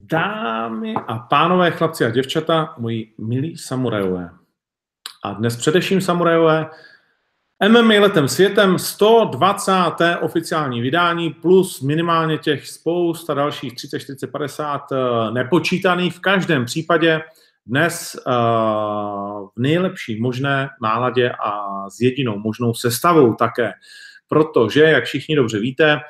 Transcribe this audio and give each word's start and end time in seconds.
Dámy 0.00 0.94
a 1.06 1.18
pánové, 1.18 1.70
chlapci 1.70 2.04
a 2.04 2.10
děvčata, 2.10 2.74
moji 2.78 3.14
milí 3.18 3.56
samurajové. 3.56 4.30
A 5.24 5.32
dnes 5.32 5.56
především 5.56 6.00
samurajové, 6.00 6.66
MMA 7.68 7.94
letem 8.00 8.28
světem 8.28 8.78
120. 8.78 9.72
oficiální 10.20 10.80
vydání 10.80 11.30
plus 11.30 11.80
minimálně 11.80 12.38
těch 12.38 12.68
spousta 12.68 13.34
dalších 13.34 13.74
30, 13.74 13.98
40, 13.98 14.26
50 14.26 14.82
nepočítaných. 15.32 16.14
V 16.14 16.20
každém 16.20 16.64
případě 16.64 17.20
dnes 17.66 18.16
uh, 18.26 18.32
v 19.48 19.58
nejlepší 19.58 20.20
možné 20.20 20.68
náladě 20.82 21.30
a 21.30 21.84
s 21.90 22.00
jedinou 22.00 22.38
možnou 22.38 22.74
sestavou 22.74 23.34
také. 23.34 23.72
Protože, 24.28 24.82
jak 24.82 25.04
všichni 25.04 25.36
dobře 25.36 25.58
víte, 25.58 26.00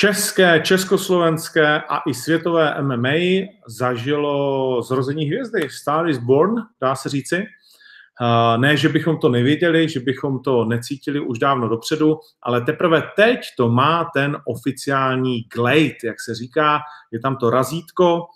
české, 0.00 0.60
československé 0.60 1.82
a 1.88 1.98
i 1.98 2.14
světové 2.14 2.82
MMA 2.82 3.48
zažilo 3.66 4.82
zrození 4.82 5.24
hvězdy. 5.24 5.68
Star 5.70 6.08
is 6.08 6.18
born, 6.18 6.54
dá 6.80 6.94
se 6.94 7.08
říci. 7.08 7.46
Ne, 8.56 8.76
že 8.76 8.88
bychom 8.88 9.18
to 9.18 9.28
nevěděli, 9.28 9.88
že 9.88 10.00
bychom 10.00 10.42
to 10.42 10.64
necítili 10.64 11.20
už 11.20 11.38
dávno 11.38 11.68
dopředu, 11.68 12.18
ale 12.42 12.60
teprve 12.60 13.02
teď 13.16 13.40
to 13.56 13.68
má 13.68 14.10
ten 14.14 14.36
oficiální 14.46 15.42
glade, 15.54 15.98
jak 16.04 16.20
se 16.20 16.34
říká, 16.34 16.80
je 17.12 17.20
tam 17.20 17.36
to 17.36 17.50
razítko 17.50 18.26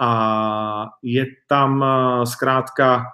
a 0.00 0.86
je 1.02 1.26
tam 1.48 1.84
zkrátka 2.24 3.04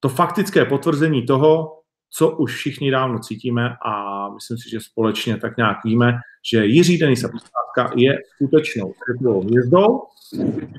to 0.00 0.08
faktické 0.08 0.64
potvrzení 0.64 1.26
toho, 1.26 1.80
co 2.10 2.30
už 2.30 2.56
všichni 2.56 2.90
dávno 2.90 3.18
cítíme 3.18 3.76
a 3.86 4.28
myslím 4.34 4.58
si, 4.58 4.70
že 4.70 4.80
společně 4.80 5.36
tak 5.36 5.56
nějak 5.56 5.84
víme, 5.84 6.12
že 6.50 6.66
Jiří 6.66 6.98
Denisa 6.98 7.28
Posádka 7.28 7.94
je 7.96 8.18
skutečnou 8.34 8.94
světovou 9.04 9.40
hvězdou 9.40 10.02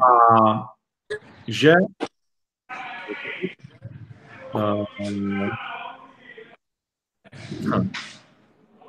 a 0.02 0.64
že 1.48 1.74
um, 4.54 5.50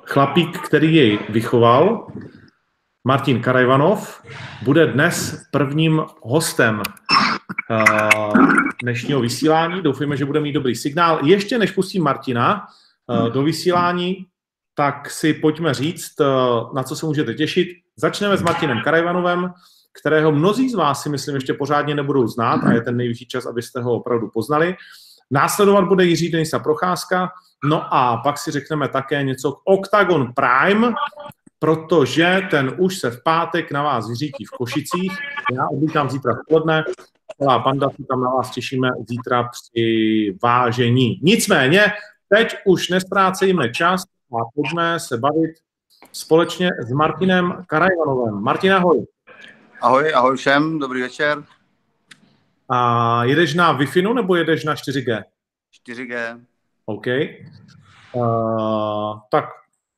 chlapík, 0.03 0.59
který 0.59 0.95
jej 0.95 1.19
vychoval, 1.29 2.07
Martin 3.03 3.41
Karajvanov, 3.41 4.23
bude 4.63 4.87
dnes 4.87 5.43
prvním 5.51 6.01
hostem 6.21 6.81
uh, 7.69 8.47
dnešního 8.83 9.21
vysílání. 9.21 9.81
Doufujeme, 9.81 10.17
že 10.17 10.25
bude 10.25 10.39
mít 10.39 10.53
dobrý 10.53 10.75
signál. 10.75 11.19
Ještě 11.25 11.57
než 11.57 11.71
pustím 11.71 12.03
Martina 12.03 12.65
uh, 13.07 13.29
do 13.29 13.43
vysílání, 13.43 14.25
tak 14.77 15.09
si 15.09 15.33
pojďme 15.33 15.73
říct, 15.73 16.19
uh, 16.19 16.73
na 16.75 16.83
co 16.83 16.95
se 16.95 17.05
můžete 17.05 17.33
těšit. 17.33 17.67
Začneme 17.95 18.37
s 18.37 18.41
Martinem 18.41 18.81
Karajvanovem, 18.83 19.53
kterého 19.99 20.31
mnozí 20.31 20.69
z 20.69 20.75
vás 20.75 21.01
si 21.01 21.09
myslím 21.09 21.35
ještě 21.35 21.53
pořádně 21.53 21.95
nebudou 21.95 22.27
znát 22.27 22.63
a 22.63 22.73
je 22.73 22.81
ten 22.81 22.97
nejvyšší 22.97 23.27
čas, 23.27 23.45
abyste 23.45 23.81
ho 23.81 23.93
opravdu 23.93 24.29
poznali. 24.33 24.75
Následovat 25.31 25.85
bude 25.87 26.05
Jiří 26.05 26.31
Denisa 26.31 26.59
Procházka, 26.59 27.29
no 27.63 27.93
a 27.93 28.17
pak 28.17 28.37
si 28.37 28.51
řekneme 28.51 28.87
také 28.87 29.23
něco 29.23 29.51
k 29.51 29.61
Octagon 29.65 30.33
Prime, 30.33 30.93
protože 31.59 32.41
ten 32.51 32.75
už 32.77 32.97
se 32.97 33.11
v 33.11 33.23
pátek 33.23 33.71
na 33.71 33.83
vás 33.83 34.09
vyřítí 34.09 34.45
v 34.45 34.57
Košicích. 34.57 35.17
Já 35.53 35.67
odlítám 35.67 36.09
zítra 36.09 36.33
odpoledne, 36.33 36.83
celá 37.41 37.59
panda 37.59 37.89
se 37.89 38.03
tam 38.09 38.21
na 38.21 38.29
vás 38.29 38.51
těšíme 38.51 38.89
zítra 39.09 39.49
při 39.51 40.37
vážení. 40.43 41.19
Nicméně, 41.23 41.85
teď 42.29 42.55
už 42.65 42.89
nestrácejme 42.89 43.69
čas 43.69 44.03
a 44.33 44.37
pojďme 44.55 44.99
se 44.99 45.17
bavit 45.17 45.51
společně 46.11 46.69
s 46.87 46.91
Martinem 46.91 47.63
Karajvanovem. 47.67 48.33
Martin, 48.33 48.73
ahoj. 48.73 49.05
Ahoj, 49.81 50.13
ahoj 50.15 50.37
všem, 50.37 50.79
dobrý 50.79 51.01
večer. 51.01 51.43
A 52.69 53.23
jedeš 53.23 53.53
na 53.53 53.79
Wi-Fi 53.79 54.13
nebo 54.13 54.35
jedeš 54.35 54.63
na 54.63 54.75
4G? 54.75 55.23
4G. 55.89 56.41
OK. 56.85 57.05
Uh, 58.13 59.19
tak 59.31 59.45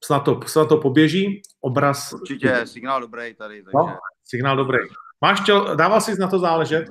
snad 0.04 0.20
to, 0.20 0.40
snad 0.46 0.70
to 0.70 0.78
poběží. 0.78 1.42
Obraz... 1.62 2.14
Určitě, 2.14 2.62
signál 2.66 3.02
dobrý 3.02 3.34
tady. 3.34 3.64
Takže... 3.64 3.72
No, 3.76 3.98
signál 4.26 4.56
dobrý. 4.58 4.78
Máš 5.22 5.44
čel, 5.44 5.76
dával 5.76 6.02
jsi 6.02 6.20
na 6.20 6.28
to 6.28 6.40
záležet? 6.40 6.86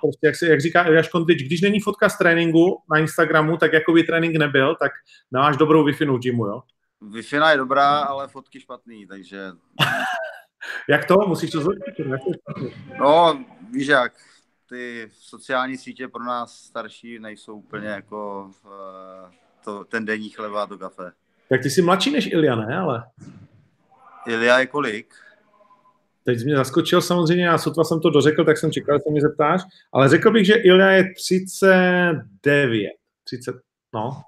Prostě, 0.00 0.26
jak, 0.26 0.36
si, 0.36 0.46
jak 0.46 0.60
říká 0.60 0.84
Eliáš 0.84 1.08
Kondrič, 1.08 1.42
když 1.42 1.60
není 1.60 1.80
fotka 1.80 2.08
z 2.08 2.18
tréninku 2.18 2.82
na 2.92 2.98
Instagramu, 2.98 3.56
tak 3.56 3.72
jako 3.72 3.92
by 3.92 4.02
trénink 4.02 4.36
nebyl, 4.36 4.76
tak 4.76 4.92
máš 5.30 5.56
dobrou 5.56 5.86
Wi-Fi 5.86 6.18
gymu, 6.18 6.46
jo? 6.46 6.62
Wi-Fi 7.02 7.50
je 7.50 7.56
dobrá, 7.56 7.98
ale 7.98 8.28
fotky 8.28 8.60
špatný, 8.60 9.06
takže... 9.06 9.50
jak 10.88 11.04
to? 11.04 11.14
Musíš 11.14 11.50
to 11.50 11.60
zlepšit? 11.60 12.06
No, 13.00 13.44
víš 13.70 13.86
jak, 13.86 14.12
ty 14.68 15.08
sociální 15.12 15.76
sítě 15.76 16.08
pro 16.08 16.24
nás 16.24 16.54
starší 16.54 17.18
nejsou 17.18 17.54
úplně 17.54 17.88
jako 17.88 18.50
uh, 18.64 18.70
to, 19.64 19.84
ten 19.84 20.04
denní 20.04 20.30
chleba 20.30 20.66
to 20.66 20.78
kafe. 20.78 21.12
Tak 21.48 21.62
ty 21.62 21.70
jsi 21.70 21.82
mladší 21.82 22.10
než 22.10 22.26
Ilia, 22.26 22.56
ne? 22.56 22.78
Ale... 22.78 23.04
Ilia 24.26 24.58
je 24.58 24.66
kolik? 24.66 25.14
Teď 26.24 26.38
jsi 26.38 26.44
mě 26.44 26.56
zaskočil 26.56 27.02
samozřejmě, 27.02 27.44
já 27.44 27.58
sotva 27.58 27.84
jsem 27.84 28.00
to 28.00 28.10
dořekl, 28.10 28.44
tak 28.44 28.58
jsem 28.58 28.72
čekal, 28.72 28.98
že 28.98 29.02
se 29.02 29.10
mě 29.10 29.20
zeptáš, 29.20 29.60
ale 29.92 30.08
řekl 30.08 30.30
bych, 30.30 30.46
že 30.46 30.54
Ilia 30.54 30.88
je 30.88 31.14
39. 31.14 32.90
30, 33.24 33.56
no. 33.94 34.22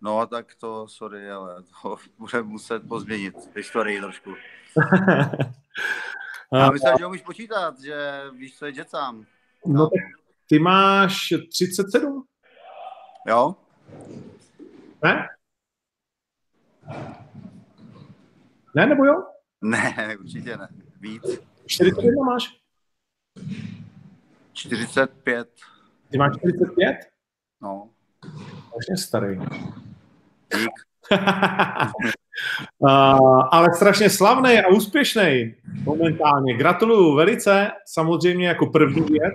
No, 0.00 0.26
tak 0.26 0.54
to, 0.54 0.88
sorry, 0.88 1.30
ale 1.30 1.62
to 1.82 1.96
bude 2.18 2.42
muset 2.42 2.88
pozměnit 2.88 3.34
historii 3.56 4.00
trošku. 4.00 4.34
Já 6.52 6.70
myslím, 6.70 6.92
že 6.98 7.06
umíš 7.06 7.22
počítat, 7.22 7.80
že 7.80 8.22
víš, 8.32 8.58
co 8.58 8.66
je 8.66 8.72
Jetsám. 8.76 9.26
No, 9.66 9.86
tak 9.86 10.00
ty 10.48 10.58
máš 10.58 11.18
37? 11.52 12.24
Jo. 13.28 13.56
Ne? 15.02 15.28
Ne, 18.74 18.86
nebo 18.86 19.04
jo? 19.04 19.24
Ne, 19.62 20.16
určitě 20.20 20.56
ne. 20.56 20.68
Víc. 21.00 21.22
41 21.66 22.24
máš? 22.24 22.60
45. 24.52 25.48
Ty 26.10 26.18
máš 26.18 26.36
45? 26.36 26.96
No. 27.60 27.90
Vlastně 28.72 28.96
starý. 28.96 29.38
Dík. 30.56 30.70
uh, 32.78 33.48
ale 33.52 33.68
strašně 33.74 34.10
slavný 34.10 34.58
a 34.58 34.68
úspěšný 34.68 35.54
momentálně. 35.84 36.54
Gratuluju 36.54 37.14
velice, 37.14 37.70
samozřejmě 37.86 38.48
jako 38.48 38.66
první 38.66 39.02
věc. 39.02 39.34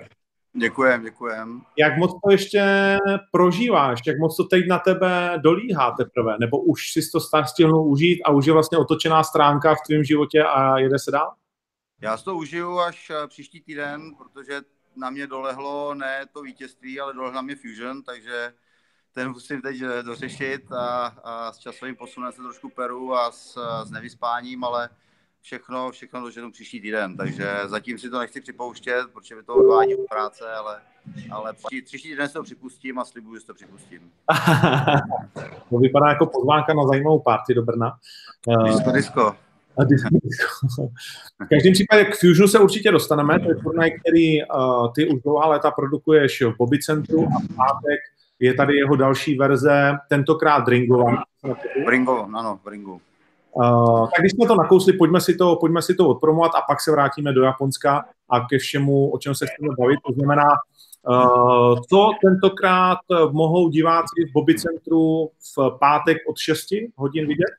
Děkujem, 0.56 1.02
děkujem. 1.02 1.62
Jak 1.78 1.96
moc 1.96 2.10
to 2.24 2.30
ještě 2.30 2.96
prožíváš? 3.32 4.00
Jak 4.06 4.18
moc 4.18 4.36
to 4.36 4.44
teď 4.44 4.64
na 4.68 4.78
tebe 4.78 5.32
dolíhá 5.42 5.90
teprve? 5.90 6.36
Nebo 6.40 6.60
už 6.60 6.92
si 6.92 7.00
to 7.12 7.20
stihnul 7.20 7.88
užít 7.88 8.20
a 8.24 8.30
už 8.30 8.46
je 8.46 8.52
vlastně 8.52 8.78
otočená 8.78 9.22
stránka 9.22 9.74
v 9.74 9.86
tvém 9.86 10.04
životě 10.04 10.42
a 10.42 10.78
jede 10.78 10.98
se 10.98 11.10
dál? 11.10 11.34
Já 12.00 12.16
si 12.16 12.24
to 12.24 12.36
užiju 12.36 12.78
až 12.78 13.10
eh, 13.10 13.28
příští 13.28 13.60
týden, 13.60 14.14
protože 14.18 14.60
na 14.96 15.10
mě 15.10 15.26
dolehlo 15.26 15.94
ne 15.94 16.26
to 16.32 16.42
vítězství, 16.42 17.00
ale 17.00 17.14
dolehlo 17.14 17.34
na 17.34 17.42
mě 17.42 17.56
Fusion, 17.56 18.02
takže 18.02 18.52
ten 19.14 19.30
musím 19.30 19.62
teď 19.62 19.82
eh, 19.82 20.02
dořešit 20.02 20.72
a, 20.72 21.06
a 21.24 21.52
s 21.52 21.58
časovým 21.58 21.96
posunem 21.96 22.32
se 22.32 22.42
trošku 22.42 22.68
peru 22.68 23.14
a 23.14 23.30
s, 23.30 23.58
s 23.84 23.90
nevyspáním, 23.90 24.64
ale 24.64 24.88
všechno, 25.44 25.90
všechno 25.90 26.20
doženu 26.20 26.52
příští 26.52 26.80
týden, 26.80 27.16
takže 27.16 27.50
zatím 27.66 27.98
si 27.98 28.10
to 28.10 28.18
nechci 28.18 28.40
připouštět, 28.40 29.06
protože 29.12 29.36
by 29.36 29.42
to 29.42 29.54
odvádí 29.54 29.94
od 29.94 30.08
práce, 30.08 30.52
ale, 30.52 30.80
ale 31.30 31.52
příští, 31.52 31.82
příští 31.82 32.08
týden 32.08 32.28
se 32.28 32.34
to 32.34 32.42
připustím 32.42 32.98
a 32.98 33.04
slibuju, 33.04 33.40
že 33.40 33.46
to 33.46 33.54
připustím. 33.54 34.00
to 35.70 35.78
vypadá 35.78 36.08
jako 36.08 36.26
pozvánka 36.26 36.74
na 36.74 36.86
zajímavou 36.86 37.20
party 37.20 37.54
do 37.54 37.62
Brna. 37.62 37.98
Disco, 38.66 38.92
disco. 38.92 39.36
A 39.76 39.84
v 41.44 41.48
každém 41.48 41.72
případě 41.72 42.04
k 42.04 42.14
Fusionu 42.14 42.48
se 42.48 42.58
určitě 42.58 42.90
dostaneme, 42.90 43.40
to 43.40 43.48
je 43.48 43.54
turnaj, 43.54 43.90
který 43.90 44.44
uh, 44.44 44.92
ty 44.94 45.08
už 45.08 45.22
dlouhá 45.22 45.46
léta 45.46 45.70
produkuješ 45.70 46.42
v 46.42 46.56
Bobby 46.58 46.78
Centru 46.78 47.26
a 47.26 47.38
v 47.38 47.56
pátek 47.56 48.00
je 48.44 48.54
tady 48.54 48.76
jeho 48.76 48.96
další 48.96 49.36
verze, 49.36 49.92
tentokrát 50.08 50.68
Ringova. 50.68 51.22
V 51.84 51.88
Ringu, 51.88 52.12
ano, 52.12 52.60
v 52.64 52.68
Ringu. 52.68 53.00
Uh, 53.52 54.04
tak 54.04 54.20
když 54.20 54.32
jsme 54.32 54.46
to 54.46 54.54
nakousli, 54.54 54.92
pojďme 54.92 55.20
si 55.20 55.34
to, 55.34 55.56
pojďme 55.56 55.82
si 55.82 55.94
to 55.94 56.08
odpromovat 56.08 56.52
a 56.54 56.60
pak 56.68 56.80
se 56.80 56.90
vrátíme 56.90 57.32
do 57.32 57.42
Japonska 57.42 58.04
a 58.28 58.40
ke 58.40 58.58
všemu, 58.58 59.10
o 59.10 59.18
čem 59.18 59.34
se 59.34 59.46
chceme 59.46 59.74
bavit. 59.78 59.98
To 60.06 60.12
znamená, 60.12 60.48
uh, 61.08 61.78
co 61.90 62.10
tentokrát 62.22 62.98
mohou 63.30 63.68
diváci 63.68 64.24
v 64.30 64.32
Bobby 64.32 64.54
Centru 64.54 65.30
v 65.56 65.76
pátek 65.80 66.16
od 66.28 66.38
6 66.38 66.66
hodin 66.96 67.26
vidět? 67.26 67.50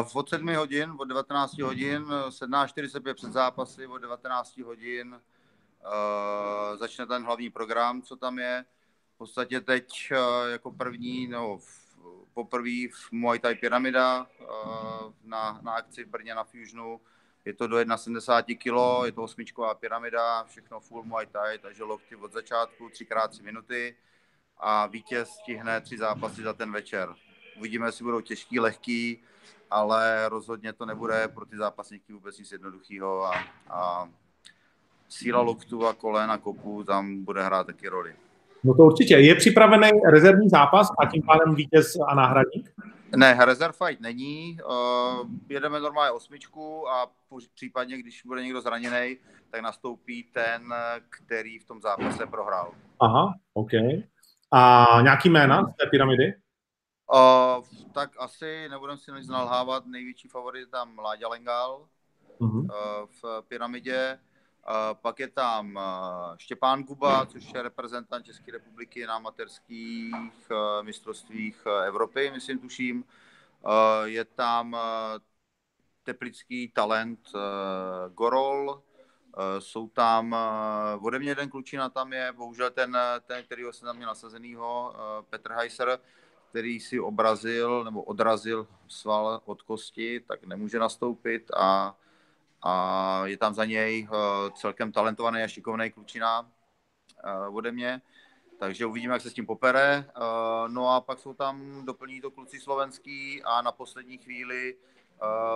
Uh, 0.00 0.08
od 0.14 0.28
7 0.28 0.56
hodin, 0.56 0.92
od 0.98 1.04
19 1.04 1.58
hodin, 1.58 2.04
17.45 2.28 3.14
před 3.14 3.32
zápasy, 3.32 3.86
od 3.86 3.98
19 3.98 4.58
hodin 4.58 5.14
uh, 5.14 6.78
začne 6.78 7.06
ten 7.06 7.24
hlavní 7.24 7.50
program, 7.50 8.02
co 8.02 8.16
tam 8.16 8.38
je. 8.38 8.64
Podstatě 9.20 9.60
teď 9.60 10.12
uh, 10.12 10.50
jako 10.50 10.72
první, 10.72 11.26
no, 11.26 11.58
poprvé 12.34 12.88
v 12.92 13.12
Muay 13.12 13.38
Thai 13.38 13.54
Pyramida 13.54 14.26
na, 15.24 15.60
na 15.62 15.72
akci 15.72 16.04
v 16.04 16.08
Brně 16.08 16.34
na 16.34 16.44
Fusionu. 16.44 17.00
je 17.44 17.54
to 17.54 17.66
do 17.66 17.76
71 17.96 18.58
kg, 18.58 19.06
je 19.06 19.12
to 19.12 19.22
osmičková 19.22 19.74
pyramida, 19.74 20.44
všechno 20.44 20.80
full 20.80 21.02
Muay 21.02 21.26
Thai, 21.26 21.58
takže 21.58 21.84
lokty 21.84 22.16
od 22.16 22.32
začátku, 22.32 22.88
3x3 22.88 23.42
minuty 23.42 23.96
a 24.58 24.86
vítěz 24.86 25.28
stihne 25.28 25.80
tři 25.80 25.98
zápasy 25.98 26.42
za 26.42 26.52
ten 26.52 26.72
večer. 26.72 27.14
Uvidíme, 27.56 27.88
jestli 27.88 28.04
budou 28.04 28.20
těžký, 28.20 28.60
lehký, 28.60 29.22
ale 29.70 30.28
rozhodně 30.28 30.72
to 30.72 30.86
nebude 30.86 31.28
pro 31.28 31.46
ty 31.46 31.56
zápasníky 31.56 32.12
vůbec 32.12 32.38
nic 32.38 32.52
jednoduchého 32.52 33.24
a, 33.24 33.44
a 33.70 34.08
síla 35.08 35.40
loktu 35.40 35.86
a 35.86 35.94
kolen 35.94 36.30
a 36.30 36.40
tam 36.86 37.24
bude 37.24 37.44
hrát 37.44 37.66
taky 37.66 37.88
roli. 37.88 38.16
No 38.64 38.74
to 38.74 38.82
určitě. 38.82 39.14
Je 39.14 39.34
připravený 39.34 39.90
rezervní 40.10 40.48
zápas 40.48 40.88
a 40.98 41.06
tím 41.06 41.22
pádem 41.22 41.54
vítěz 41.54 41.96
a 42.06 42.14
náhradník? 42.14 42.72
Ne, 43.16 43.38
reserve 43.44 43.72
fight 43.72 44.00
není. 44.00 44.58
Uh, 44.66 45.28
jedeme 45.48 45.80
normálně 45.80 46.10
osmičku 46.10 46.88
a 46.88 47.06
případně, 47.54 47.98
když 47.98 48.22
bude 48.26 48.42
někdo 48.42 48.60
zraněný, 48.60 49.16
tak 49.50 49.60
nastoupí 49.60 50.24
ten, 50.32 50.74
který 51.08 51.58
v 51.58 51.64
tom 51.64 51.80
zápase 51.80 52.26
prohrál. 52.26 52.72
Aha, 53.00 53.34
OK. 53.54 53.70
A 54.52 54.86
nějaký 55.02 55.30
jména 55.30 55.62
z 55.62 55.76
té 55.76 55.86
pyramidy? 55.90 56.34
Uh, 57.14 57.64
tak 57.92 58.10
asi 58.18 58.68
nebudem 58.68 58.98
si 58.98 59.12
nic 59.12 59.28
nalhávat. 59.28 59.86
Největší 59.86 60.28
favorit 60.28 60.60
je 60.60 60.66
tam 60.66 60.98
Láďa 60.98 61.28
Lengal 61.28 61.86
uh-huh. 62.40 62.60
uh, 62.60 63.06
v 63.22 63.42
pyramidě. 63.48 64.18
Pak 64.92 65.18
je 65.20 65.28
tam 65.28 65.76
uh, 65.76 65.82
Štěpán 66.36 66.82
Guba, 66.82 67.26
což 67.26 67.52
je 67.54 67.62
reprezentant 67.62 68.26
České 68.26 68.52
republiky 68.52 69.06
na 69.06 69.14
amatérských 69.14 70.50
uh, 70.50 70.82
mistrovstvích 70.82 71.66
Evropy, 71.86 72.30
myslím, 72.30 72.58
tuším. 72.58 73.04
Je 74.04 74.24
tam 74.24 74.76
teplický 76.02 76.68
talent 76.68 77.20
Gorol, 78.14 78.82
jsou 79.58 79.88
tam, 79.88 80.36
ode 81.00 81.18
mě 81.18 81.30
jeden 81.30 81.48
klučina 81.48 81.88
tam 81.88 82.12
je, 82.12 82.32
bohužel 82.32 82.70
ten, 82.70 82.98
ten 83.26 83.44
kterýho 83.44 83.72
jsem 83.72 83.86
tam 83.86 83.96
měl 83.96 84.08
nasazenýho, 84.08 84.94
Petr 85.30 85.52
Heiser, 85.52 85.98
který 86.50 86.80
si 86.80 87.00
obrazil 87.00 87.84
nebo 87.84 88.02
odrazil 88.02 88.66
sval 88.88 89.40
od 89.44 89.62
kosti, 89.62 90.20
tak 90.20 90.44
nemůže 90.44 90.78
nastoupit 90.78 91.50
a, 91.56 91.96
a 92.62 93.22
je 93.26 93.36
tam 93.36 93.54
za 93.54 93.64
něj 93.64 94.08
uh, 94.10 94.16
celkem 94.54 94.92
talentovaný 94.92 95.42
a 95.42 95.48
šikovný 95.48 95.90
klučina 95.90 96.40
uh, 96.40 97.56
ode 97.56 97.72
mě. 97.72 98.02
Takže 98.58 98.86
uvidíme, 98.86 99.14
jak 99.14 99.22
se 99.22 99.30
s 99.30 99.34
tím 99.34 99.46
popere. 99.46 100.04
Uh, 100.16 100.68
no 100.68 100.88
a 100.88 101.00
pak 101.00 101.18
jsou 101.18 101.34
tam, 101.34 101.86
doplní 101.86 102.20
to 102.20 102.30
kluci 102.30 102.60
slovenský 102.60 103.42
a 103.42 103.62
na 103.62 103.72
poslední 103.72 104.18
chvíli 104.18 104.74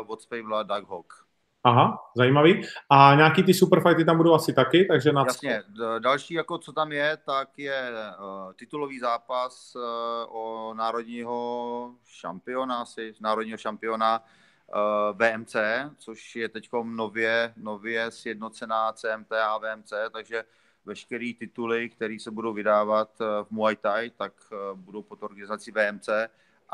od 0.06 0.22
Spavela 0.22 0.62
Doug 0.62 0.90
Hawk. 0.90 1.24
Aha, 1.66 1.98
zajímavý. 2.16 2.62
A 2.90 3.14
nějaký 3.14 3.42
ty 3.42 3.54
superfighty 3.54 4.04
tam 4.04 4.16
budou 4.16 4.34
asi 4.34 4.52
taky, 4.52 4.84
takže 4.84 5.12
na... 5.12 5.24
Jasně, 5.26 5.62
další, 5.98 6.34
jako 6.34 6.58
co 6.58 6.72
tam 6.72 6.92
je, 6.92 7.16
tak 7.16 7.58
je 7.58 7.90
uh, 8.18 8.52
titulový 8.52 8.98
zápas 8.98 9.76
uh, 9.76 9.82
o 10.28 10.74
národního 10.74 11.94
šampiona, 12.04 12.80
asi 12.80 13.14
národního 13.20 13.58
šampiona 13.58 14.22
eh, 14.24 14.44
VMC, 15.12 15.56
což 15.99 16.37
je 16.37 16.49
teď 16.49 16.69
nově, 16.82 17.52
nově 17.56 18.11
sjednocená 18.11 18.93
CMT 18.93 19.32
a 19.32 19.58
VMC, 19.58 19.93
takže 20.12 20.44
veškeré 20.84 21.32
tituly, 21.38 21.90
které 21.90 22.16
se 22.20 22.31
budou 22.31 22.52
vydávat 22.52 23.19
v 23.19 23.46
Muay 23.50 23.76
Thai, 23.76 24.11
tak 24.11 24.32
uh, 24.52 24.78
budou 24.78 25.02
pod 25.02 25.22
organizací 25.22 25.70
VMC 25.70 26.08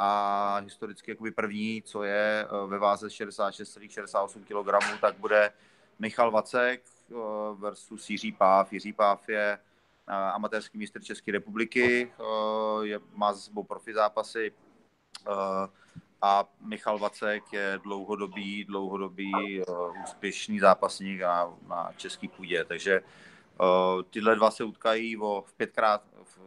a 0.02 0.56
historicky 0.56 1.10
jakoby 1.10 1.30
první, 1.30 1.82
co 1.82 2.02
je 2.02 2.46
eh, 2.46 2.66
ve 2.66 2.78
váze 2.78 3.08
66,68 3.08 4.44
kg, 4.44 5.00
tak 5.00 5.16
bude 5.16 5.52
Michal 5.98 6.30
Vacek 6.30 6.82
eh, 7.10 7.14
versus 7.54 8.10
Jiří 8.10 8.32
Páv. 8.32 8.72
Jiří 8.72 8.92
Páv 8.92 9.28
je 9.28 9.58
eh, 10.08 10.12
amatérský 10.12 10.78
mistr 10.78 11.02
České 11.02 11.32
republiky, 11.32 12.12
je, 12.82 13.00
má 13.14 13.32
za 13.32 13.40
sebou 13.40 13.62
profi 13.62 13.94
zápasy 13.94 14.52
a 16.22 16.44
Michal 16.60 16.98
Vacek 16.98 17.52
je 17.52 17.80
dlouhodobý, 17.82 18.64
dlouhodobý 18.64 19.62
úspěšný 20.02 20.60
zápasník 20.60 21.20
na, 21.20 21.54
na 21.68 21.92
český 21.96 22.28
půdě, 22.28 22.64
takže 22.64 23.02
tyhle 24.10 24.36
dva 24.36 24.50
se 24.50 24.64
utkají 24.64 25.16
o 25.16 25.44
v 25.46 25.52
pětkrát 25.54 26.02
v, 26.24 26.38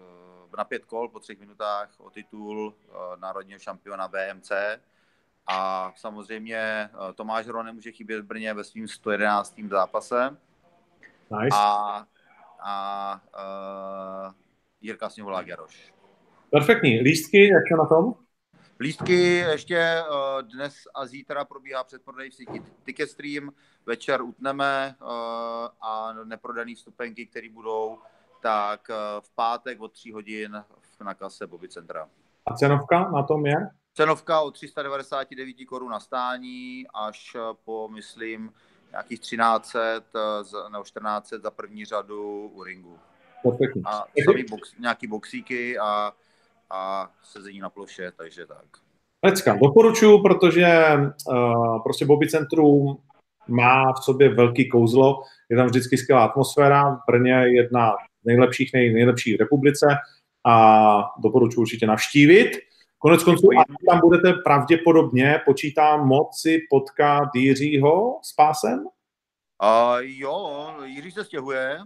na 0.57 0.63
pět 0.63 0.85
kol 0.85 1.09
po 1.09 1.19
třech 1.19 1.39
minutách 1.39 1.89
o 1.97 2.09
titul 2.09 2.73
eh, 2.73 2.93
národního 3.17 3.59
šampiona 3.59 4.07
VMC. 4.07 4.51
A 5.47 5.91
samozřejmě 5.95 6.57
eh, 6.57 6.89
Tomáš 7.13 7.47
Hro 7.47 7.63
nemůže 7.63 7.91
chybět 7.91 8.21
v 8.21 8.25
Brně 8.25 8.53
ve 8.53 8.63
svým 8.63 8.87
111. 8.87 9.55
zápase. 9.69 10.37
Nice. 11.41 11.57
A, 11.57 12.05
a 12.59 13.21
uh, 14.27 14.33
Jirka 14.81 15.09
Sněholák 15.09 15.47
Jaroš. 15.47 15.93
Perfektní. 16.51 16.99
Lístky, 17.01 17.47
jak 17.47 17.63
je 17.71 17.77
na 17.77 17.85
tom? 17.85 18.15
Lístky 18.79 19.35
ještě 19.35 20.03
uh, 20.09 20.41
dnes 20.41 20.73
a 20.95 21.05
zítra 21.05 21.45
probíhá 21.45 21.83
předprodej 21.83 22.29
v 22.29 22.33
síti 22.33 22.61
Ticketstream. 22.83 23.51
Večer 23.85 24.21
utneme 24.21 24.95
uh, 25.01 25.07
a 25.81 26.13
neprodaný 26.23 26.75
vstupenky, 26.75 27.25
které 27.25 27.49
budou 27.49 27.99
tak 28.43 28.89
eh, 28.89 28.95
v 29.21 29.29
pátek 29.35 29.81
od 29.81 29.91
3 29.91 30.11
hodin 30.11 30.63
na 31.03 31.13
kase 31.13 31.47
Bobby 31.47 31.69
Centra. 31.69 32.09
A 32.45 32.53
cenovka 32.53 33.11
na 33.11 33.23
tom 33.23 33.45
je? 33.45 33.55
Cenovka 33.93 34.41
od 34.41 34.51
399 34.51 35.65
korun 35.65 35.91
na 35.91 35.99
stání 35.99 36.85
až 36.93 37.35
eh, 37.35 37.39
po, 37.65 37.89
myslím, 37.93 38.53
nějakých 38.91 39.19
1300 39.19 40.19
eh, 40.67 40.69
nebo 40.69 40.83
1400 40.83 41.37
za 41.39 41.51
první 41.51 41.85
řadu 41.85 42.51
u 42.53 42.63
ringu. 42.63 42.99
Perfektní. 43.43 43.81
A 43.85 44.05
samý 44.25 44.43
box, 44.49 44.73
nějaký 44.79 45.07
boxíky 45.07 45.79
a, 45.79 46.13
a 46.69 47.11
sezení 47.23 47.59
na 47.59 47.69
ploše, 47.69 48.11
takže 48.17 48.45
tak. 48.45 48.65
Lecka, 49.25 49.57
doporučuju, 49.61 50.21
protože 50.21 50.67
uh, 51.27 51.83
prostě 51.83 52.05
Bobby 52.05 52.29
Centrum 52.29 52.97
má 53.47 53.93
v 53.93 54.03
sobě 54.03 54.29
velký 54.29 54.69
kouzlo, 54.69 55.23
je 55.49 55.57
tam 55.57 55.67
vždycky 55.67 55.97
skvělá 55.97 56.25
atmosféra, 56.25 56.95
v 56.95 56.99
Brně 57.07 57.31
jedna 57.31 57.91
nejlepších, 58.25 58.73
nej, 58.73 58.93
nejlepších 58.93 59.35
v 59.35 59.39
republice 59.39 59.85
a 60.45 61.13
doporučuji 61.19 61.61
určitě 61.61 61.87
navštívit. 61.87 62.51
Konec 62.99 63.23
konců, 63.23 63.49
tam 63.89 63.99
budete 63.99 64.33
pravděpodobně, 64.33 65.41
počítám, 65.45 66.07
moci 66.07 66.59
potkat 66.69 67.29
Jiřího 67.35 68.19
s 68.23 68.33
pásem? 68.33 68.79
Uh, 68.79 69.99
jo, 69.99 70.75
Jiří 70.83 71.11
se 71.11 71.23
stěhuje. 71.23 71.79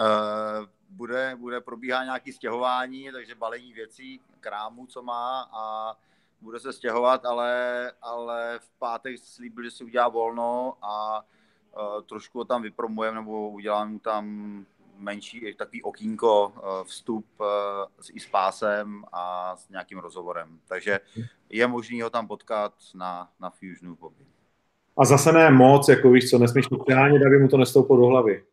uh, 0.00 0.66
bude, 0.94 1.36
bude 1.40 1.60
probíhat 1.60 2.04
nějaké 2.04 2.32
stěhování, 2.32 3.12
takže 3.12 3.34
balení 3.34 3.72
věcí, 3.72 4.20
krámu, 4.40 4.86
co 4.86 5.02
má 5.02 5.48
a 5.52 5.96
bude 6.40 6.60
se 6.60 6.72
stěhovat, 6.72 7.26
ale, 7.26 7.92
ale 8.02 8.58
v 8.58 8.70
pátek 8.78 9.18
slíbil, 9.18 9.64
že 9.64 9.70
si 9.70 9.84
udělá 9.84 10.08
volno 10.08 10.74
a 10.82 11.24
uh, 11.76 12.02
trošku 12.02 12.38
ho 12.38 12.44
tam 12.44 12.62
vypromujeme 12.62 13.16
nebo 13.16 13.50
uděláme 13.50 13.90
mu 13.90 13.98
tam 13.98 14.24
menší 14.96 15.54
takový 15.58 15.82
okýnko, 15.82 16.48
uh, 16.48 16.84
vstup 16.84 17.26
uh, 17.40 17.46
i 18.12 18.20
s 18.20 18.26
pásem 18.26 19.04
a 19.12 19.56
s 19.56 19.68
nějakým 19.68 19.98
rozhovorem. 19.98 20.58
Takže 20.68 21.00
je 21.48 21.66
možný 21.66 22.02
ho 22.02 22.10
tam 22.10 22.26
potkat 22.26 22.72
na, 22.94 23.28
na 23.40 23.50
Fusionu 23.50 23.96
Bobby. 23.96 24.24
A 24.96 25.04
zase 25.04 25.32
ne 25.32 25.50
moc, 25.50 25.88
jako 25.88 26.10
víš 26.10 26.30
co, 26.30 26.38
nesmíš 26.38 26.66
to 26.66 26.78
přehánět, 26.78 27.22
aby 27.26 27.38
mu 27.38 27.48
to 27.48 27.56
nestouplo 27.56 27.96
do 27.96 28.06
hlavy. 28.06 28.44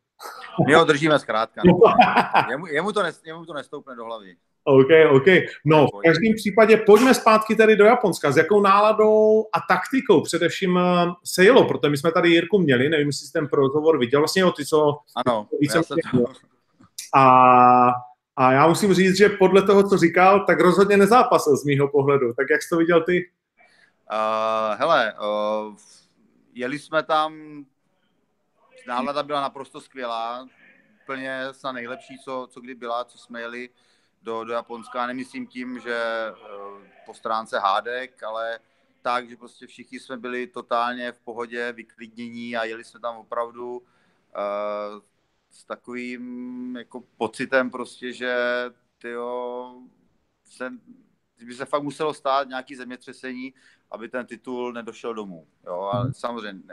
My 0.68 0.74
ho 0.74 0.86
držíme 0.86 1.20
zkrátka. 1.20 1.62
No. 1.66 1.80
Jemu, 2.50 2.68
jemu, 2.68 2.92
to 2.92 3.04
nes, 3.04 3.22
jemu 3.26 3.46
to 3.46 3.54
nestoupne 3.54 3.96
do 3.96 4.06
hlavy. 4.06 4.36
OK, 4.64 4.90
OK. 5.12 5.26
No, 5.66 5.88
v 5.88 6.02
každém 6.06 6.34
případě 6.36 6.78
pojďme 6.78 7.14
zpátky 7.14 7.56
tady 7.56 7.76
do 7.76 7.86
Japonska. 7.86 8.32
S 8.32 8.38
jakou 8.38 8.62
náladou 8.62 9.46
a 9.54 9.60
taktikou 9.70 10.22
především 10.22 10.78
eh, 10.78 11.12
se 11.24 11.44
jelo? 11.44 11.66
Protože 11.66 11.90
my 11.90 11.98
jsme 11.98 12.12
tady 12.12 12.30
Jirku 12.30 12.60
měli, 12.60 12.90
nevím, 12.90 13.08
jestli 13.08 13.28
jsi 13.28 13.34
ten 13.34 13.48
rozhovor 13.54 14.00
viděl, 14.00 14.22
vlastně 14.22 14.46
o 14.46 14.52
ty, 14.52 14.66
co... 14.66 14.98
Ano, 15.26 15.48
více 15.60 15.82
to... 15.84 15.96
a, 17.16 17.92
a 18.36 18.52
já 18.52 18.68
musím 18.68 18.94
říct, 18.94 19.18
že 19.18 19.30
podle 19.30 19.62
toho, 19.62 19.90
co 19.90 19.98
říkal, 19.98 20.46
tak 20.46 20.60
rozhodně 20.60 20.98
nezápasil 20.98 21.58
z 21.58 21.66
mýho 21.66 21.88
pohledu. 21.88 22.34
Tak 22.34 22.48
jak 22.52 22.62
jsi 22.62 22.70
to 22.70 22.78
viděl 22.78 23.04
ty? 23.04 23.30
Uh, 24.12 24.80
hele, 24.80 25.14
uh, 25.14 25.76
jeli 26.54 26.80
jsme 26.80 27.04
tam, 27.04 27.34
nálada 28.88 29.24
byla 29.24 29.42
naprosto 29.42 29.82
skvělá, 29.82 30.48
úplně 31.04 31.48
snad 31.52 31.72
nejlepší, 31.72 32.20
co, 32.20 32.48
co 32.52 32.62
kdy 32.62 32.76
byla, 32.76 33.06
co 33.06 33.18
jsme 33.18 33.42
jeli 33.42 33.70
do, 34.22 34.44
do 34.44 34.54
Japonska. 34.54 35.08
Nemyslím 35.08 35.48
tím, 35.48 35.80
že 35.80 35.96
eh, 35.96 36.34
po 37.06 37.14
stránce 37.14 37.60
hádek, 37.60 38.24
ale 38.24 38.60
tak, 39.02 39.30
že 39.30 39.38
prostě 39.38 39.68
všichni 39.68 40.00
jsme 40.00 40.18
byli 40.18 40.48
totálně 40.48 41.12
v 41.12 41.20
pohodě, 41.20 41.72
vyklidnění 41.72 42.58
a 42.58 42.64
jeli 42.64 42.84
jsme 42.84 43.00
tam 43.00 43.18
opravdu 43.18 43.78
uh, 43.78 43.86
s 45.50 45.66
takovým 45.66 46.76
jako 46.78 47.04
pocitem 47.18 47.70
prostě, 47.70 48.14
že 48.14 48.36
tyjo, 48.98 49.76
se, 50.46 50.74
by 51.46 51.54
se 51.54 51.66
fakt 51.66 51.84
muselo 51.84 52.14
stát 52.14 52.48
nějaký 52.48 52.76
zemětřesení 52.76 53.54
aby 53.92 54.10
ten 54.10 54.26
titul 54.26 54.74
nedošel 54.74 55.14
domů. 55.14 55.48
Jo? 55.66 55.90
A 55.94 56.04
mhm. 56.04 56.14
samozřejmě 56.14 56.64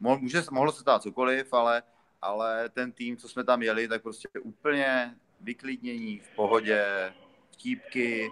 může, 0.00 0.42
mohlo 0.50 0.72
se 0.72 0.80
stát 0.80 1.02
cokoliv, 1.02 1.52
ale, 1.52 1.82
ale 2.22 2.68
ten 2.68 2.92
tým, 2.92 3.16
co 3.16 3.28
jsme 3.28 3.44
tam 3.44 3.62
jeli, 3.62 3.88
tak 3.88 4.02
prostě 4.02 4.28
úplně 4.42 5.14
vyklidnění, 5.40 6.18
v 6.18 6.36
pohodě, 6.36 7.12
vtípky, 7.50 8.30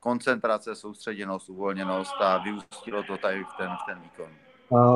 koncentrace, 0.00 0.74
soustředěnost, 0.74 1.48
uvolněnost 1.48 2.14
a 2.20 2.38
vyústilo 2.38 3.02
to 3.02 3.16
tady 3.16 3.44
v 3.44 3.56
ten, 3.58 3.70
v 3.70 3.86
ten 3.86 4.00
výkon. 4.00 4.30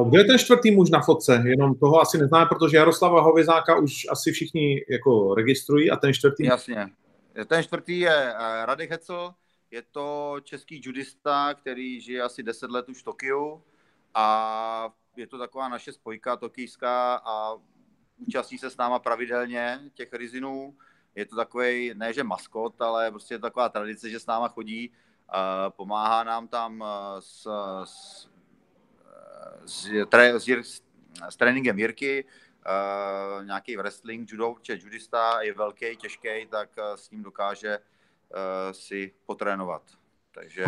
Kdo 0.09 0.19
je 0.19 0.25
ten 0.25 0.38
čtvrtý 0.38 0.71
muž 0.71 0.90
na 0.90 1.00
fotce? 1.00 1.42
Jenom 1.47 1.75
toho 1.75 2.00
asi 2.00 2.19
neznáme, 2.19 2.47
protože 2.47 2.76
Jaroslava 2.76 3.21
Hovězáka 3.21 3.78
už 3.78 4.07
asi 4.11 4.33
všichni 4.33 4.85
jako 4.90 5.35
registrují 5.35 5.90
a 5.90 5.97
ten 5.97 6.14
čtvrtý? 6.14 6.45
Jasně. 6.45 6.88
Ten 7.47 7.62
čtvrtý 7.62 8.00
je 8.00 8.35
eh, 8.35 8.66
Radek 8.66 8.90
Hecel, 8.90 9.35
je 9.71 9.83
to 9.90 10.37
český 10.42 10.81
judista, 10.85 11.54
který 11.54 12.00
žije 12.00 12.23
asi 12.23 12.42
10 12.42 12.71
let 12.71 12.88
už 12.88 13.00
v 13.00 13.04
Tokiu 13.04 13.62
a 14.14 14.90
je 15.16 15.26
to 15.26 15.38
taková 15.38 15.69
naše 15.69 15.92
spojka 15.92 16.37
tokijská 16.37 17.14
a 17.25 17.54
účastní 18.16 18.59
se 18.59 18.71
s 18.71 18.76
náma 18.76 18.99
pravidelně 18.99 19.81
těch 19.95 20.12
rizinů. 20.12 20.76
Je 21.14 21.26
to 21.26 21.37
takový, 21.37 21.92
ne 21.95 22.12
že 22.12 22.25
maskot, 22.25 22.83
ale 22.83 23.11
prostě 23.11 23.35
je 23.35 23.38
to 23.38 23.47
taková 23.47 23.69
tradice, 23.69 24.11
že 24.11 24.21
s 24.21 24.26
náma 24.26 24.49
chodí, 24.49 24.92
pomáhá 25.69 26.25
nám 26.25 26.49
tam 26.49 26.85
s, 27.19 27.49
s, 27.85 28.28
s, 29.66 29.88
s, 30.38 30.83
s 31.28 31.37
tréninkem 31.37 31.78
Jirky, 31.78 32.25
uh, 32.25 33.45
nějaký 33.45 33.76
wrestling, 33.76 34.33
judo, 34.33 34.54
či 34.62 34.73
judista 34.83 35.42
je 35.42 35.54
velký, 35.54 35.97
těžký, 35.97 36.47
tak 36.50 36.71
uh, 36.78 36.85
s 36.97 37.11
ním 37.11 37.23
dokáže 37.23 37.78
uh, 37.78 38.73
si 38.73 39.14
potrénovat. 39.26 39.83
Takže... 40.35 40.64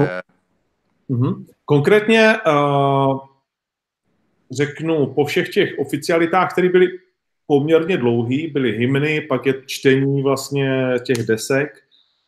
Uh-huh. 1.11 1.47
Konkrétně 1.65 2.37
řeknu, 4.56 5.06
po 5.06 5.25
všech 5.25 5.49
těch 5.49 5.78
oficialitách, 5.78 6.52
které 6.52 6.68
byly 6.68 6.88
poměrně 7.46 7.96
dlouhý, 7.96 8.46
byly 8.46 8.73
hymny, 8.73 9.20
pak 9.20 9.46
je 9.46 9.62
čtení 9.66 10.23
vlastně 10.23 10.94
těch 11.06 11.26
desek. 11.26 11.80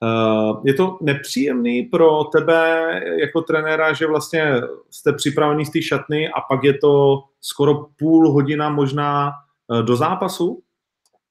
Uh, 0.03 0.63
je 0.65 0.75
to 0.75 0.99
nepříjemný 1.03 1.83
pro 1.83 2.25
tebe 2.25 2.91
jako 3.21 3.43
trenéra, 3.43 3.93
že 3.93 4.07
vlastně 4.07 4.55
jste 4.91 5.13
připravený 5.13 5.67
z 5.67 5.71
té 5.71 5.83
šatny 5.83 6.29
a 6.29 6.41
pak 6.41 6.65
je 6.65 6.79
to 6.79 7.23
skoro 7.41 7.75
půl 7.99 8.33
hodina 8.33 8.71
možná 8.71 9.33
uh, 9.69 9.83
do 9.83 9.97
zápasu? 9.97 10.63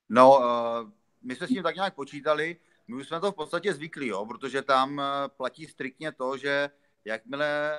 No, 0.10 0.38
uh, 0.40 0.90
my 1.24 1.36
jsme 1.36 1.48
s 1.48 1.50
tím 1.50 1.64
tak 1.64 1.76
nějak 1.76 1.96
počítali, 1.96 2.56
my 2.88 2.96
už 2.96 3.08
jsme 3.08 3.20
to 3.20 3.32
v 3.32 3.36
podstatě 3.36 3.74
zvyklí, 3.74 4.08
jo, 4.08 4.26
protože 4.26 4.62
tam 4.62 5.02
platí 5.38 5.66
striktně 5.66 6.12
to, 6.12 6.38
že 6.38 6.70
jakmile 7.06 7.78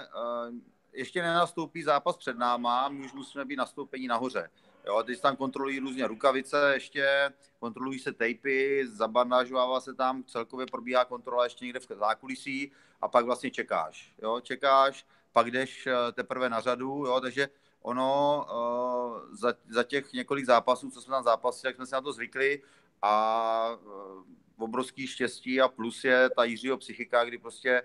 ještě 0.97 1.23
nenastoupí 1.23 1.83
zápas 1.83 2.17
před 2.17 2.39
náma, 2.39 2.89
my 2.89 3.05
už 3.05 3.13
musíme 3.13 3.45
být 3.45 3.57
nastoupení 3.57 4.07
nahoře. 4.07 4.51
Jo, 4.87 5.03
teď 5.03 5.21
tam 5.21 5.37
kontrolují 5.37 5.79
různě 5.79 6.07
rukavice, 6.07 6.71
ještě 6.75 7.33
kontrolují 7.59 7.99
se 7.99 8.13
tejpy, 8.13 8.87
zabandážovává 8.89 9.81
se 9.81 9.95
tam, 9.95 10.25
celkově 10.25 10.67
probíhá 10.67 11.05
kontrola 11.05 11.45
ještě 11.45 11.65
někde 11.65 11.81
v 11.81 11.87
zákulisí 11.99 12.73
a 13.01 13.09
pak 13.09 13.25
vlastně 13.25 13.51
čekáš. 13.51 14.15
Jo, 14.23 14.41
čekáš, 14.41 15.07
pak 15.33 15.51
jdeš 15.51 15.87
eh, 15.87 16.13
teprve 16.13 16.49
na 16.49 16.61
řadu, 16.61 17.05
jo, 17.07 17.21
takže 17.21 17.49
ono 17.87 18.47
uh, 18.51 19.37
za, 19.37 19.55
za, 19.69 19.83
těch 19.83 20.13
několik 20.13 20.45
zápasů, 20.45 20.91
co 20.91 21.01
jsme 21.01 21.13
tam 21.13 21.23
zápasili, 21.23 21.63
tak 21.63 21.77
jsme 21.77 21.87
se 21.87 21.95
na 21.95 22.01
to 22.01 22.13
zvykli 22.13 22.63
a 23.03 23.79
uh, 23.85 24.25
obrovský 24.59 25.07
štěstí 25.07 25.61
a 25.61 25.69
plus 25.69 26.05
je 26.05 26.31
ta 26.37 26.45
Jiřího 26.45 26.77
psychika, 26.77 27.25
kdy 27.25 27.39
prostě 27.39 27.83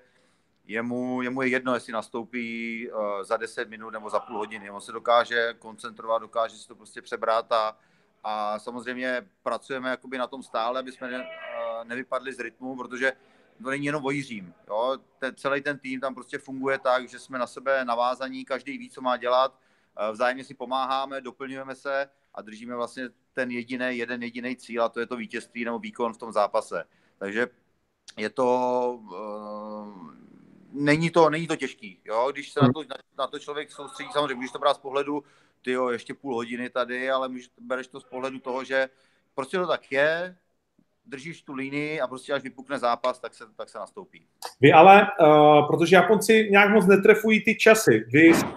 jemu, 0.65 1.21
jemu 1.21 1.41
je 1.41 1.47
jedno, 1.47 1.73
jestli 1.73 1.93
nastoupí 1.93 2.89
uh, 2.91 3.23
za 3.23 3.37
10 3.37 3.69
minut 3.69 3.89
nebo 3.89 4.09
za 4.09 4.19
půl 4.19 4.37
hodiny. 4.37 4.71
On 4.71 4.81
se 4.81 4.91
dokáže 4.91 5.53
koncentrovat, 5.59 6.21
dokáže 6.21 6.57
si 6.57 6.67
to 6.67 6.75
prostě 6.75 7.01
přebrat 7.01 7.51
a, 7.51 7.77
a 8.23 8.59
samozřejmě 8.59 9.27
pracujeme 9.43 9.89
jakoby 9.89 10.17
na 10.17 10.27
tom 10.27 10.43
stále, 10.43 10.79
aby 10.79 10.91
jsme 10.91 11.11
ne, 11.11 11.17
uh, 11.17 11.87
nevypadli 11.87 12.33
z 12.33 12.39
rytmu, 12.39 12.75
protože 12.75 13.13
to 13.63 13.69
není 13.69 13.85
jenom 13.85 14.05
o 14.05 14.11
Jiřím. 14.11 14.53
Jo? 14.67 14.97
Ten, 15.19 15.35
celý 15.35 15.61
ten 15.61 15.79
tým 15.79 15.99
tam 15.99 16.15
prostě 16.15 16.37
funguje 16.37 16.79
tak, 16.79 17.09
že 17.09 17.19
jsme 17.19 17.39
na 17.39 17.47
sebe 17.47 17.85
navázaní, 17.85 18.45
každý 18.45 18.77
ví, 18.77 18.89
co 18.89 19.01
má 19.01 19.17
dělat, 19.17 19.51
uh, 19.51 20.13
vzájemně 20.13 20.43
si 20.43 20.53
pomáháme, 20.53 21.21
doplňujeme 21.21 21.75
se 21.75 22.09
a 22.35 22.41
držíme 22.41 22.75
vlastně 22.75 23.09
ten 23.33 23.51
jediný, 23.51 23.97
jeden 23.97 24.23
jediný 24.23 24.55
cíl 24.55 24.83
a 24.83 24.89
to 24.89 24.99
je 24.99 25.05
to 25.05 25.15
vítězství 25.15 25.65
nebo 25.65 25.79
výkon 25.79 26.13
v 26.13 26.17
tom 26.17 26.31
zápase. 26.31 26.83
Takže 27.17 27.47
je 28.17 28.29
to, 28.29 28.99
uh, 29.03 30.20
není 30.71 31.09
to, 31.09 31.29
není 31.29 31.47
to 31.47 31.55
těžký, 31.55 31.99
jo? 32.05 32.29
když 32.31 32.51
se 32.51 32.59
na 32.61 32.71
to, 32.73 32.83
na 33.17 33.27
to 33.27 33.39
člověk 33.39 33.71
soustředí, 33.71 34.09
samozřejmě 34.13 34.35
když 34.35 34.51
to 34.51 34.59
brát 34.59 34.75
z 34.75 34.79
pohledu, 34.79 35.23
ty 35.63 35.71
jo, 35.71 35.89
ještě 35.89 36.13
půl 36.13 36.35
hodiny 36.35 36.69
tady, 36.69 37.11
ale 37.11 37.29
můžeš, 37.29 37.49
bereš 37.61 37.87
to 37.87 37.99
z 37.99 38.03
pohledu 38.03 38.39
toho, 38.39 38.63
že 38.63 38.89
prostě 39.35 39.57
to 39.57 39.67
tak 39.67 39.91
je, 39.91 40.35
držíš 41.05 41.41
tu 41.41 41.53
linii 41.53 42.01
a 42.01 42.07
prostě 42.07 42.33
až 42.33 42.43
vypukne 42.43 42.79
zápas, 42.79 43.19
tak 43.19 43.33
se, 43.33 43.43
tak 43.57 43.69
se 43.69 43.77
nastoupí. 43.77 44.25
Vy 44.61 44.73
ale, 44.73 45.01
uh, 45.01 45.67
protože 45.67 45.95
Japonci 45.95 46.47
nějak 46.51 46.69
moc 46.69 46.87
netrefují 46.87 47.43
ty 47.43 47.55
časy, 47.55 48.05
vy 48.13 48.33
jste, 48.33 48.55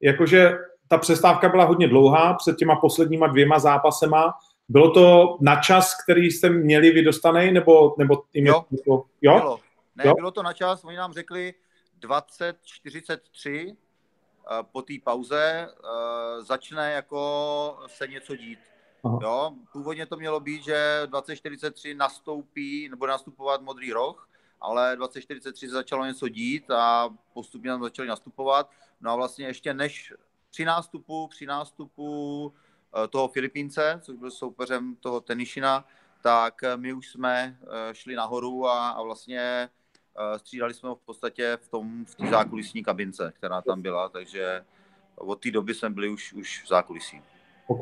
jakože 0.00 0.58
ta 0.88 0.98
přestávka 0.98 1.48
byla 1.48 1.64
hodně 1.64 1.88
dlouhá 1.88 2.34
před 2.34 2.56
těma 2.56 2.76
posledníma 2.76 3.26
dvěma 3.26 3.58
zápasema, 3.58 4.34
bylo 4.68 4.90
to 4.90 5.36
na 5.40 5.60
čas, 5.60 6.02
který 6.02 6.30
jste 6.30 6.48
měli 6.48 6.90
vy 6.90 7.02
dostanej, 7.02 7.52
nebo, 7.52 7.94
nebo 7.98 8.22
jim 8.32 8.46
jo, 8.46 8.64
to, 8.86 9.04
jo? 9.22 9.38
Bylo, 9.38 9.58
ne, 9.96 10.06
jo? 10.06 10.14
bylo 10.14 10.30
to 10.30 10.42
na 10.42 10.52
čas, 10.52 10.84
oni 10.84 10.96
nám 10.96 11.12
řekli 11.12 11.54
20.43 12.00 13.76
eh, 13.76 14.62
po 14.62 14.82
té 14.82 14.94
pauze 15.04 15.68
eh, 15.68 16.42
začne 16.42 16.92
jako 16.92 17.78
se 17.86 18.06
něco 18.06 18.36
dít. 18.36 18.58
Aha. 19.04 19.18
Jo, 19.22 19.52
původně 19.72 20.06
to 20.06 20.16
mělo 20.16 20.40
být, 20.40 20.64
že 20.64 21.02
2043 21.06 21.94
nastoupí, 21.94 22.88
nebo 22.88 23.06
nastupovat 23.06 23.62
modrý 23.62 23.92
roh, 23.92 24.28
ale 24.60 24.96
2043 24.96 25.68
začalo 25.68 26.04
něco 26.04 26.28
dít 26.28 26.70
a 26.70 27.08
postupně 27.32 27.70
tam 27.70 27.82
začali 27.82 28.08
nastupovat. 28.08 28.70
No 29.00 29.10
a 29.10 29.16
vlastně 29.16 29.46
ještě 29.46 29.74
než 29.74 30.12
při 30.50 30.64
nástupu, 30.64 31.28
při 31.28 31.46
nástupu 31.46 32.52
eh, 33.04 33.08
toho 33.08 33.28
Filipínce, 33.28 34.00
což 34.02 34.16
byl 34.16 34.30
soupeřem 34.30 34.96
toho 34.96 35.20
Tenišina, 35.20 35.84
tak 36.22 36.54
my 36.76 36.92
už 36.92 37.08
jsme 37.08 37.58
šli 37.92 38.14
nahoru 38.14 38.66
a, 38.66 38.90
a 38.90 39.02
vlastně 39.02 39.68
Střídali 40.36 40.74
jsme 40.74 40.88
ho 40.88 40.94
v 40.94 41.04
podstatě 41.04 41.58
v 41.60 41.68
tom 41.68 42.04
v 42.04 42.14
té 42.14 42.26
zákulisní 42.26 42.84
kabince, 42.84 43.32
která 43.36 43.62
tam 43.62 43.82
byla, 43.82 44.08
takže 44.08 44.64
od 45.16 45.40
té 45.40 45.50
doby 45.50 45.74
jsme 45.74 45.90
byli 45.90 46.08
už, 46.08 46.32
už 46.32 46.64
v 46.64 46.68
zákulisí. 46.68 47.20
OK. 47.66 47.80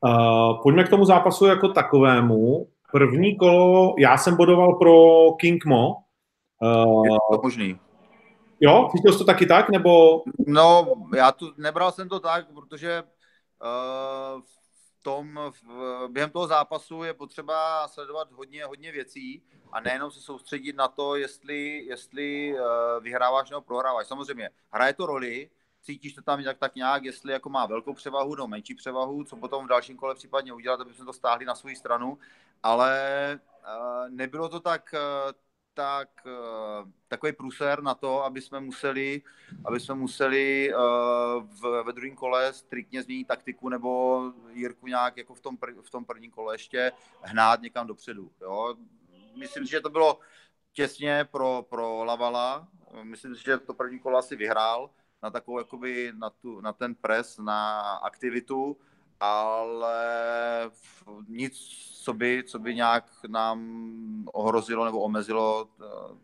Uh, 0.00 0.62
pojďme 0.62 0.84
k 0.84 0.90
tomu 0.90 1.04
zápasu 1.04 1.46
jako 1.46 1.68
takovému. 1.68 2.68
První 2.92 3.36
kolo, 3.36 3.94
já 3.98 4.18
jsem 4.18 4.36
bodoval 4.36 4.74
pro 4.74 4.92
King 5.32 5.64
Mo. 5.64 5.96
Uh, 6.62 7.06
Je 7.06 7.10
to 7.10 7.42
možný. 7.42 7.78
Jo, 8.60 8.88
cítil 8.92 9.12
jsi 9.12 9.18
to 9.18 9.24
taky 9.24 9.46
tak, 9.46 9.70
nebo? 9.70 10.22
No, 10.46 10.86
já 11.16 11.32
tu, 11.32 11.52
nebral 11.56 11.92
jsem 11.92 12.08
to 12.08 12.20
tak, 12.20 12.46
protože 12.54 13.02
uh, 13.02 14.42
tom, 15.06 15.40
v, 15.50 16.08
během 16.08 16.30
toho 16.30 16.46
zápasu 16.46 17.02
je 17.02 17.14
potřeba 17.14 17.88
sledovat 17.88 18.32
hodně, 18.32 18.64
hodně 18.64 18.92
věcí 18.92 19.42
a 19.72 19.80
nejenom 19.80 20.10
se 20.10 20.20
soustředit 20.20 20.76
na 20.76 20.88
to, 20.88 21.16
jestli, 21.16 21.84
jestli 21.86 22.54
uh, 22.54 22.58
vyhráváš 23.02 23.50
nebo 23.50 23.60
prohráváš. 23.60 24.06
Samozřejmě, 24.06 24.50
hraje 24.72 24.92
to 24.92 25.06
roli, 25.06 25.50
cítíš 25.82 26.14
to 26.14 26.22
tam 26.22 26.44
tak, 26.44 26.58
tak 26.58 26.74
nějak, 26.74 27.04
jestli 27.04 27.32
jako 27.32 27.48
má 27.48 27.66
velkou 27.66 27.94
převahu 27.94 28.34
nebo 28.34 28.48
menší 28.48 28.74
převahu, 28.74 29.24
co 29.24 29.36
potom 29.36 29.64
v 29.64 29.68
dalším 29.68 29.96
kole 29.96 30.14
případně 30.14 30.52
udělat, 30.52 30.80
aby 30.80 30.94
jsme 30.94 31.04
to 31.04 31.12
stáhli 31.12 31.44
na 31.44 31.54
svou 31.54 31.74
stranu, 31.74 32.18
ale 32.62 32.92
uh, 33.38 34.10
nebylo 34.10 34.48
to 34.48 34.60
tak, 34.60 34.94
uh, 34.94 35.32
tak 35.76 36.08
uh, 36.24 36.90
takový 37.08 37.32
průser 37.32 37.82
na 37.82 37.94
to, 37.94 38.24
aby 38.24 38.40
jsme 38.40 38.60
museli, 38.60 39.22
aby 39.64 39.80
jsme 39.80 39.94
museli 39.94 40.74
uh, 40.74 40.80
v, 41.60 41.82
ve 41.86 41.92
druhém 41.92 42.16
kole 42.16 42.52
striktně 42.52 43.02
změnit 43.02 43.24
taktiku 43.24 43.68
nebo 43.68 44.22
Jirku 44.52 44.86
nějak 44.86 45.16
jako 45.16 45.34
v 45.34 45.40
tom, 45.40 45.58
v 45.82 45.90
tom 45.90 46.04
prvním 46.04 46.30
kole 46.30 46.54
ještě 46.54 46.92
hnát 47.22 47.60
někam 47.60 47.86
dopředu. 47.86 48.30
Jo? 48.40 48.74
Myslím 49.36 49.66
si, 49.66 49.70
že 49.70 49.80
to 49.80 49.90
bylo 49.90 50.18
těsně 50.72 51.28
pro, 51.30 51.66
pro 51.68 52.04
Lavala. 52.04 52.68
Myslím 53.02 53.34
si, 53.34 53.44
že 53.44 53.58
to 53.58 53.74
první 53.74 53.98
kolo 53.98 54.18
asi 54.18 54.36
vyhrál 54.36 54.90
na 55.22 55.30
takovou, 55.30 55.58
jakoby 55.58 56.12
na, 56.16 56.30
tu, 56.30 56.60
na 56.60 56.72
ten 56.72 56.94
pres, 56.94 57.38
na 57.38 57.80
aktivitu, 57.92 58.76
ale 59.20 59.96
nic, 61.28 61.58
co 62.04 62.14
by, 62.14 62.42
co 62.46 62.58
by 62.58 62.74
nějak 62.74 63.04
nám 63.28 63.60
ohrozilo 64.32 64.84
nebo 64.84 65.00
omezilo 65.00 65.68
eh, 65.80 66.16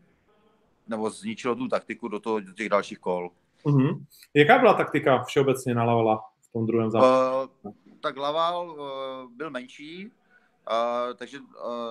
nebo 0.88 1.10
zničilo 1.10 1.54
tu 1.54 1.68
taktiku 1.68 2.08
do, 2.08 2.20
toho, 2.20 2.40
do 2.40 2.52
těch 2.52 2.68
dalších 2.68 2.98
kol. 2.98 3.30
Mm-hmm. 3.64 4.04
Jaká 4.34 4.58
byla 4.58 4.74
taktika 4.74 5.22
všeobecně 5.22 5.74
na 5.74 5.84
Lavala 5.84 6.24
v 6.40 6.52
tom 6.52 6.66
druhém 6.66 6.90
zápasu? 6.90 7.50
Uh, 7.62 7.72
tak 8.00 8.16
Laval 8.16 8.70
uh, 8.70 9.32
byl 9.36 9.50
menší, 9.50 10.06
uh, 10.06 11.14
takže 11.16 11.40
uh, 11.40 11.46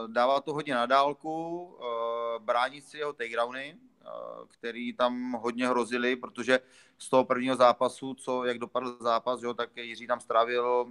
dává 0.07 0.41
to 0.41 0.53
hodně 0.53 0.73
na 0.73 0.85
dálku, 0.85 1.63
uh, 1.63 2.45
bránit 2.45 2.85
si 2.85 2.97
jeho 2.97 3.13
takedowny, 3.13 3.75
uh, 3.75 4.47
který 4.47 4.93
tam 4.93 5.31
hodně 5.31 5.67
hrozili, 5.67 6.15
protože 6.15 6.59
z 7.01 7.09
toho 7.09 7.25
prvního 7.25 7.55
zápasu, 7.55 8.13
co, 8.13 8.45
jak 8.45 8.57
dopadl 8.57 8.97
zápas, 8.99 9.41
jo, 9.41 9.53
tak 9.53 9.77
Jiří 9.77 10.07
tam 10.07 10.19
strávil 10.19 10.85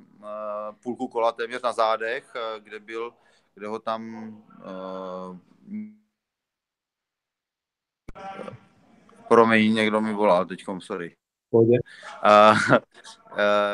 půlku 0.82 1.08
kola 1.08 1.32
téměř 1.32 1.62
na 1.62 1.72
zádech, 1.72 2.32
kde 2.58 2.80
byl, 2.80 3.14
kde 3.54 3.66
ho 3.66 3.78
tam 3.78 4.02
Promiň, 9.28 9.74
někdo 9.74 10.00
mi 10.00 10.12
volal 10.12 10.46
teďkom, 10.46 10.80
sorry. 10.80 11.16
Pohodě. 11.50 11.78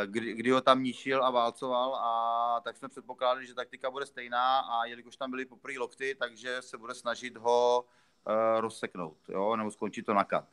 kdy, 0.06 0.34
kdy 0.34 0.50
ho 0.50 0.60
tam 0.60 0.82
ničil 0.82 1.24
a 1.24 1.30
válcoval 1.30 1.94
a 1.94 2.60
tak 2.64 2.76
jsme 2.76 2.88
předpokládali, 2.88 3.46
že 3.46 3.54
taktika 3.54 3.90
bude 3.90 4.06
stejná 4.06 4.60
a 4.60 4.84
jelikož 4.84 5.16
tam 5.16 5.30
byly 5.30 5.44
poprvé 5.44 5.78
lokty, 5.78 6.14
takže 6.14 6.62
se 6.62 6.78
bude 6.78 6.94
snažit 6.94 7.36
ho 7.36 7.84
uh, 8.26 8.60
rozseknout, 8.60 9.16
jo, 9.28 9.56
nebo 9.56 9.70
skončit 9.70 10.06
to 10.06 10.14
na 10.14 10.24
kat. 10.24 10.44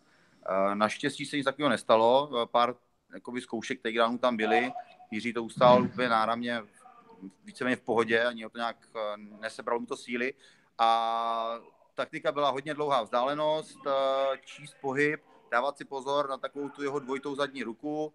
Uh, 0.49 0.75
naštěstí 0.75 1.25
se 1.25 1.37
nic 1.37 1.45
takového 1.45 1.69
nestalo, 1.69 2.47
pár 2.51 2.75
jakoby, 3.13 3.41
zkoušek 3.41 3.81
takedownů 3.81 4.17
tam 4.17 4.37
byly, 4.37 4.71
Jiří 5.11 5.33
to 5.33 5.43
ustál 5.43 5.83
úplně 5.83 6.09
náramně, 6.09 6.61
víceméně 7.43 7.75
v 7.75 7.81
pohodě, 7.81 8.25
ani 8.25 8.49
to 8.49 8.57
nějak 8.57 8.77
nesebralo 9.15 9.79
mu 9.79 9.85
to 9.85 9.97
síly. 9.97 10.33
A 10.77 11.59
taktika 11.95 12.31
byla 12.31 12.49
hodně 12.49 12.73
dlouhá 12.73 13.01
vzdálenost, 13.01 13.79
eh, 13.87 14.37
číst 14.45 14.75
pohyb, 14.81 15.21
dávat 15.51 15.77
si 15.77 15.85
pozor 15.85 16.29
na 16.29 16.37
takovou 16.37 16.69
tu 16.69 16.83
jeho 16.83 16.99
dvojitou 16.99 17.35
zadní 17.35 17.63
ruku, 17.63 18.13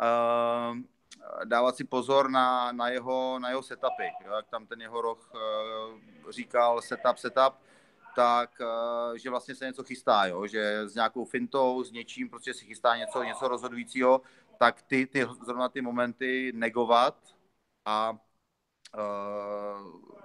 eh, 0.00 1.44
dávat 1.44 1.76
si 1.76 1.84
pozor 1.84 2.30
na, 2.30 2.72
na, 2.72 2.88
jeho, 2.88 3.38
na 3.38 3.48
jeho 3.48 3.62
setupy. 3.62 4.04
Jak 4.36 4.48
tam 4.48 4.66
ten 4.66 4.82
jeho 4.82 5.00
roh 5.00 5.30
eh, 5.34 6.32
říkal 6.32 6.82
setup, 6.82 7.16
setup, 7.16 7.54
tak 8.20 8.60
že 9.16 9.30
vlastně 9.30 9.54
se 9.54 9.66
něco 9.66 9.84
chystá, 9.84 10.26
jo? 10.26 10.46
že 10.46 10.88
s 10.88 10.94
nějakou 10.94 11.24
fintou, 11.24 11.84
s 11.84 11.92
něčím, 11.92 12.28
prostě 12.28 12.54
si 12.54 12.64
chystá 12.64 12.96
něco, 12.96 13.22
něco 13.22 13.48
rozhodujícího, 13.48 14.20
tak 14.58 14.82
ty, 14.82 15.06
ty 15.06 15.26
zrovna 15.44 15.68
ty 15.68 15.80
momenty 15.80 16.52
negovat 16.54 17.16
a 17.84 18.10
uh, 18.12 18.16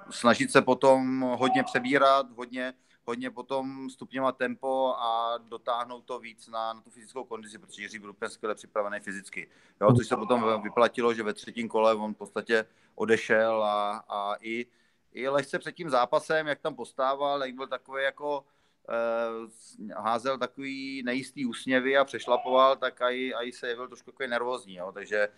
snažit 0.10 0.52
se 0.52 0.62
potom 0.62 1.22
hodně 1.22 1.64
přebírat, 1.64 2.32
hodně 2.32 2.74
hodně 3.06 3.32
potom 3.32 3.90
stupňovat 3.90 4.38
tempo 4.38 4.96
a 4.98 5.38
dotáhnout 5.38 6.06
to 6.06 6.20
víc 6.20 6.48
na, 6.48 6.74
na 6.74 6.82
tu 6.82 6.90
fyzickou 6.90 7.24
kondici, 7.24 7.58
protože 7.58 7.82
Jiří 7.82 8.00
byl 8.00 8.10
úplně 8.10 8.30
skvěle 8.30 8.56
připravený 8.56 9.00
fyzicky. 9.00 9.48
Jo, 9.82 9.94
což 9.94 10.08
se 10.08 10.16
potom 10.16 10.62
vyplatilo, 10.64 11.14
že 11.14 11.24
ve 11.24 11.34
třetím 11.34 11.68
kole 11.68 11.96
on 11.96 12.14
v 12.14 12.18
podstatě 12.18 12.66
odešel 12.96 13.64
a, 13.64 14.04
a 14.10 14.36
i, 14.42 14.66
i 15.16 15.28
lehce 15.28 15.60
před 15.60 15.76
tím 15.76 15.90
zápasem, 15.90 16.48
jak 16.48 16.60
tam 16.60 16.76
postával, 16.76 17.44
jak 17.44 17.56
byl 17.56 17.68
takový 17.68 18.04
jako 18.04 18.46
eh, 18.90 19.94
házel 19.96 20.38
takový 20.38 21.04
nejistý 21.04 21.46
úsměvy 21.46 21.98
a 21.98 22.06
přešlapoval, 22.06 22.76
tak 22.76 23.02
aj, 23.02 23.34
aj 23.38 23.52
se 23.52 23.68
jevil 23.68 23.88
trošku 23.88 24.12
takový 24.12 24.30
nervózní, 24.30 24.76
jo, 24.76 24.92
takže 24.92 25.30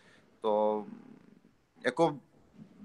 to 0.41 0.85
jako 1.85 2.19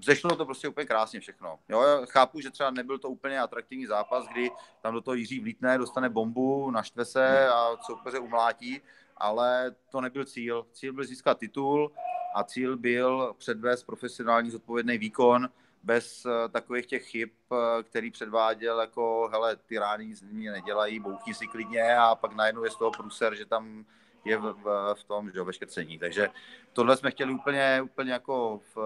zešlo 0.03 0.35
to 0.35 0.45
prostě 0.45 0.67
úplně 0.67 0.85
krásně 0.85 1.19
všechno. 1.19 1.59
Jo, 1.69 1.81
já 1.81 2.05
chápu, 2.05 2.39
že 2.39 2.51
třeba 2.51 2.71
nebyl 2.71 2.99
to 2.99 3.09
úplně 3.09 3.39
atraktivní 3.39 3.85
zápas, 3.85 4.27
kdy 4.27 4.51
tam 4.81 4.93
do 4.93 5.01
toho 5.01 5.15
Jiří 5.15 5.39
vlítne, 5.39 5.77
dostane 5.77 6.09
bombu, 6.09 6.71
naštve 6.71 7.05
se 7.05 7.47
a 7.49 7.77
soupeře 7.81 8.19
umlátí, 8.19 8.81
ale 9.17 9.75
to 9.89 10.01
nebyl 10.01 10.25
cíl. 10.25 10.65
Cíl 10.71 10.93
byl 10.93 11.03
získat 11.03 11.37
titul 11.37 11.91
a 12.35 12.43
cíl 12.43 12.77
byl 12.77 13.35
předvést 13.37 13.83
profesionální 13.83 14.49
zodpovědný 14.49 14.97
výkon 14.97 15.49
bez 15.83 16.25
uh, 16.25 16.31
takových 16.51 16.85
těch 16.85 17.03
chyb, 17.03 17.29
uh, 17.49 17.57
který 17.83 18.11
předváděl 18.11 18.79
jako, 18.79 19.29
hele, 19.31 19.55
ty 19.55 19.77
rány 19.77 20.15
z 20.15 20.21
mě 20.21 20.51
nedělají, 20.51 20.99
bouchni 20.99 21.33
si 21.33 21.47
klidně 21.47 21.97
a 21.97 22.15
pak 22.15 22.35
najednou 22.35 22.63
je 22.63 22.71
z 22.71 22.75
toho 22.75 22.91
pruser, 22.91 23.35
že 23.35 23.45
tam 23.45 23.85
je 24.25 24.37
v, 24.37 24.53
v, 24.63 24.93
v 24.93 25.03
tom, 25.03 25.31
že 25.31 25.37
jo, 25.37 25.45
ve 25.45 25.53
škrcení. 25.53 25.99
Takže 25.99 26.29
tohle 26.73 26.97
jsme 26.97 27.11
chtěli 27.11 27.33
úplně, 27.33 27.81
úplně 27.83 28.11
jako 28.11 28.59
v, 28.75 28.77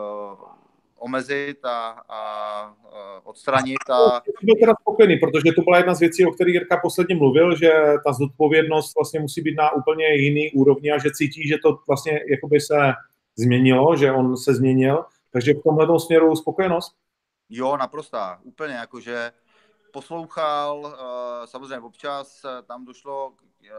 omezit 0.99 1.65
a, 1.65 2.01
a, 2.09 2.75
odstranit. 3.23 3.89
A... 3.89 4.21
Byl 4.43 4.55
teda 4.59 4.73
spokojený, 4.81 5.17
protože 5.17 5.53
to 5.55 5.61
byla 5.61 5.77
jedna 5.77 5.95
z 5.95 5.99
věcí, 5.99 6.25
o 6.25 6.31
kterých 6.31 6.53
Jirka 6.53 6.77
posledně 6.77 7.15
mluvil, 7.15 7.57
že 7.57 7.71
ta 8.05 8.13
zodpovědnost 8.13 8.95
vlastně 8.95 9.19
musí 9.19 9.41
být 9.41 9.55
na 9.55 9.71
úplně 9.71 10.05
jiný 10.15 10.51
úrovni 10.51 10.91
a 10.91 10.97
že 10.97 11.09
cítí, 11.13 11.47
že 11.47 11.57
to 11.63 11.79
vlastně 11.87 12.19
jakoby 12.31 12.59
se 12.59 12.93
změnilo, 13.35 13.95
že 13.95 14.11
on 14.11 14.37
se 14.37 14.53
změnil, 14.53 15.05
takže 15.37 15.53
v 15.53 15.63
tomhle 15.63 15.99
směru 15.99 16.35
spokojenost? 16.35 16.95
Jo, 17.49 17.77
naprostá, 17.77 18.39
úplně, 18.43 18.73
jakože 18.73 19.31
poslouchal, 19.93 20.95
eh, 20.95 21.47
samozřejmě 21.47 21.79
občas 21.79 22.41
eh, 22.45 22.61
tam 22.61 22.85
došlo, 22.85 23.33
eh, 23.65 23.71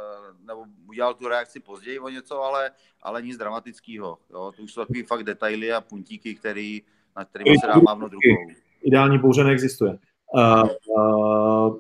nebo 0.47 0.65
udělal 0.89 1.15
tu 1.15 1.29
reakci 1.29 1.61
později 1.61 1.99
o 1.99 2.09
něco, 2.09 2.43
ale, 2.43 2.71
ale 3.03 3.23
nic 3.23 3.37
dramatického. 3.37 4.19
Jo? 4.31 4.53
To 4.57 4.63
už 4.63 4.73
jsou 4.73 4.81
takový 4.81 5.03
fakt 5.03 5.23
detaily 5.23 5.73
a 5.73 5.81
puntíky, 5.81 6.35
který 6.35 6.83
na 7.17 7.25
kterými 7.25 7.59
se 7.59 7.67
dá 7.67 7.75
mávnout 7.75 8.13
rukou. 8.13 8.53
Ideální 8.83 9.19
bouře 9.19 9.45
neexistuje. 9.45 9.99
Uh, 10.35 10.69
uh, 10.97 11.77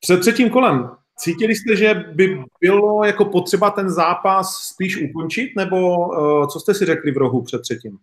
před 0.00 0.20
třetím 0.20 0.50
kolem 0.50 0.90
cítili 1.18 1.54
jste, 1.54 1.76
že 1.76 1.94
by 1.94 2.44
bylo 2.60 3.04
jako 3.04 3.24
potřeba 3.24 3.70
ten 3.70 3.90
zápas 3.90 4.56
spíš 4.56 5.02
ukončit, 5.02 5.52
nebo 5.56 6.08
uh, 6.08 6.46
co 6.46 6.60
jste 6.60 6.74
si 6.74 6.84
řekli 6.84 7.12
v 7.12 7.16
rohu 7.16 7.42
před 7.42 7.62
třetím? 7.62 7.98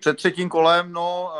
Před 0.00 0.16
třetím 0.16 0.48
kolem, 0.48 0.92
no, 0.92 1.32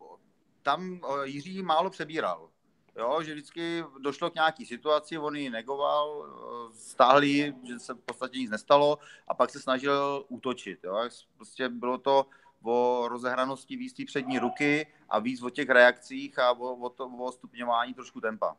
uh, 0.00 0.16
tam 0.62 0.92
uh, 0.92 1.22
Jiří 1.22 1.62
málo 1.62 1.90
přebíral. 1.90 2.48
Jo, 2.96 3.22
že 3.22 3.32
vždycky 3.32 3.84
došlo 3.98 4.30
k 4.30 4.34
nějaký 4.34 4.66
situaci, 4.66 5.18
on 5.18 5.36
ji 5.36 5.50
negoval, 5.50 6.26
stáhli, 6.74 7.54
že 7.68 7.78
se 7.78 7.94
v 7.94 7.98
podstatě 7.98 8.38
nic 8.38 8.50
nestalo 8.50 8.98
a 9.28 9.34
pak 9.34 9.50
se 9.50 9.60
snažil 9.60 10.24
útočit. 10.28 10.84
Jo. 10.84 11.08
Prostě 11.36 11.68
bylo 11.68 11.98
to 11.98 12.26
o 12.62 13.08
rozehranosti 13.08 13.76
víc 13.76 13.92
té 13.92 14.04
přední 14.06 14.38
ruky 14.38 14.86
a 15.08 15.18
víc 15.18 15.42
o 15.42 15.50
těch 15.50 15.68
reakcích 15.68 16.38
a 16.38 16.52
o, 16.52 16.74
o, 16.74 16.88
to, 16.88 17.06
o 17.06 17.32
stupňování 17.32 17.94
trošku 17.94 18.20
tempa. 18.20 18.56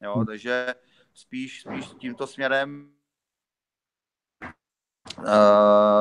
Jo, 0.00 0.14
hmm. 0.14 0.26
takže 0.26 0.74
spíš, 1.14 1.60
spíš 1.60 1.86
tímto 1.98 2.26
směrem 2.26 2.92
uh, 5.18 5.24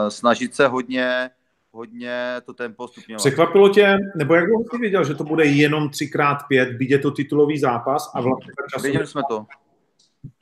snažit 0.09 0.55
se 0.55 0.67
hodně, 0.67 1.31
hodně 1.71 2.35
to 2.45 2.53
tempo 2.53 2.87
stupňovat. 2.87 3.19
Překvapilo 3.19 3.69
tě, 3.69 3.97
nebo 4.15 4.35
jak 4.35 4.45
dlouho 4.45 4.63
jsi 4.63 4.77
věděl, 4.77 5.03
že 5.03 5.15
to 5.15 5.23
bude 5.23 5.45
jenom 5.45 5.87
3x5, 5.87 6.77
byť 6.77 6.89
je 6.89 6.99
to 6.99 7.11
titulový 7.11 7.59
zápas 7.59 8.11
a 8.15 8.21
vlastně 8.21 8.53
času... 8.73 8.83
Věděli 8.83 9.07
jsme 9.07 9.21
to. 9.29 9.45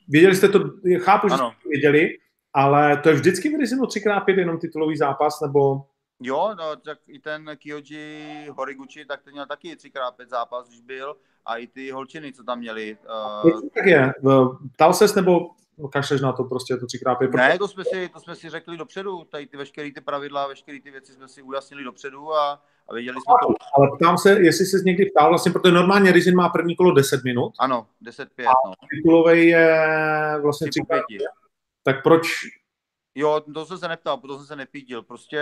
Věděli 0.08 0.36
jste 0.36 0.48
to, 0.48 0.60
chápu, 0.98 1.28
že 1.28 1.34
ano. 1.34 1.50
jste 1.50 1.62
to 1.62 1.68
věděli, 1.68 2.18
ale 2.54 2.96
to 2.96 3.08
je 3.08 3.14
vždycky 3.14 3.48
v 3.48 3.52
3x5 3.52 4.38
jenom 4.38 4.58
titulový 4.58 4.96
zápas, 4.96 5.40
nebo... 5.40 5.86
Jo, 6.22 6.54
no, 6.58 6.76
tak 6.76 6.98
i 7.08 7.18
ten 7.18 7.50
Kyoji 7.58 8.48
Horiguchi, 8.50 9.04
tak 9.04 9.22
ten 9.22 9.32
měl 9.32 9.46
taky 9.46 9.74
3x5 9.74 10.26
zápas, 10.28 10.68
když 10.68 10.80
byl, 10.80 11.16
a 11.46 11.56
i 11.56 11.66
ty 11.66 11.90
holčiny, 11.90 12.32
co 12.32 12.44
tam 12.44 12.58
měli. 12.58 12.96
Uh... 13.44 13.68
Tak 13.74 13.86
je, 13.86 14.12
ptal 14.74 14.94
ses 14.94 15.14
nebo 15.14 15.50
kašleš 15.88 16.20
na 16.20 16.32
to 16.32 16.44
prostě 16.44 16.76
to 16.76 16.86
3x5? 16.86 17.36
Ne, 17.36 17.58
to 17.58 17.68
jsme, 17.68 17.84
si, 17.84 18.08
to 18.08 18.20
jsme 18.20 18.36
si 18.36 18.50
řekli 18.50 18.76
dopředu, 18.76 19.24
tady 19.24 19.46
ty 19.46 19.56
veškeré 19.56 19.92
ty 19.92 20.00
pravidla, 20.00 20.46
veškeré 20.46 20.80
ty 20.80 20.90
věci 20.90 21.12
jsme 21.12 21.28
si 21.28 21.42
ujasnili 21.42 21.84
dopředu 21.84 22.34
a, 22.34 22.62
a 22.88 22.94
věděli 22.94 23.16
jsme 23.16 23.34
to. 23.42 23.54
Ale 23.76 23.88
ptám 23.96 24.18
se, 24.18 24.30
jestli 24.40 24.66
jsi 24.66 24.76
někdy 24.84 25.06
ptal, 25.06 25.28
vlastně, 25.28 25.52
protože 25.52 25.74
normálně 25.74 26.12
Rizin 26.12 26.36
má 26.36 26.48
první 26.48 26.76
kolo 26.76 26.94
10 26.94 27.24
minut. 27.24 27.52
Ano, 27.58 27.86
10-5. 28.04 28.26
No. 28.38 28.72
Titulový 28.96 29.46
je 29.46 29.86
vlastně 30.42 30.68
3 30.70 30.80
x 30.80 31.24
Tak 31.82 32.02
proč? 32.02 32.26
Jo, 33.14 33.40
to 33.54 33.66
jsem 33.66 33.78
se 33.78 33.88
neptal, 33.88 34.18
to 34.18 34.36
jsem 34.36 34.46
se 34.46 34.56
nepídil. 34.56 35.02
Prostě 35.02 35.40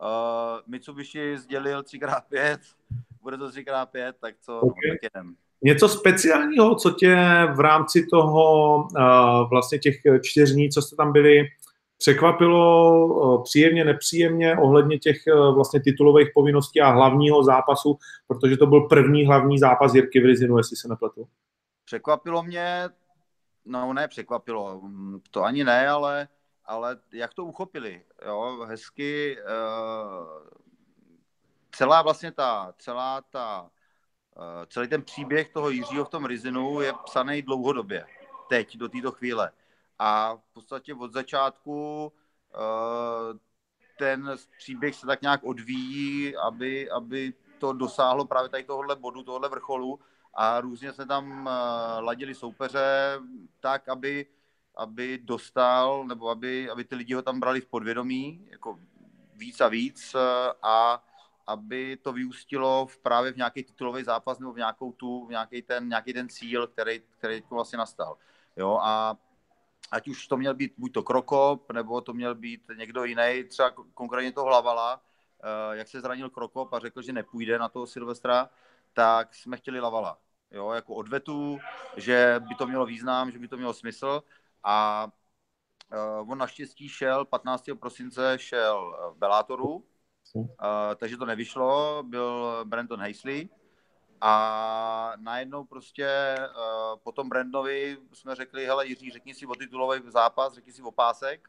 Uh, 0.00 0.60
Mitsubishi 0.66 1.38
sdělil 1.38 1.82
3x5, 1.82 2.58
bude 3.22 3.38
to 3.38 3.48
3x5, 3.48 4.12
tak 4.20 4.34
co, 4.40 4.60
okay. 4.60 4.90
tak 4.90 4.98
jedem. 5.02 5.36
Něco 5.62 5.88
speciálního, 5.88 6.74
co 6.74 6.90
tě 6.90 7.16
v 7.54 7.60
rámci 7.60 8.06
toho 8.06 8.76
uh, 8.76 9.50
vlastně 9.50 9.78
těch 9.78 9.94
čtyř 10.22 10.52
dní, 10.52 10.70
co 10.70 10.82
jste 10.82 10.96
tam 10.96 11.12
byli, 11.12 11.44
překvapilo 11.98 13.06
uh, 13.06 13.42
příjemně, 13.42 13.84
nepříjemně 13.84 14.56
ohledně 14.56 14.98
těch 14.98 15.16
uh, 15.34 15.54
vlastně 15.54 15.80
titulových 15.80 16.28
povinností 16.34 16.80
a 16.80 16.90
hlavního 16.90 17.44
zápasu, 17.44 17.98
protože 18.26 18.56
to 18.56 18.66
byl 18.66 18.80
první 18.80 19.26
hlavní 19.26 19.58
zápas 19.58 19.94
Jirky 19.94 20.20
v 20.20 20.24
Rizinu, 20.24 20.58
jestli 20.58 20.76
se 20.76 20.88
nepletu. 20.88 21.28
Překvapilo 21.84 22.42
mě, 22.42 22.88
no 23.64 23.92
ne 23.92 24.08
překvapilo, 24.08 24.80
to 25.30 25.44
ani 25.44 25.64
ne, 25.64 25.88
ale 25.88 26.28
ale 26.68 26.96
jak 27.12 27.34
to 27.34 27.44
uchopili, 27.44 28.02
jo, 28.26 28.66
hezky, 28.68 29.38
uh, 29.40 30.48
celá 31.72 32.02
vlastně 32.02 32.32
ta, 32.32 32.74
celá 32.78 33.20
ta, 33.20 33.70
celý 34.66 34.88
ten 34.88 35.02
příběh 35.02 35.48
toho 35.48 35.70
Jiřího 35.70 36.04
v 36.04 36.08
tom 36.08 36.24
Rizinu 36.24 36.80
je 36.80 36.92
psaný 37.04 37.42
dlouhodobě, 37.42 38.06
teď, 38.48 38.76
do 38.76 38.88
této 38.88 39.12
chvíle. 39.12 39.50
A 39.98 40.34
v 40.34 40.52
podstatě 40.52 40.94
od 40.94 41.12
začátku 41.12 42.12
uh, 42.54 43.38
ten 43.98 44.36
příběh 44.58 44.94
se 44.94 45.06
tak 45.06 45.22
nějak 45.22 45.44
odvíjí, 45.44 46.36
aby, 46.36 46.90
aby 46.90 47.34
to 47.58 47.72
dosáhlo 47.72 48.24
právě 48.24 48.48
tady 48.48 48.64
tohohle 48.64 48.96
bodu, 48.96 49.22
tohohle 49.22 49.48
vrcholu 49.48 50.00
a 50.34 50.60
různě 50.60 50.92
jsme 50.92 51.06
tam 51.06 51.40
uh, 51.40 51.52
ladili 52.04 52.34
soupeře 52.34 53.18
tak, 53.60 53.88
aby, 53.88 54.26
aby 54.76 55.18
dostal, 55.22 56.04
nebo 56.04 56.28
aby, 56.28 56.70
aby 56.70 56.84
ty 56.84 56.94
lidi 56.94 57.14
ho 57.14 57.22
tam 57.22 57.40
brali 57.40 57.60
v 57.60 57.66
podvědomí, 57.66 58.48
jako 58.50 58.78
víc 59.34 59.60
a 59.60 59.68
víc 59.68 60.16
a 60.62 61.04
aby 61.48 61.96
to 61.96 62.12
vyústilo 62.12 62.86
v 62.86 62.98
právě 62.98 63.32
v 63.32 63.36
nějaký 63.36 63.64
titulový 63.64 64.04
zápas 64.04 64.38
nebo 64.38 64.52
v 64.52 64.56
nějakou 64.56 64.92
tu, 64.92 65.26
v 65.26 65.30
nějaký 65.30 65.62
ten, 65.62 65.88
nějaký 65.88 66.12
ten 66.12 66.28
cíl, 66.28 66.66
který, 66.66 67.02
který 67.18 67.42
vlastně 67.50 67.78
nastal. 67.78 68.16
Jo, 68.56 68.78
a 68.82 69.16
ať 69.90 70.08
už 70.08 70.26
to 70.26 70.36
měl 70.36 70.54
být 70.54 70.72
buď 70.78 70.92
to 70.92 71.02
Krokop, 71.02 71.72
nebo 71.72 72.00
to 72.00 72.12
měl 72.12 72.34
být 72.34 72.62
někdo 72.76 73.04
jiný, 73.04 73.44
třeba 73.48 73.70
konkrétně 73.94 74.32
to 74.32 74.44
Hlavala, 74.44 75.00
eh, 75.42 75.76
jak 75.76 75.88
se 75.88 76.00
zranil 76.00 76.30
Krokop 76.30 76.72
a 76.72 76.78
řekl, 76.78 77.02
že 77.02 77.12
nepůjde 77.12 77.58
na 77.58 77.68
toho 77.68 77.86
Silvestra, 77.86 78.50
tak 78.92 79.34
jsme 79.34 79.56
chtěli 79.56 79.80
Lavala. 79.80 80.18
Jo, 80.50 80.70
jako 80.70 80.94
odvetu, 80.94 81.58
že 81.96 82.40
by 82.48 82.54
to 82.54 82.66
mělo 82.66 82.86
význam, 82.86 83.30
že 83.30 83.38
by 83.38 83.48
to 83.48 83.56
mělo 83.56 83.74
smysl 83.74 84.22
a 84.64 85.06
uh, 86.20 86.32
on 86.32 86.38
naštěstí 86.38 86.88
šel, 86.88 87.24
15. 87.24 87.64
prosince 87.80 88.38
šel 88.38 88.96
v 89.14 89.18
Belátoru, 89.18 89.84
uh, 90.34 90.46
takže 90.96 91.16
to 91.16 91.24
nevyšlo, 91.24 92.02
byl 92.06 92.60
Brandon 92.64 93.00
Hastley 93.00 93.48
a 94.20 95.12
najednou 95.16 95.64
prostě 95.64 96.36
uh, 96.38 96.98
po 97.02 97.12
tom 97.12 97.28
Brandovi 97.28 97.98
jsme 98.12 98.34
řekli, 98.34 98.66
hele 98.66 98.86
Jiří, 98.86 99.10
řekni 99.10 99.34
si 99.34 99.46
o 99.46 99.54
titulový 99.54 100.00
zápas, 100.06 100.52
řekni 100.52 100.72
si 100.72 100.82
o 100.82 100.90
pásek. 100.90 101.48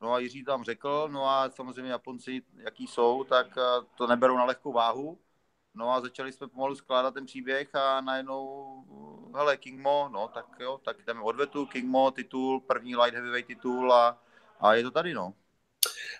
No 0.00 0.12
a 0.12 0.18
Jiří 0.18 0.44
tam 0.44 0.64
řekl, 0.64 1.08
no 1.12 1.24
a 1.30 1.50
samozřejmě 1.50 1.90
Japonci, 1.90 2.42
jaký 2.56 2.86
jsou, 2.86 3.24
tak 3.24 3.46
uh, 3.56 3.84
to 3.94 4.06
neberou 4.06 4.36
na 4.36 4.44
lehkou 4.44 4.72
váhu. 4.72 5.18
No 5.74 5.90
a 5.90 6.00
začali 6.00 6.32
jsme 6.32 6.48
pomalu 6.48 6.74
skládat 6.74 7.14
ten 7.14 7.26
příběh 7.26 7.74
a 7.74 8.00
najednou, 8.00 9.30
hele, 9.36 9.56
King 9.56 9.80
Mo, 9.80 10.08
no 10.12 10.28
tak 10.28 10.46
jo, 10.60 10.80
tak 10.84 11.04
jdeme 11.06 11.20
odvetu, 11.20 11.66
King 11.66 11.84
Mo, 11.84 12.10
titul, 12.10 12.60
první 12.60 12.96
light 12.96 13.14
heavyweight 13.14 13.46
titul 13.46 13.92
a, 13.92 14.18
a 14.60 14.74
je 14.74 14.82
to 14.82 14.90
tady, 14.90 15.14
no. 15.14 15.34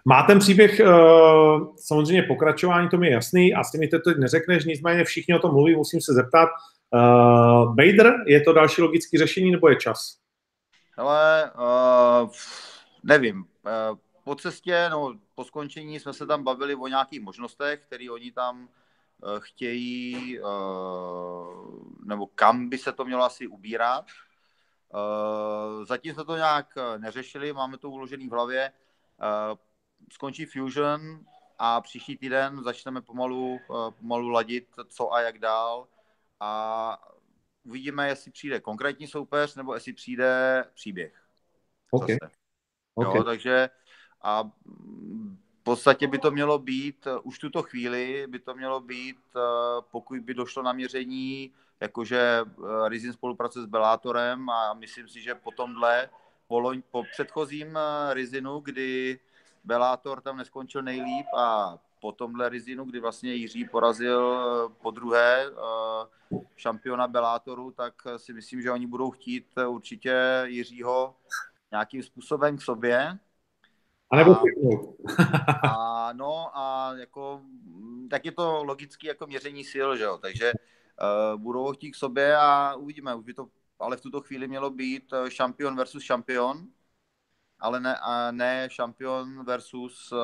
Má 0.05 0.23
ten 0.23 0.39
příběh 0.39 0.81
uh, 0.81 1.77
samozřejmě 1.77 2.23
pokračování, 2.23 2.89
to 2.89 2.97
mi 2.97 3.07
je 3.07 3.13
jasný, 3.13 3.55
asi 3.55 3.79
mi 3.79 3.89
to 3.89 3.99
teď 3.99 4.17
neřekneš, 4.17 4.65
nicméně 4.65 5.05
všichni 5.05 5.35
o 5.35 5.39
tom 5.39 5.53
mluví, 5.53 5.77
musím 5.77 6.01
se 6.01 6.13
zeptat. 6.15 6.49
Uh, 6.95 7.75
Bader, 7.75 8.15
je 8.27 8.41
to 8.41 8.53
další 8.53 8.83
logické 8.83 9.19
řešení 9.19 9.51
nebo 9.51 9.69
je 9.69 9.77
čas? 9.77 10.19
Ale 10.97 11.51
uh, 11.55 12.31
nevím. 13.03 13.37
Uh, 13.39 13.99
po 14.25 14.35
cestě, 14.35 14.89
no, 14.91 15.15
po 15.35 15.45
skončení 15.45 16.01
jsme 16.01 16.13
se 16.13 16.27
tam 16.27 16.45
bavili 16.45 16.75
o 16.75 16.89
nějakých 16.89 17.21
možnostech, 17.21 17.81
které 17.87 18.11
oni 18.11 18.33
tam 18.33 18.69
chtějí, 19.39 20.41
nebo 22.07 22.27
kam 22.27 22.69
by 22.69 22.79
se 22.79 22.93
to 22.93 23.05
mělo 23.05 23.25
asi 23.25 23.47
ubírat. 23.47 24.05
Zatím 25.83 26.15
jsme 26.15 26.25
to 26.25 26.37
nějak 26.37 26.67
neřešili, 26.99 27.53
máme 27.53 27.79
to 27.79 27.91
uložený 27.91 28.29
v 28.29 28.33
hlavě. 28.33 28.73
Skončí 30.13 30.47
Fusion 30.47 31.21
a 31.59 31.81
příští 31.81 32.17
týden 32.17 32.63
začneme 32.63 33.03
pomalu, 33.03 33.59
uh, 33.69 33.91
pomalu 33.91 34.29
ladit, 34.29 34.69
co 34.89 35.13
a 35.13 35.21
jak 35.21 35.39
dál. 35.39 35.89
A 36.41 37.03
uvidíme, 37.65 38.09
jestli 38.09 38.31
přijde 38.31 38.61
konkrétní 38.61 39.07
soupeř, 39.07 39.55
nebo 39.55 39.75
jestli 39.75 39.93
přijde 39.93 40.65
příběh. 40.75 41.23
Okay. 41.91 42.17
Okay. 42.95 43.17
Jo, 43.17 43.25
takže 43.25 43.71
a 44.23 44.43
v 44.43 45.63
podstatě 45.63 46.07
by 46.07 46.19
to 46.19 46.31
mělo 46.31 46.59
být, 46.59 47.07
už 47.23 47.39
tuto 47.39 47.63
chvíli 47.63 48.27
by 48.29 48.39
to 48.39 48.55
mělo 48.55 48.81
být, 48.81 49.19
pokud 49.91 50.21
by 50.21 50.35
došlo 50.35 50.63
na 50.63 50.73
měření, 50.73 51.53
jakože 51.81 52.41
Rizin 52.89 53.13
spolupracuje 53.13 53.65
s 53.65 53.69
Belátorem 53.69 54.51
a 54.51 54.75
myslím 54.75 55.09
si, 55.09 55.23
že 55.23 55.35
po 55.35 55.51
tomhle 55.51 56.11
po, 56.49 56.59
loň, 56.59 56.83
po 56.91 57.05
předchozím 57.13 57.77
eh, 57.77 58.15
Rizinu, 58.15 58.61
kdy 58.61 59.21
Belátor 59.69 60.21
tam 60.21 60.37
neskončil 60.37 60.83
nejlíp 60.83 61.27
a 61.37 61.79
po 62.01 62.13
tomhle 62.13 62.49
Rizinu, 62.49 62.85
kdy 62.85 63.01
vlastně 63.01 63.35
Jiří 63.35 63.65
porazil 63.65 64.37
eh, 64.37 64.75
po 64.83 64.91
druhé 64.91 65.47
eh, 65.47 66.39
šampiona 66.57 67.09
Belátoru, 67.09 67.71
tak 67.71 67.95
si 68.17 68.33
myslím, 68.33 68.63
že 68.63 68.71
oni 68.71 68.87
budou 68.87 69.11
chtít 69.11 69.47
určitě 69.69 70.43
Jiřího 70.45 71.15
nějakým 71.71 72.03
způsobem 72.03 72.57
k 72.57 72.63
sobě. 72.63 73.19
A 74.11 74.17
nebo 74.17 74.37
a, 74.37 74.43
a, 75.69 76.13
no 76.13 76.51
a 76.59 76.93
jako, 76.97 77.43
tak 78.11 78.25
je 78.25 78.33
to 78.33 78.65
logicky 78.65 79.07
jako 79.07 79.27
měření 79.27 79.65
sil, 79.73 79.89
že 79.97 80.05
jo, 80.05 80.19
takže 80.19 80.53
uh, 80.53 81.41
budou 81.41 81.63
ho 81.63 81.73
chtít 81.73 81.91
k 81.91 81.97
sobě 81.97 82.37
a 82.37 82.75
uvidíme, 82.75 83.15
už 83.15 83.25
by 83.25 83.35
to 83.35 83.49
ale 83.81 83.97
v 83.97 84.01
tuto 84.01 84.21
chvíli 84.21 84.49
mělo 84.49 84.71
být 84.71 85.13
eh, 85.13 85.31
šampion 85.31 85.77
versus 85.77 86.03
šampion, 86.03 86.67
ale 87.61 87.81
ne, 87.81 87.97
a 88.03 88.31
ne 88.31 88.69
šampion 88.71 89.45
versus 89.45 90.13
uh, 90.13 90.19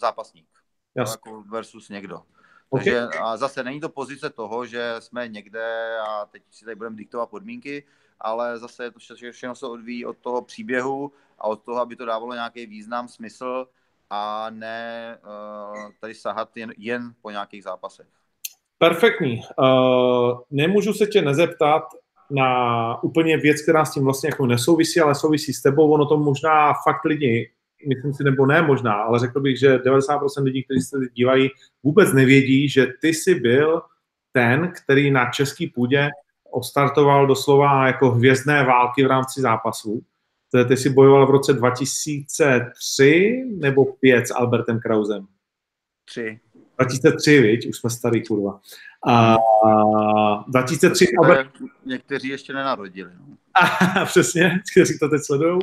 zápasník. 0.00 0.48
Jako 0.94 1.42
versus 1.42 1.88
někdo. 1.88 2.22
Okay. 2.70 2.84
Takže 2.84 3.18
a 3.20 3.36
zase 3.36 3.64
není 3.64 3.80
to 3.80 3.88
pozice 3.88 4.30
toho, 4.30 4.66
že 4.66 4.94
jsme 4.98 5.28
někde 5.28 5.98
a 6.08 6.26
teď 6.26 6.42
si 6.50 6.64
tady 6.64 6.74
budeme 6.74 6.96
diktovat 6.96 7.30
podmínky, 7.30 7.86
ale 8.20 8.58
zase 8.58 8.84
je 8.84 8.90
to 8.90 8.98
všechno 9.32 9.54
se 9.54 9.66
odvíjí 9.66 10.06
od 10.06 10.18
toho 10.18 10.42
příběhu 10.42 11.12
a 11.38 11.44
od 11.44 11.64
toho, 11.64 11.80
aby 11.80 11.96
to 11.96 12.04
dávalo 12.04 12.34
nějaký 12.34 12.66
význam, 12.66 13.08
smysl 13.08 13.66
a 14.10 14.50
ne 14.50 15.18
uh, 15.22 15.90
tady 16.00 16.14
sahat 16.14 16.56
jen, 16.56 16.72
jen 16.78 17.14
po 17.22 17.30
nějakých 17.30 17.64
zápasech. 17.64 18.06
Perfektní. 18.78 19.42
Uh, 19.58 20.40
nemůžu 20.50 20.92
se 20.92 21.06
tě 21.06 21.22
nezeptat, 21.22 21.82
na 22.30 23.02
úplně 23.02 23.36
věc, 23.36 23.62
která 23.62 23.84
s 23.84 23.94
tím 23.94 24.04
vlastně 24.04 24.28
jako 24.28 24.46
nesouvisí, 24.46 25.00
ale 25.00 25.14
souvisí 25.14 25.52
s 25.52 25.62
tebou. 25.62 25.90
Ono 25.90 26.06
to 26.06 26.16
možná 26.16 26.72
fakt 26.84 27.04
lidi, 27.04 27.50
myslím 27.88 28.14
si, 28.14 28.24
nebo 28.24 28.46
ne 28.46 28.62
možná, 28.62 28.92
ale 28.92 29.18
řekl 29.18 29.40
bych, 29.40 29.58
že 29.58 29.76
90% 29.76 30.42
lidí, 30.42 30.64
kteří 30.64 30.80
se 30.80 30.96
dívají, 31.14 31.48
vůbec 31.82 32.12
nevědí, 32.12 32.68
že 32.68 32.86
ty 33.00 33.08
jsi 33.08 33.34
byl 33.34 33.82
ten, 34.32 34.72
který 34.84 35.10
na 35.10 35.30
český 35.30 35.66
půdě 35.66 36.10
odstartoval 36.50 37.26
doslova 37.26 37.86
jako 37.86 38.10
hvězdné 38.10 38.64
války 38.64 39.04
v 39.04 39.06
rámci 39.06 39.40
zápasů. 39.40 40.02
Ty 40.68 40.76
jsi 40.76 40.90
bojoval 40.90 41.26
v 41.26 41.30
roce 41.30 41.52
2003 41.52 43.44
nebo 43.56 43.84
5 43.84 44.26
s 44.26 44.34
Albertem 44.34 44.80
Krausem? 44.80 45.26
3. 46.04 46.40
2003, 46.78 47.40
viď? 47.40 47.68
Už 47.68 47.76
jsme 47.76 47.90
starý, 47.90 48.26
kurva. 48.26 48.60
A 49.06 49.36
2003... 50.48 51.06
Ale... 51.24 51.48
Někteří 51.86 52.28
ještě 52.28 52.52
nenarodili. 52.52 53.10
No. 53.18 53.36
Přesně, 54.04 54.60
kteří 54.72 54.98
to 54.98 55.08
teď 55.08 55.20
sledují. 55.24 55.58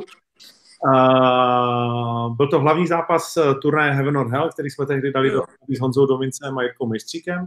Uh, 0.86 2.36
byl 2.36 2.48
to 2.48 2.60
hlavní 2.60 2.86
zápas 2.86 3.36
eh, 3.36 3.54
turnaje 3.54 3.92
Heaven 3.92 4.16
or 4.16 4.30
Hell, 4.30 4.48
který 4.48 4.70
jsme 4.70 4.86
tehdy 4.86 5.12
dali 5.12 5.30
do, 5.30 5.42
s 5.68 5.80
Honzou 5.80 6.06
Domincem 6.06 6.58
a 6.58 6.62
Jirkou 6.62 6.86
Mejstříkem. 6.86 7.42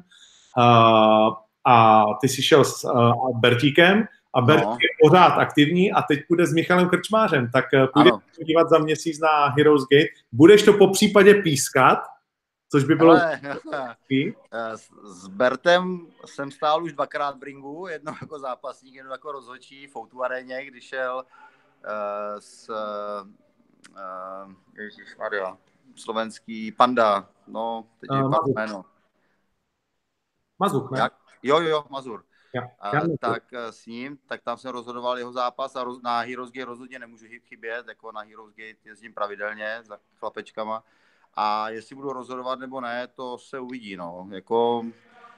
Uh, 0.58 1.34
a 1.65 2.05
ty 2.21 2.27
jsi 2.27 2.43
šel 2.43 2.63
s 2.63 2.84
uh, 2.84 3.39
Bertíkem 3.39 4.03
a 4.36 4.41
Bert 4.41 4.63
no. 4.63 4.71
je 4.71 5.10
pořád 5.10 5.38
aktivní 5.38 5.91
a 5.91 6.01
teď 6.01 6.19
půjde 6.27 6.45
s 6.45 6.53
Michalem 6.53 6.89
Krčmářem, 6.89 7.49
tak 7.53 7.65
půjde 7.93 8.10
podívat 8.38 8.69
za 8.69 8.77
měsíc 8.77 9.19
na 9.19 9.47
Heroes 9.58 9.82
Gate. 9.82 10.10
Budeš 10.32 10.63
to 10.63 10.73
po 10.73 10.88
případě 10.88 11.34
pískat, 11.34 11.99
což 12.71 12.84
by 12.84 12.95
bylo... 12.95 13.12
Ale, 13.12 13.41
s, 14.75 14.89
s 15.03 15.27
Bertem 15.27 16.08
jsem 16.25 16.51
stál 16.51 16.84
už 16.84 16.93
dvakrát 16.93 17.39
v 17.39 17.43
ringu, 17.43 17.88
jedno 17.88 18.15
jako 18.21 18.39
zápasník, 18.39 18.95
jedno 18.95 19.12
jako 19.12 19.32
rozhodčí 19.32 19.88
v 19.88 19.95
Outu 19.95 20.23
aréně, 20.23 20.65
když 20.65 20.84
šel 20.84 21.23
uh, 21.23 22.39
s 22.39 22.69
uh, 22.69 24.51
Maria, 25.19 25.58
slovenský 25.95 26.71
Panda, 26.71 27.29
no, 27.47 27.88
teď 27.99 28.10
je 28.13 28.23
uh, 28.23 28.34
jméno. 28.55 28.86
Mazur, 30.60 30.91
ne? 30.91 30.99
Jak? 30.99 31.13
Jo, 31.43 31.60
jo, 31.60 31.69
jo, 31.69 31.84
Mazur. 31.89 32.23
Ja, 32.49 32.65
ja 32.82 33.05
tak 33.21 33.53
s 33.53 33.86
ním, 33.86 34.17
tak 34.25 34.41
tam 34.41 34.58
jsem 34.58 34.71
rozhodoval 34.71 35.17
jeho 35.17 35.32
zápas 35.32 35.75
a 35.75 35.84
roz, 35.84 36.01
na 36.01 36.19
Heroes 36.19 36.51
Gate 36.51 36.65
rozhodně 36.65 36.99
nemůžu 36.99 37.25
chybět, 37.45 37.88
jako 37.88 38.12
na 38.12 38.21
Heroes 38.21 38.53
Gate 38.55 38.89
jezdím 38.89 39.13
pravidelně 39.13 39.79
za 39.84 39.99
chlapečkama 40.19 40.84
a 41.34 41.70
jestli 41.70 41.96
budu 41.96 42.13
rozhodovat 42.13 42.60
nebo 42.60 42.82
ne, 42.82 43.08
to 43.08 43.38
se 43.38 43.60
uvidí. 43.60 43.96
No. 43.96 44.28
Jako, 44.32 44.86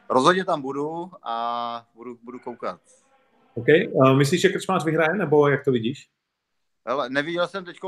rozhodně 0.10 0.46
tam 0.46 0.62
budu 0.62 1.12
a 1.24 1.88
budu, 1.96 2.18
budu 2.24 2.40
koukat. 2.40 2.82
OK. 3.54 3.68
Uh, 3.92 4.18
myslíš, 4.18 4.42
že 4.42 4.50
Krčmář 4.50 4.86
vyhraje, 4.86 5.18
nebo 5.18 5.48
jak 5.48 5.66
to 5.66 5.72
vidíš? 5.72 6.10
Hele, 6.86 7.10
neviděl 7.10 7.48
jsem 7.48 7.66
teď, 7.66 7.80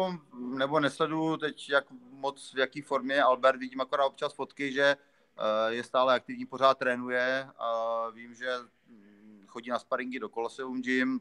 nebo 0.57 0.79
nesledu 0.79 1.37
teď, 1.37 1.69
jak 1.69 1.85
moc, 2.11 2.53
v 2.53 2.57
jaký 2.57 2.81
formě 2.81 3.23
Albert, 3.23 3.59
vidím 3.59 3.81
akorát 3.81 4.05
občas 4.05 4.33
fotky, 4.33 4.73
že 4.73 4.95
uh, 5.39 5.73
je 5.73 5.83
stále 5.83 6.15
aktivní, 6.15 6.45
pořád 6.45 6.77
trénuje 6.77 7.47
a 7.57 8.09
vím, 8.09 8.35
že 8.35 8.57
hm, 8.87 9.45
chodí 9.47 9.69
na 9.69 9.79
sparingy 9.79 10.19
do 10.19 10.29
Colosseum 10.29 10.81
Gym. 10.81 11.19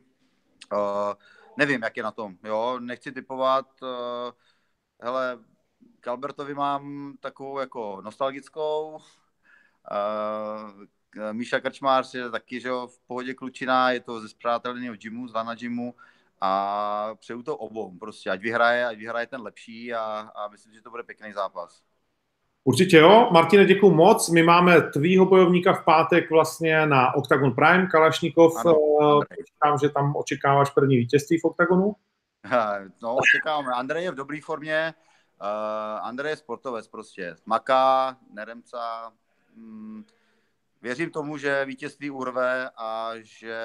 Uh, 0.73 0.79
nevím, 1.57 1.83
jak 1.83 1.97
je 1.97 2.03
na 2.03 2.11
tom, 2.11 2.37
jo, 2.45 2.79
nechci 2.81 3.13
typovat, 3.13 3.67
uh, 3.83 3.89
hele, 5.01 5.39
k 6.03 6.09
Albertovi 6.09 6.55
mám 6.55 7.13
takovou 7.21 7.59
jako 7.59 8.01
nostalgickou. 8.05 8.99
Míša 11.33 11.61
Krčmář 11.61 12.15
je 12.15 12.31
taky, 12.31 12.61
že 12.61 12.69
jo, 12.69 12.87
v 12.87 12.99
pohodě 13.07 13.35
klučina, 13.35 13.91
je 13.91 14.01
to 14.01 14.21
ze 14.21 14.29
zpřáteleného 14.29 14.97
gymu, 14.97 15.29
z 15.29 15.33
Vana 15.33 15.55
gymu 15.55 15.95
a 16.41 17.15
přeju 17.15 17.43
to 17.43 17.57
obou 17.57 17.99
prostě, 17.99 18.31
ať 18.31 18.41
vyhraje, 18.41 18.87
ať 18.87 18.99
vyhraje 18.99 19.27
ten 19.27 19.43
lepší 19.43 19.95
a, 19.95 20.31
a 20.35 20.49
myslím, 20.49 20.73
že 20.73 20.83
to 20.83 20.91
bude 20.91 21.03
pěkný 21.03 21.33
zápas. 21.33 21.83
Určitě 22.65 22.97
jo. 22.97 23.29
Martine, 23.33 23.65
děkuji 23.65 23.91
moc. 23.91 24.29
My 24.29 24.43
máme 24.43 24.81
tvýho 24.81 25.27
bojovníka 25.27 25.73
v 25.73 25.85
pátek 25.85 26.31
vlastně 26.31 26.87
na 26.87 27.15
Octagon 27.15 27.53
Prime, 27.53 27.87
Kalašníkov. 27.87 28.53
Říkám, 29.47 29.79
že 29.83 29.89
tam 29.89 30.17
očekáváš 30.17 30.71
první 30.71 30.97
vítězství 30.97 31.39
v 31.39 31.45
Octagonu? 31.45 31.97
No, 33.03 33.17
očekávám. 33.17 33.75
Andrej 33.75 34.05
je 34.05 34.11
v 34.11 34.15
dobré 34.15 34.39
formě. 34.43 34.95
Uh, 35.43 36.07
Andrej 36.07 36.33
je 36.33 36.37
sportovec 36.37 36.89
prostě. 36.89 37.37
Maká, 37.47 38.17
neremca. 38.33 39.13
Mm, 39.57 40.05
věřím 40.83 41.11
tomu, 41.11 41.39
že 41.39 41.65
vítězství 41.65 42.11
urve 42.11 42.71
a 42.77 43.11
že 43.21 43.59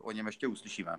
o 0.00 0.12
něm 0.12 0.26
ještě 0.26 0.46
uslyšíme. 0.46 0.96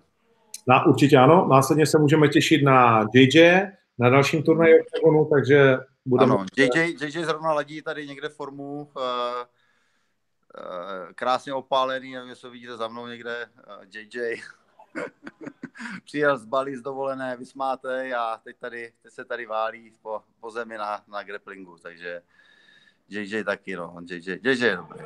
No, 0.68 0.84
určitě 0.88 1.18
ano. 1.18 1.48
Následně 1.48 1.86
se 1.86 2.00
můžeme 2.00 2.28
těšit 2.28 2.64
na 2.64 3.08
JJ, 3.14 3.62
na 4.00 4.10
dalším 4.10 4.44
turnaji 4.44 4.82
Octagonu, 4.82 5.26
takže 5.26 5.78
budeme... 6.06 6.34
Ano, 6.34 6.46
JJ, 6.58 6.96
JJ 7.02 7.26
zrovna 7.26 7.54
ladí 7.54 7.82
tady 7.82 8.08
někde 8.08 8.30
formu, 8.30 8.76
uh, 8.76 8.84
uh, 8.84 8.94
krásně 11.16 11.54
opálený, 11.54 12.14
nevím, 12.14 12.30
jestli 12.30 12.50
vidíte 12.50 12.78
za 12.78 12.88
mnou 12.88 13.08
někde, 13.08 13.46
uh, 13.56 13.84
JJ. 13.94 14.42
Přijel 16.06 16.38
z 16.38 16.46
Bali 16.46 16.78
z 16.78 16.82
dovolené, 16.82 17.38
vysmáte 17.38 18.14
a 18.14 18.38
teď, 18.44 18.56
tady, 18.60 18.92
teď 19.04 19.14
se 19.14 19.26
tady 19.26 19.46
válí 19.46 19.92
po, 20.02 20.22
po 20.40 20.52
zemi 20.52 20.78
na, 20.78 21.04
na 21.08 21.24
grapplingu, 21.24 21.78
takže 21.84 22.22
JJ 23.10 23.44
taky, 23.44 23.76
no, 23.76 23.96
JJ, 24.10 24.40
JJ 24.44 24.66
je 24.66 24.78
dobrý. 24.78 25.06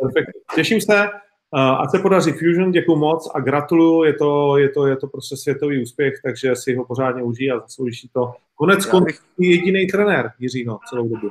Perfekt. 0.00 0.30
Těším 0.54 0.80
se, 0.80 1.08
ať 1.52 1.90
se 1.90 1.98
podaří 1.98 2.32
Fusion, 2.32 2.72
děkuji 2.72 2.96
moc 2.96 3.30
a 3.34 3.40
gratuluju, 3.40 4.04
je 4.04 4.14
to, 4.14 4.56
je 4.56 4.68
to, 4.68 4.86
je 4.86 4.96
to 4.96 5.06
prostě 5.06 5.36
světový 5.36 5.82
úspěch, 5.82 6.14
takže 6.24 6.56
si 6.56 6.74
ho 6.74 6.84
pořádně 6.84 7.22
užij 7.22 7.52
a 7.52 7.60
zasloužíš 7.60 8.00
si 8.00 8.08
to. 8.08 8.34
Konec 8.54 8.86
konců 8.86 9.04
bych... 9.04 9.20
jediný 9.38 9.86
trenér 9.86 10.32
Jiřího 10.38 10.78
celou 10.88 11.08
dobu. 11.08 11.30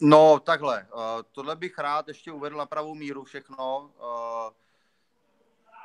No, 0.00 0.40
takhle. 0.40 0.86
Uh, 0.94 1.00
tohle 1.32 1.56
bych 1.56 1.78
rád 1.78 2.08
ještě 2.08 2.32
uvedl 2.32 2.56
na 2.56 2.66
pravou 2.66 2.94
míru 2.94 3.24
všechno. 3.24 3.90
Uh, 3.98 4.52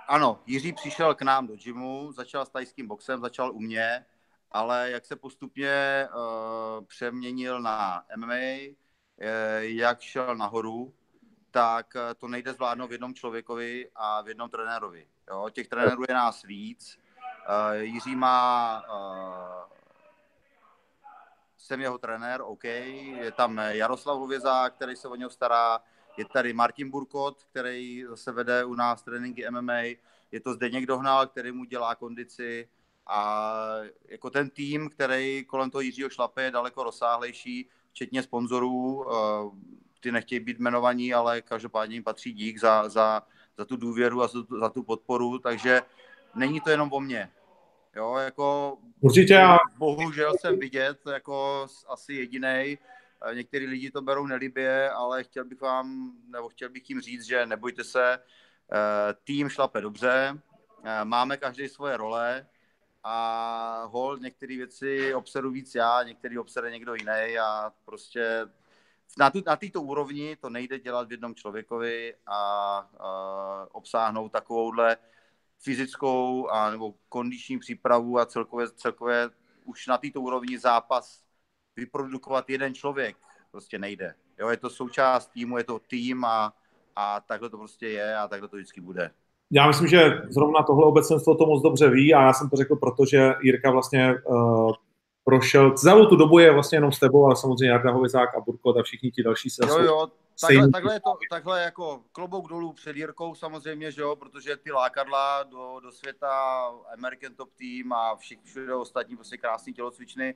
ano, 0.08 0.40
Jiří 0.46 0.74
přišel 0.74 1.16
k 1.16 1.22
nám 1.22 1.48
do 1.48 1.56
gymu, 1.56 2.12
začal 2.12 2.46
s 2.46 2.50
tajským 2.50 2.88
boxem, 2.88 3.22
začal 3.22 3.52
u 3.54 3.60
mě, 3.60 4.06
ale 4.52 4.92
jak 4.92 5.06
se 5.06 5.16
postupně 5.16 6.08
uh, 6.16 6.86
přeměnil 6.86 7.62
na 7.62 8.04
MMA, 8.16 8.34
uh, 8.34 9.26
jak 9.60 10.02
šel 10.02 10.36
nahoru, 10.36 10.94
tak 11.52 11.94
uh, 11.96 12.02
to 12.18 12.28
nejde 12.28 12.54
zvládnout 12.54 12.88
v 12.88 12.92
jednom 12.92 13.14
člověkovi 13.14 13.90
a 13.96 14.22
v 14.22 14.28
jednom 14.28 14.50
trenérovi. 14.50 15.08
Jo? 15.30 15.50
Těch 15.50 15.68
trenérů 15.68 16.04
je 16.10 16.16
nás 16.16 16.44
víc. 16.44 17.00
Uh, 17.50 17.82
Jiří 17.82 18.16
má 18.16 18.84
uh, 18.90 19.74
jsem 21.58 21.82
jeho 21.82 21.98
trenér, 21.98 22.42
OK, 22.42 22.64
je 22.64 23.32
tam 23.32 23.58
Jaroslav 23.58 24.18
Hovězák, 24.18 24.74
který 24.74 24.96
se 24.96 25.08
o 25.08 25.16
něho 25.16 25.30
stará, 25.30 25.82
je 26.18 26.26
tady 26.26 26.54
Martin 26.54 26.90
Burkot, 26.90 27.44
který 27.44 28.06
zase 28.10 28.32
vede 28.32 28.66
u 28.66 28.76
nás 28.76 29.04
tréninky 29.04 29.46
MMA, 29.50 29.82
je 30.32 30.40
to 30.44 30.54
Zdeněk 30.54 30.86
Dohnal, 30.86 31.28
který 31.28 31.52
mu 31.52 31.64
dělá 31.64 31.96
kondici 31.96 32.70
a 33.08 33.56
jako 34.10 34.30
ten 34.30 34.50
tým, 34.50 34.90
který 34.90 35.46
kolem 35.46 35.70
toho 35.72 35.82
Jiřího 35.82 36.10
šlape, 36.10 36.44
je 36.44 36.52
daleko 36.52 36.84
rozsáhlejší, 36.84 37.70
včetně 37.92 38.24
sponzorů, 38.24 39.06
eh, 39.12 39.16
ty 40.00 40.12
nechtějí 40.12 40.40
být 40.40 40.60
jmenovaní, 40.60 41.14
ale 41.14 41.42
každopádně 41.42 41.96
jim 41.96 42.04
patří 42.04 42.34
dík 42.34 42.60
za, 42.60 42.90
za, 42.90 43.24
za 43.58 43.66
tu 43.66 43.78
důvěru 43.78 44.22
a 44.22 44.28
za, 44.28 44.40
za 44.60 44.70
tu 44.70 44.84
podporu, 44.84 45.40
takže 45.40 45.82
není 46.36 46.62
to 46.62 46.70
jenom 46.70 46.94
o 46.94 47.00
mně. 47.00 47.32
Jo, 47.96 48.16
jako 48.16 48.78
Určitě 49.02 49.34
já... 49.34 49.58
Bohužel 49.78 50.34
jsem 50.40 50.60
vidět 50.60 50.98
jako 51.12 51.68
asi 51.88 52.14
jediný. 52.14 52.78
Některý 53.34 53.68
lidi 53.68 53.92
to 53.92 54.02
berou 54.02 54.28
nelibě, 54.28 54.90
ale 54.92 55.24
chtěl 55.24 55.46
bych 55.46 55.62
vám, 55.62 56.14
nebo 56.28 56.50
chtěl 56.50 56.70
bych 56.70 56.90
jim 56.90 57.02
říct, 57.02 57.24
že 57.24 57.46
nebojte 57.46 57.84
se, 57.84 58.14
eh, 58.14 59.14
tým 59.24 59.50
šlape 59.50 59.82
dobře, 59.82 60.42
eh, 60.84 61.06
máme 61.06 61.38
každý 61.38 61.70
svoje 61.70 61.98
role 61.98 62.48
a 63.04 63.84
hold 63.86 64.22
některé 64.22 64.58
věci 64.58 65.14
obsedu 65.14 65.52
víc 65.52 65.76
já, 65.76 66.04
některý 66.04 66.38
obsede 66.38 66.72
někdo 66.72 66.96
jiný 66.96 67.40
a 67.42 67.74
prostě 67.86 68.48
na, 69.18 69.30
tu, 69.30 69.44
na 69.46 69.56
této 69.56 69.82
úrovni 69.82 70.36
to 70.36 70.50
nejde 70.50 70.80
dělat 70.80 71.08
v 71.08 71.12
jednom 71.12 71.36
člověkovi 71.36 72.16
a, 72.28 72.38
a 73.00 73.68
obsáhnout 73.72 74.32
takovouhle 74.32 74.98
fyzickou 75.60 76.48
a 76.50 76.72
nebo 76.72 76.94
kondiční 77.10 77.60
přípravu 77.60 78.20
a 78.20 78.26
celkově, 78.26 78.68
celkově 78.70 79.30
už 79.64 79.88
na 79.88 79.98
této 79.98 80.22
úrovni 80.22 80.58
zápas 80.60 81.24
vyprodukovat 81.76 82.50
jeden 82.50 82.74
člověk 82.74 83.18
prostě 83.52 83.80
nejde. 83.80 84.14
Jo, 84.40 84.50
je 84.50 84.58
to 84.58 84.70
součást 84.70 85.28
týmu, 85.28 85.58
je 85.58 85.64
to 85.64 85.80
tým 85.80 86.26
a, 86.26 86.54
a 86.96 87.20
takhle 87.20 87.50
to 87.50 87.58
prostě 87.58 87.88
je 87.88 88.18
a 88.18 88.28
takhle 88.28 88.50
to 88.50 88.56
vždycky 88.56 88.82
bude. 88.82 89.12
Já 89.52 89.68
myslím, 89.68 89.88
že 89.88 90.22
zrovna 90.30 90.64
tohle 90.64 90.86
obecenstvo 90.86 91.36
to 91.36 91.46
moc 91.46 91.64
dobře 91.64 91.90
ví 91.90 92.14
a 92.14 92.22
já 92.22 92.34
jsem 92.34 92.50
to 92.50 92.56
řekl, 92.56 92.76
protože 92.76 93.34
Jirka 93.42 93.72
vlastně 93.72 94.16
uh, 94.26 94.74
prošel, 95.24 95.72
celou 95.72 96.06
tu 96.06 96.16
dobu 96.16 96.40
je 96.40 96.54
vlastně 96.54 96.76
jenom 96.76 96.92
s 96.92 97.00
tebou, 97.00 97.26
ale 97.26 97.36
samozřejmě 97.36 97.70
Jarda 97.70 97.92
Hovězák 97.92 98.36
a 98.36 98.40
Burkot 98.40 98.78
a 98.78 98.84
všichni 98.84 99.12
ti 99.12 99.24
další 99.24 99.50
se 99.50 99.66
Jo, 99.68 99.80
jo, 99.80 100.08
takhle, 100.42 100.72
takhle, 100.72 100.94
je 100.94 101.00
to, 101.00 101.14
takhle 101.30 101.64
jako 101.64 102.02
klobouk 102.12 102.50
dolů 102.50 102.74
před 102.74 102.96
Jirkou 102.96 103.36
samozřejmě, 103.36 103.92
že 103.92 104.02
jo, 104.02 104.16
protože 104.16 104.58
ty 104.58 104.72
lákadla 104.72 105.44
do, 105.44 105.80
do 105.84 105.92
světa, 105.92 106.64
American 106.94 107.36
Top 107.36 107.50
Team 107.54 107.94
a 107.94 108.16
všichni 108.16 108.46
všude 108.46 108.76
ostatní 108.76 109.16
prostě 109.16 109.38
krásný 109.38 109.74
tělocvičny. 109.74 110.36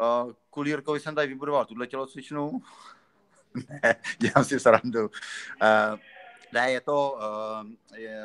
Uh, 0.00 0.32
kvůli 0.50 0.70
Jirkovi 0.70 1.00
jsem 1.00 1.14
tady 1.14 1.28
vybudoval 1.28 1.64
tuhle 1.64 1.86
tělocvičnu. 1.86 2.62
ne, 3.82 3.96
dělám 4.18 4.44
si 4.44 4.60
srandu. 4.60 5.00
Uh, 5.00 5.98
ne, 6.52 6.70
je 6.72 6.80
to, 6.80 7.18
uh, 7.18 7.98
je, 7.98 8.22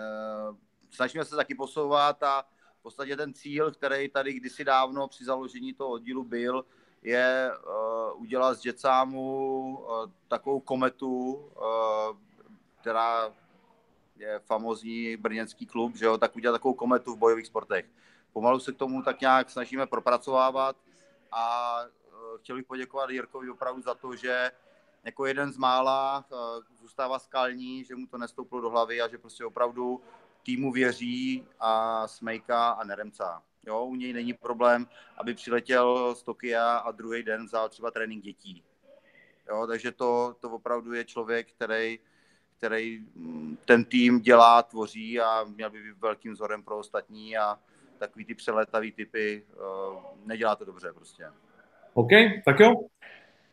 snažíme 0.89 1.25
se 1.25 1.35
taky 1.35 1.55
posouvat 1.55 2.23
a 2.23 2.43
v 2.79 2.81
podstatě 2.81 3.15
ten 3.15 3.33
cíl, 3.33 3.71
který 3.71 4.09
tady 4.09 4.33
kdysi 4.33 4.63
dávno 4.63 5.07
při 5.07 5.25
založení 5.25 5.73
toho 5.73 5.89
oddílu 5.89 6.23
byl, 6.23 6.65
je 7.01 7.51
uh, 7.51 8.21
udělat 8.21 8.59
z 8.59 8.65
Jetsámu 8.65 9.77
uh, 9.77 10.11
takovou 10.27 10.59
kometu, 10.59 11.33
uh, 11.33 12.17
která 12.81 13.33
je 14.17 14.39
famozní 14.39 15.17
brněnský 15.17 15.65
klub, 15.65 15.95
že 15.95 16.05
jo, 16.05 16.17
tak 16.17 16.35
udělat 16.35 16.53
takovou 16.53 16.73
kometu 16.73 17.15
v 17.15 17.17
bojových 17.17 17.47
sportech. 17.47 17.85
Pomalu 18.33 18.59
se 18.59 18.71
k 18.71 18.77
tomu 18.77 19.03
tak 19.03 19.21
nějak 19.21 19.49
snažíme 19.49 19.87
propracovávat 19.87 20.75
a 21.31 21.79
uh, 21.85 22.37
chtěl 22.39 22.55
bych 22.55 22.65
poděkovat 22.65 23.09
Jirkovi 23.09 23.49
opravdu 23.49 23.81
za 23.81 23.93
to, 23.93 24.15
že 24.15 24.51
jako 25.03 25.25
jeden 25.25 25.51
z 25.51 25.57
mála 25.57 26.25
uh, 26.29 26.37
zůstává 26.79 27.19
skalní, 27.19 27.83
že 27.83 27.95
mu 27.95 28.07
to 28.07 28.17
nestouplo 28.17 28.61
do 28.61 28.69
hlavy 28.69 29.01
a 29.01 29.07
že 29.07 29.17
prostě 29.17 29.45
opravdu 29.45 30.01
týmu 30.43 30.71
věří 30.71 31.47
a 31.59 32.07
smejka 32.07 32.69
a 32.69 32.83
neremcá. 32.83 33.43
Jo, 33.67 33.85
u 33.85 33.95
něj 33.95 34.13
není 34.13 34.33
problém, 34.33 34.87
aby 35.17 35.33
přiletěl 35.33 36.15
z 36.15 36.23
Tokia 36.23 36.77
a 36.77 36.91
druhý 36.91 37.23
den 37.23 37.45
vzal 37.45 37.69
třeba 37.69 37.91
trénink 37.91 38.23
dětí. 38.23 38.63
Jo, 39.49 39.67
takže 39.67 39.91
to, 39.91 40.35
to 40.39 40.49
opravdu 40.49 40.93
je 40.93 41.05
člověk, 41.05 41.51
který, 41.51 41.99
který 42.57 42.99
mm, 43.15 43.57
ten 43.65 43.85
tým 43.85 44.19
dělá, 44.19 44.63
tvoří 44.63 45.19
a 45.19 45.43
měl 45.43 45.69
by 45.69 45.83
být 45.83 45.97
velkým 45.97 46.33
vzorem 46.33 46.63
pro 46.63 46.77
ostatní 46.77 47.37
a 47.37 47.59
takový 47.97 48.25
ty 48.25 48.35
přeletavý 48.35 48.91
typy 48.91 49.43
uh, 49.55 49.97
nedělá 50.25 50.55
to 50.55 50.65
dobře 50.65 50.93
prostě. 50.93 51.25
OK, 51.93 52.09
tak 52.45 52.59
jo. 52.59 52.73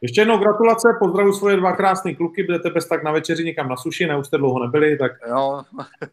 Ještě 0.00 0.20
jednou 0.20 0.38
gratulace, 0.38 0.88
pozdravu 0.98 1.32
svoje 1.32 1.56
dva 1.56 1.72
krásné 1.72 2.14
kluky, 2.14 2.42
budete 2.42 2.70
bez 2.70 2.88
tak 2.88 3.02
na 3.02 3.12
večeři 3.12 3.44
někam 3.44 3.68
na 3.68 3.76
suši, 3.76 4.06
ne, 4.06 4.18
už 4.18 4.26
jste 4.26 4.38
dlouho 4.38 4.62
nebyli, 4.62 4.98
tak... 4.98 5.12
Jo, 5.28 5.62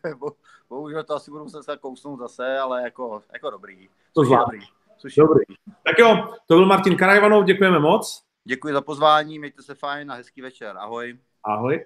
bohužel 0.70 1.04
to 1.04 1.16
asi 1.16 1.32
budu 1.32 1.50
se 1.50 1.78
kousnout 1.78 2.20
zase, 2.20 2.60
ale 2.60 2.84
jako, 2.84 3.22
jako 3.34 3.50
dobrý. 3.50 3.90
To 4.14 4.24
zvládá. 4.24 4.44
Dobrý. 4.44 4.60
Suši 4.98 5.20
dobrý. 5.20 5.40
dobrý. 5.50 5.56
Tak 5.84 6.00
jo, 6.00 6.34
to 6.48 6.56
byl 6.56 6.66
Martin 6.66 6.98
Karajvanov, 6.98 7.46
děkujeme 7.46 7.80
moc. 7.80 8.24
Děkuji 8.44 8.74
za 8.74 8.82
pozvání, 8.82 9.40
mějte 9.40 9.64
se 9.64 9.76
fajn 9.76 10.12
a 10.12 10.16
hezký 10.16 10.42
večer. 10.42 10.76
Ahoj. 10.78 11.18
Ahoj. 11.44 11.86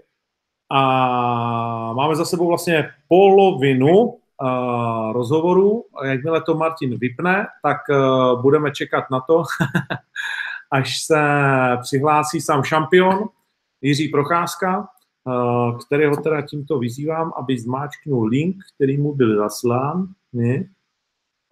A 0.69 1.93
máme 1.93 2.15
za 2.15 2.25
sebou 2.25 2.47
vlastně 2.47 2.93
polovinu 3.08 4.19
uh, 4.41 5.13
rozhovoru. 5.13 5.83
Jakmile 6.03 6.41
to 6.41 6.55
Martin 6.55 6.97
vypne, 6.97 7.47
tak 7.63 7.77
uh, 7.89 8.41
budeme 8.41 8.71
čekat 8.71 9.03
na 9.11 9.19
to, 9.19 9.43
až 10.71 11.01
se 11.01 11.21
přihlásí 11.81 12.41
sám 12.41 12.63
šampion 12.63 13.29
Jiří 13.85 14.07
Procházka, 14.07 14.87
eh, 15.27 15.77
kterého 15.85 16.15
teda 16.15 16.41
tímto 16.41 16.79
vyzývám, 16.79 17.33
aby 17.37 17.59
zmáčknul 17.59 18.25
link, 18.25 18.55
který 18.75 18.97
mu 18.97 19.15
byl 19.15 19.37
zaslán, 19.37 20.07
ne? 20.33 20.63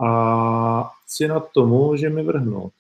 a 0.06 0.92
si 1.08 1.28
na 1.28 1.40
to 1.40 1.66
můžeme 1.66 2.24
vrhnout, 2.24 2.74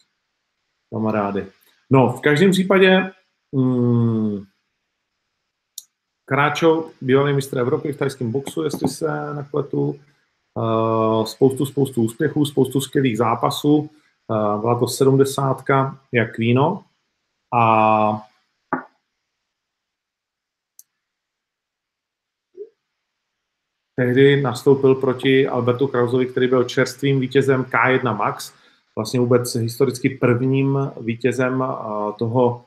kamarády. 0.94 1.46
No, 1.90 2.10
v 2.10 2.22
každém 2.22 2.52
případě 2.52 3.12
hmm, 3.56 4.44
Kráčo, 6.26 6.92
bývalý 7.02 7.34
mistr 7.34 7.58
Evropy 7.58 7.94
v 7.94 7.98
tajském 7.98 8.32
boxu, 8.32 8.64
jestli 8.64 8.88
se 8.90 9.34
nepletu. 9.34 10.00
Uh, 10.56 11.26
spoustu, 11.26 11.66
spoustu 11.66 12.04
úspěchů, 12.04 12.46
spoustu 12.46 12.82
skvělých 12.82 13.18
zápasů. 13.18 13.76
Uh, 13.78 14.62
byla 14.62 14.80
to 14.80 14.88
sedmdesátka 14.88 16.00
jak 16.12 16.38
víno. 16.38 16.84
A 17.54 18.28
tehdy 23.96 24.42
nastoupil 24.42 24.96
proti 24.96 25.48
Albertu 25.48 25.88
Krausovi, 25.88 26.26
který 26.26 26.48
byl 26.48 26.64
čerstvým 26.64 27.20
vítězem 27.20 27.64
K1 27.64 28.18
Max, 28.18 28.54
vlastně 28.96 29.20
vůbec 29.20 29.56
historicky 29.56 30.10
prvním 30.10 30.92
vítězem 31.02 31.64
toho 32.20 32.66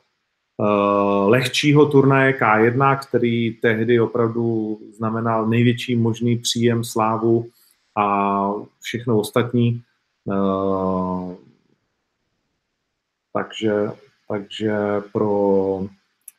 lehčího 1.25 1.85
turnaje 1.85 2.33
K1, 2.33 2.99
který 3.07 3.53
tehdy 3.53 3.99
opravdu 3.99 4.79
znamenal 4.97 5.47
největší 5.47 5.95
možný 5.95 6.37
příjem 6.37 6.83
slávu 6.83 7.45
a 7.97 8.49
všechno 8.81 9.19
ostatní. 9.19 9.81
Takže, 13.33 13.91
takže 14.27 14.75
pro 15.13 15.81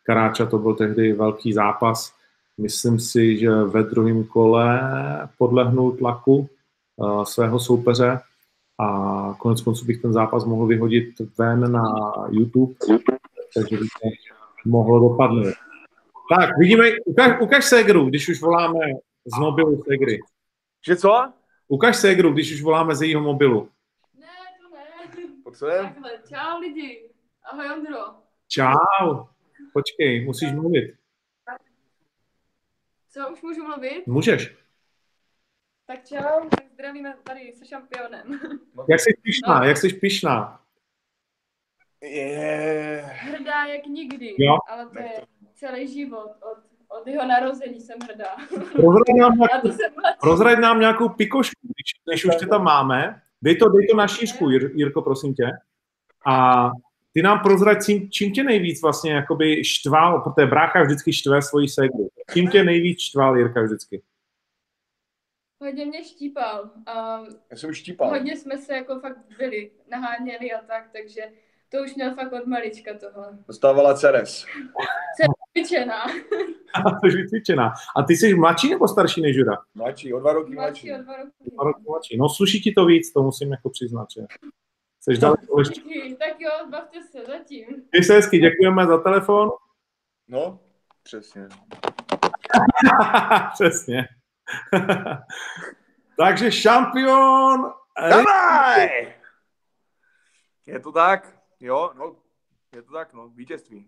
Karáča 0.03 0.47
to 0.47 0.59
byl 0.59 0.75
tehdy 0.75 1.13
velký 1.13 1.53
zápas. 1.53 2.13
Myslím 2.59 3.01
si, 3.01 3.39
že 3.39 3.51
ve 3.51 3.83
druhém 3.83 4.25
kole 4.25 4.81
podlehnul 5.39 5.93
tlaku 5.93 6.49
uh, 6.97 7.23
svého 7.23 7.61
soupeře 7.61 8.21
a 8.79 9.35
konec 9.39 9.61
konců 9.61 9.87
bych 9.87 10.03
ten 10.03 10.13
zápas 10.13 10.45
mohl 10.45 10.67
vyhodit 10.67 11.09
ven 11.39 11.73
na 11.73 11.85
YouTube, 12.31 12.75
takže 13.55 13.77
by 13.77 13.83
to 13.83 14.09
mohlo 14.67 15.09
dopadnout. 15.09 15.55
Tak, 16.37 16.59
vidíme, 16.59 16.85
ukaž, 17.07 17.41
ukaž 17.41 17.65
Segru, 17.65 18.05
když 18.05 18.29
už 18.29 18.41
voláme 18.41 18.79
z 19.25 19.39
mobilu 19.39 19.83
Segry. 19.89 20.19
Že 20.87 20.97
co? 20.97 21.33
Ukaž 21.69 21.97
Segru, 21.97 22.33
když 22.33 22.55
už 22.55 22.63
voláme 22.63 22.97
z 22.97 23.03
jejího 23.03 23.21
mobilu. 23.21 23.71
Ne, 24.15 24.27
to 24.63 24.77
ne. 24.77 25.33
Potřebujeme? 25.45 25.89
Takhle, 25.89 26.11
čau 26.29 26.61
lidi. 26.61 27.11
Ahoj 27.53 27.67
Ondro. 27.73 27.99
Čau. 28.49 29.27
Počkej, 29.73 30.25
musíš 30.25 30.53
mluvit. 30.53 30.95
Co, 33.09 33.31
už 33.33 33.43
můžu 33.43 33.65
mluvit? 33.65 34.07
Můžeš. 34.07 34.57
Tak 35.87 36.05
čau, 36.05 36.49
tak 36.49 36.73
zdravíme 36.73 37.17
tady 37.25 37.53
se 37.53 37.67
šampionem. 37.67 38.41
Jak 38.89 39.01
jsi 39.01 39.11
pišná, 39.23 39.65
jak 39.65 39.77
jsi 39.77 39.89
pišná. 39.89 40.61
Je. 42.03 43.03
Hrdá 43.07 43.65
jak 43.65 43.87
nikdy, 43.87 44.35
Jo. 44.39 44.59
ale 44.69 44.87
to 44.91 44.99
je 44.99 45.13
celý 45.55 45.89
život. 45.93 46.31
Od, 46.53 46.59
od 47.01 47.07
jeho 47.07 47.27
narození 47.27 47.81
jsem 47.81 47.99
hrdá. 48.05 48.37
Rozraď 48.75 49.09
nám, 49.21 49.39
nějakou, 49.39 49.71
rozraď 50.23 50.59
nám 50.59 50.81
nějakou 50.81 51.09
pikošku, 51.09 51.61
když, 51.63 51.93
když 52.05 52.25
už 52.25 52.37
tě 52.41 52.47
tam 52.47 52.65
máme. 52.65 53.23
Dej 53.43 53.57
to, 53.57 53.69
dej 53.69 53.87
to 53.87 53.97
na 53.97 54.09
šířku, 54.09 54.51
Jir, 54.51 54.71
Jirko, 54.75 55.03
prosím 55.03 55.35
tě. 55.35 55.45
A 56.27 56.65
ty 57.13 57.23
nám 57.23 57.41
prozrať, 57.41 57.85
čím, 57.85 58.11
čím 58.11 58.33
tě 58.33 58.45
nejvíc 58.45 58.83
vlastně 58.83 59.13
jakoby 59.13 59.65
štval, 59.65 60.21
protože 60.21 60.47
brácha 60.47 60.83
vždycky 60.83 61.13
štve 61.13 61.43
svoji 61.43 61.69
ségru. 61.69 62.09
Čím 62.33 62.51
tě 62.51 62.65
nejvíc 62.65 63.01
štval 63.01 63.37
Jirka 63.39 63.63
vždycky? 63.63 64.03
Hodně 65.61 65.87
mě 65.87 66.05
štípal. 66.05 66.71
A 66.87 67.21
Já 67.51 67.57
jsem 67.57 67.75
štípal. 67.75 68.09
hodně 68.09 68.37
jsme 68.37 68.59
se 68.59 68.75
jako 68.75 69.01
fakt 69.01 69.19
byli, 69.39 69.71
naháněli 69.91 70.53
a 70.53 70.63
tak, 70.63 70.91
takže 70.93 71.21
to 71.71 71.79
už 71.85 71.95
měl 71.95 72.15
fakt 72.15 72.33
od 72.33 72.47
malička 72.47 72.91
tohle. 73.01 73.39
Dostávala 73.49 73.95
Ceres. 73.95 74.45
Jsi 75.17 75.27
vycvičená. 77.17 77.73
A 77.97 78.03
ty 78.03 78.17
jsi 78.17 78.35
mladší 78.35 78.71
nebo 78.71 78.89
starší 78.89 79.23
než 79.23 79.37
Jura? 79.37 79.57
Mladší, 79.75 80.15
o 80.15 80.21
dva 80.21 80.33
roky 80.33 80.55
Mladší 80.55 80.89
mladší. 80.91 81.01
o 81.01 81.05
dva 81.05 81.17
roky. 81.17 81.31
Dva 81.53 81.65
roky 81.65 81.83
mladší. 81.89 82.17
No 82.17 82.29
sluší 82.29 82.61
ti 82.61 82.73
to 82.73 82.87
víc, 82.87 83.13
to 83.13 83.23
musím 83.23 83.51
jako 83.53 83.71
přiznat, 83.71 84.07
že 84.15 84.21
jsi 85.01 85.21
daleko 85.21 85.59
ještě. 85.61 85.81
Díky, 85.81 86.15
Tak 86.17 86.41
jo, 86.41 86.51
bavte 86.71 87.03
se 87.03 87.25
zatím. 87.27 87.67
Měj 87.93 88.05
se 88.05 88.15
hezky, 88.15 88.39
děkujeme 88.39 88.87
za 88.87 88.99
telefon. 88.99 89.51
No, 90.29 90.61
přesně. 91.03 91.49
Přesně. 93.55 94.09
Takže 96.19 96.53
šampion 96.53 97.73
Dávaj! 98.11 99.15
Je 100.67 100.81
to 100.81 100.93
tak? 100.93 101.38
Jo, 101.61 101.91
no, 101.99 102.17
je 102.77 102.83
to 102.83 102.93
tak, 102.93 103.13
no, 103.15 103.29
vítězství. 103.29 103.87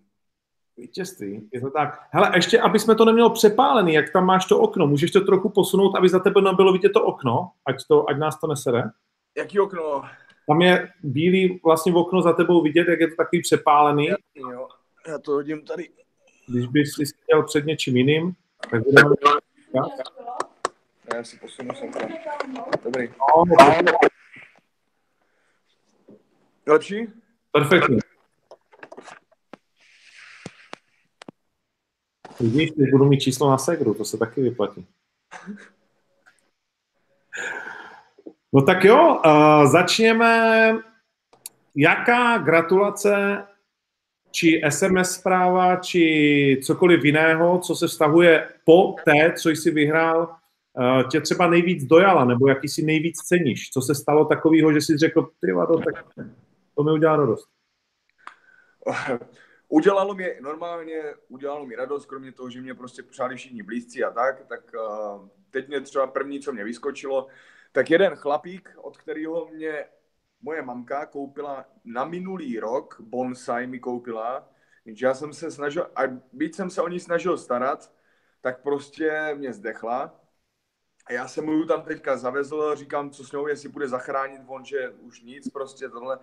Vítězství, 0.77 1.49
je 1.53 1.61
to 1.61 1.71
tak. 1.71 2.01
Hele, 2.11 2.33
ještě, 2.35 2.61
aby 2.61 2.79
jsme 2.79 2.95
to 2.95 3.05
nemělo 3.05 3.31
přepálený, 3.31 3.95
jak 3.95 4.13
tam 4.13 4.27
máš 4.27 4.47
to 4.47 4.61
okno, 4.61 4.87
můžeš 4.87 5.11
to 5.11 5.21
trochu 5.21 5.49
posunout, 5.49 5.97
aby 5.97 6.09
za 6.09 6.19
tebe 6.19 6.41
nebylo 6.41 6.73
vidět 6.73 6.93
to 6.93 7.05
okno, 7.05 7.51
ať, 7.67 7.77
to, 7.89 8.11
ať 8.11 8.17
nás 8.19 8.41
to 8.41 8.47
nesere. 8.47 8.83
Jaký 9.37 9.61
okno? 9.61 10.03
Tam 10.49 10.63
je 10.63 10.93
bílý 11.03 11.61
vlastně 11.65 11.95
okno 11.95 12.23
za 12.23 12.33
tebou 12.33 12.63
vidět, 12.63 12.89
jak 12.89 13.01
je 13.01 13.09
to 13.09 13.17
takový 13.17 13.43
přepálený. 13.43 14.09
Jo, 14.35 14.69
já 15.09 15.19
to 15.19 15.33
hodím 15.33 15.65
tady. 15.65 15.89
Když 16.49 16.67
bys 16.67 16.95
si 16.95 17.05
chtěl 17.23 17.43
před 17.43 17.67
něčím 17.67 17.97
jiným, 17.97 18.35
tak 18.71 18.83
budeme... 18.85 19.15
Já 21.15 21.25
si 21.25 21.39
posunu 21.39 21.75
sem. 21.75 21.91
Dobrý. 22.85 23.09
No, 23.09 23.45
Lepší? 26.67 27.20
Perfektně. 27.53 27.99
Vidíš, 32.41 32.71
teď 32.71 32.91
budu 32.91 33.05
mít 33.05 33.21
číslo 33.21 33.51
na 33.51 33.59
segru, 33.59 33.95
to 33.95 34.05
se 34.05 34.19
taky 34.19 34.43
vyplatí. 34.43 34.87
No 38.53 38.63
tak 38.63 38.85
jo, 38.85 39.21
začněme. 39.73 40.73
Jaká 41.77 42.39
gratulace, 42.39 43.45
či 44.31 44.63
SMS 44.69 45.11
zpráva, 45.15 45.77
či 45.77 46.61
cokoliv 46.65 47.05
jiného, 47.05 47.59
co 47.59 47.75
se 47.75 47.87
vztahuje 47.87 48.49
po 48.65 48.95
té, 49.05 49.33
co 49.33 49.51
jsi 49.51 49.71
vyhrál, 49.71 50.35
tě 51.11 51.21
třeba 51.21 51.49
nejvíc 51.49 51.85
dojala, 51.85 52.25
nebo 52.25 52.49
jaký 52.49 52.69
si 52.69 52.83
nejvíc 52.83 53.17
ceníš? 53.17 53.71
Co 53.71 53.83
se 53.83 53.95
stalo 53.95 54.25
takového, 54.25 54.73
že 54.73 54.81
jsi 54.81 54.99
řekl, 54.99 55.31
ty 55.41 55.53
vado, 55.53 55.79
tak 55.79 56.05
to 56.81 56.85
mi 56.85 56.93
udělá 56.93 57.17
radost. 57.17 57.49
Udělalo 59.69 60.15
mi, 60.15 60.37
normálně 60.41 61.03
udělalo 61.29 61.67
mi 61.67 61.77
radost, 61.77 62.07
kromě 62.07 62.33
toho, 62.33 62.51
že 62.51 62.61
mě 62.61 62.75
prostě 62.75 63.03
přáli 63.03 63.37
všichni 63.37 63.63
blízcí 63.63 64.05
a 64.05 64.11
tak, 64.11 64.47
tak 64.47 64.61
uh, 64.75 65.29
teď 65.51 65.69
mě 65.69 65.81
třeba 65.81 66.07
první, 66.07 66.41
co 66.41 66.53
mě 66.53 66.65
vyskočilo, 66.65 67.27
tak 67.73 67.91
jeden 67.91 68.15
chlapík, 68.17 68.71
od 68.77 68.97
kterého 68.97 69.49
mě 69.53 69.85
moje 70.43 70.63
mamka 70.63 71.07
koupila 71.07 71.67
na 71.85 72.05
minulý 72.05 72.59
rok, 72.61 72.97
bonsai 73.01 73.67
mi 73.67 73.81
koupila, 73.81 74.49
jenže 74.85 75.07
já 75.07 75.15
jsem 75.15 75.33
se 75.33 75.51
snažil, 75.51 75.91
a 75.97 76.01
byť 76.33 76.55
jsem 76.55 76.71
se 76.71 76.83
o 76.83 76.89
ní 76.89 77.01
snažil 77.01 77.39
starat, 77.39 77.93
tak 78.41 78.63
prostě 78.63 79.35
mě 79.35 79.53
zdechla. 79.53 80.21
A 81.07 81.13
já 81.13 81.29
jsem 81.29 81.45
mu 81.45 81.65
tam 81.65 81.83
teďka 81.83 82.17
zavezl, 82.17 82.75
říkám, 82.75 83.11
co 83.11 83.25
s 83.25 83.33
ňou, 83.33 83.47
jestli 83.47 83.69
bude 83.69 83.89
zachránit, 83.89 84.43
on, 84.47 84.65
že 84.65 84.91
už 84.91 85.23
nic, 85.23 85.49
prostě 85.51 85.89
tohle. 85.89 86.19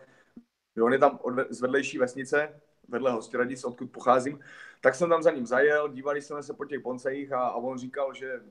Jo, 0.77 0.85
On 0.85 0.93
je 0.93 0.99
tam 0.99 1.19
od, 1.21 1.33
z 1.49 1.61
vedlejší 1.61 1.97
vesnice, 1.97 2.61
vedle 2.87 3.11
Hostiradic, 3.11 3.63
odkud 3.63 3.91
pocházím, 3.91 4.39
tak 4.81 4.95
jsem 4.95 5.09
tam 5.09 5.23
za 5.23 5.31
ním 5.31 5.45
zajel, 5.45 5.89
dívali 5.89 6.21
jsme 6.21 6.43
se 6.43 6.53
po 6.53 6.65
těch 6.65 6.79
bonsejích 6.79 7.31
a, 7.31 7.39
a 7.39 7.55
on 7.55 7.77
říkal, 7.77 8.13
že 8.13 8.41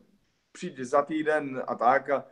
přijď 0.53 0.79
za 0.79 1.03
týden 1.03 1.63
a 1.67 1.75
tak. 1.75 2.11
A, 2.11 2.25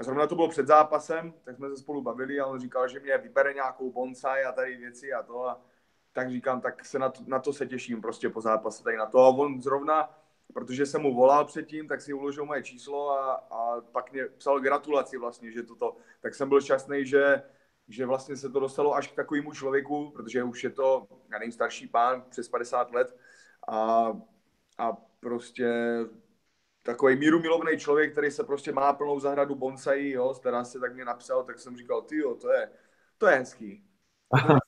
a 0.00 0.04
zrovna 0.04 0.26
to 0.26 0.34
bylo 0.34 0.48
před 0.48 0.66
zápasem, 0.66 1.34
tak 1.44 1.56
jsme 1.56 1.68
se 1.68 1.76
spolu 1.76 2.02
bavili 2.02 2.40
a 2.40 2.46
on 2.46 2.60
říkal, 2.60 2.88
že 2.88 3.00
mě 3.00 3.18
vybere 3.18 3.54
nějakou 3.54 3.92
bonsai 3.92 4.44
a 4.44 4.52
tady 4.52 4.76
věci 4.76 5.12
a 5.12 5.22
to. 5.22 5.48
A 5.48 5.60
tak 6.12 6.30
říkám, 6.30 6.60
tak 6.60 6.84
se 6.84 6.98
na 6.98 7.08
to, 7.08 7.22
na 7.26 7.38
to 7.38 7.52
se 7.52 7.66
těším 7.66 8.00
prostě 8.00 8.28
po 8.28 8.40
zápase 8.40 8.84
tady 8.84 8.96
na 8.96 9.06
to. 9.06 9.18
A 9.18 9.28
on 9.28 9.62
zrovna, 9.62 10.18
protože 10.54 10.86
jsem 10.86 11.02
mu 11.02 11.14
volal 11.14 11.44
předtím, 11.44 11.88
tak 11.88 12.00
si 12.00 12.12
uložil 12.12 12.46
moje 12.46 12.62
číslo 12.62 13.10
a, 13.10 13.32
a 13.32 13.80
pak 13.80 14.12
mě 14.12 14.26
psal 14.26 14.60
gratulaci 14.60 15.16
vlastně, 15.16 15.52
že 15.52 15.62
toto. 15.62 15.96
Tak 16.20 16.34
jsem 16.34 16.48
byl 16.48 16.60
šťastný, 16.60 17.06
že, 17.06 17.42
že 17.90 18.06
vlastně 18.06 18.36
se 18.36 18.50
to 18.50 18.60
dostalo 18.60 18.94
až 18.94 19.08
k 19.08 19.14
takovému 19.14 19.52
člověku, 19.52 20.10
protože 20.10 20.42
už 20.42 20.64
je 20.64 20.70
to, 20.70 21.06
já 21.32 21.38
nevím, 21.38 21.52
starší 21.52 21.88
pán, 21.88 22.22
přes 22.30 22.48
50 22.48 22.92
let 22.92 23.16
a, 23.68 24.12
a 24.78 24.92
prostě 25.20 25.72
takový 26.82 27.16
míru 27.16 27.40
milovný 27.40 27.78
člověk, 27.78 28.12
který 28.12 28.30
se 28.30 28.44
prostě 28.44 28.72
má 28.72 28.92
plnou 28.92 29.20
zahradu 29.20 29.54
bonsai, 29.54 30.10
jo, 30.10 30.34
stará 30.34 30.64
se, 30.64 30.80
tak 30.80 30.94
mě 30.94 31.04
napsal, 31.04 31.44
tak 31.44 31.58
jsem 31.58 31.76
říkal, 31.76 32.02
ty 32.02 32.16
jo, 32.16 32.34
to 32.34 32.52
je, 32.52 32.70
to 33.18 33.26
je 33.26 33.36
hezký. 33.36 33.84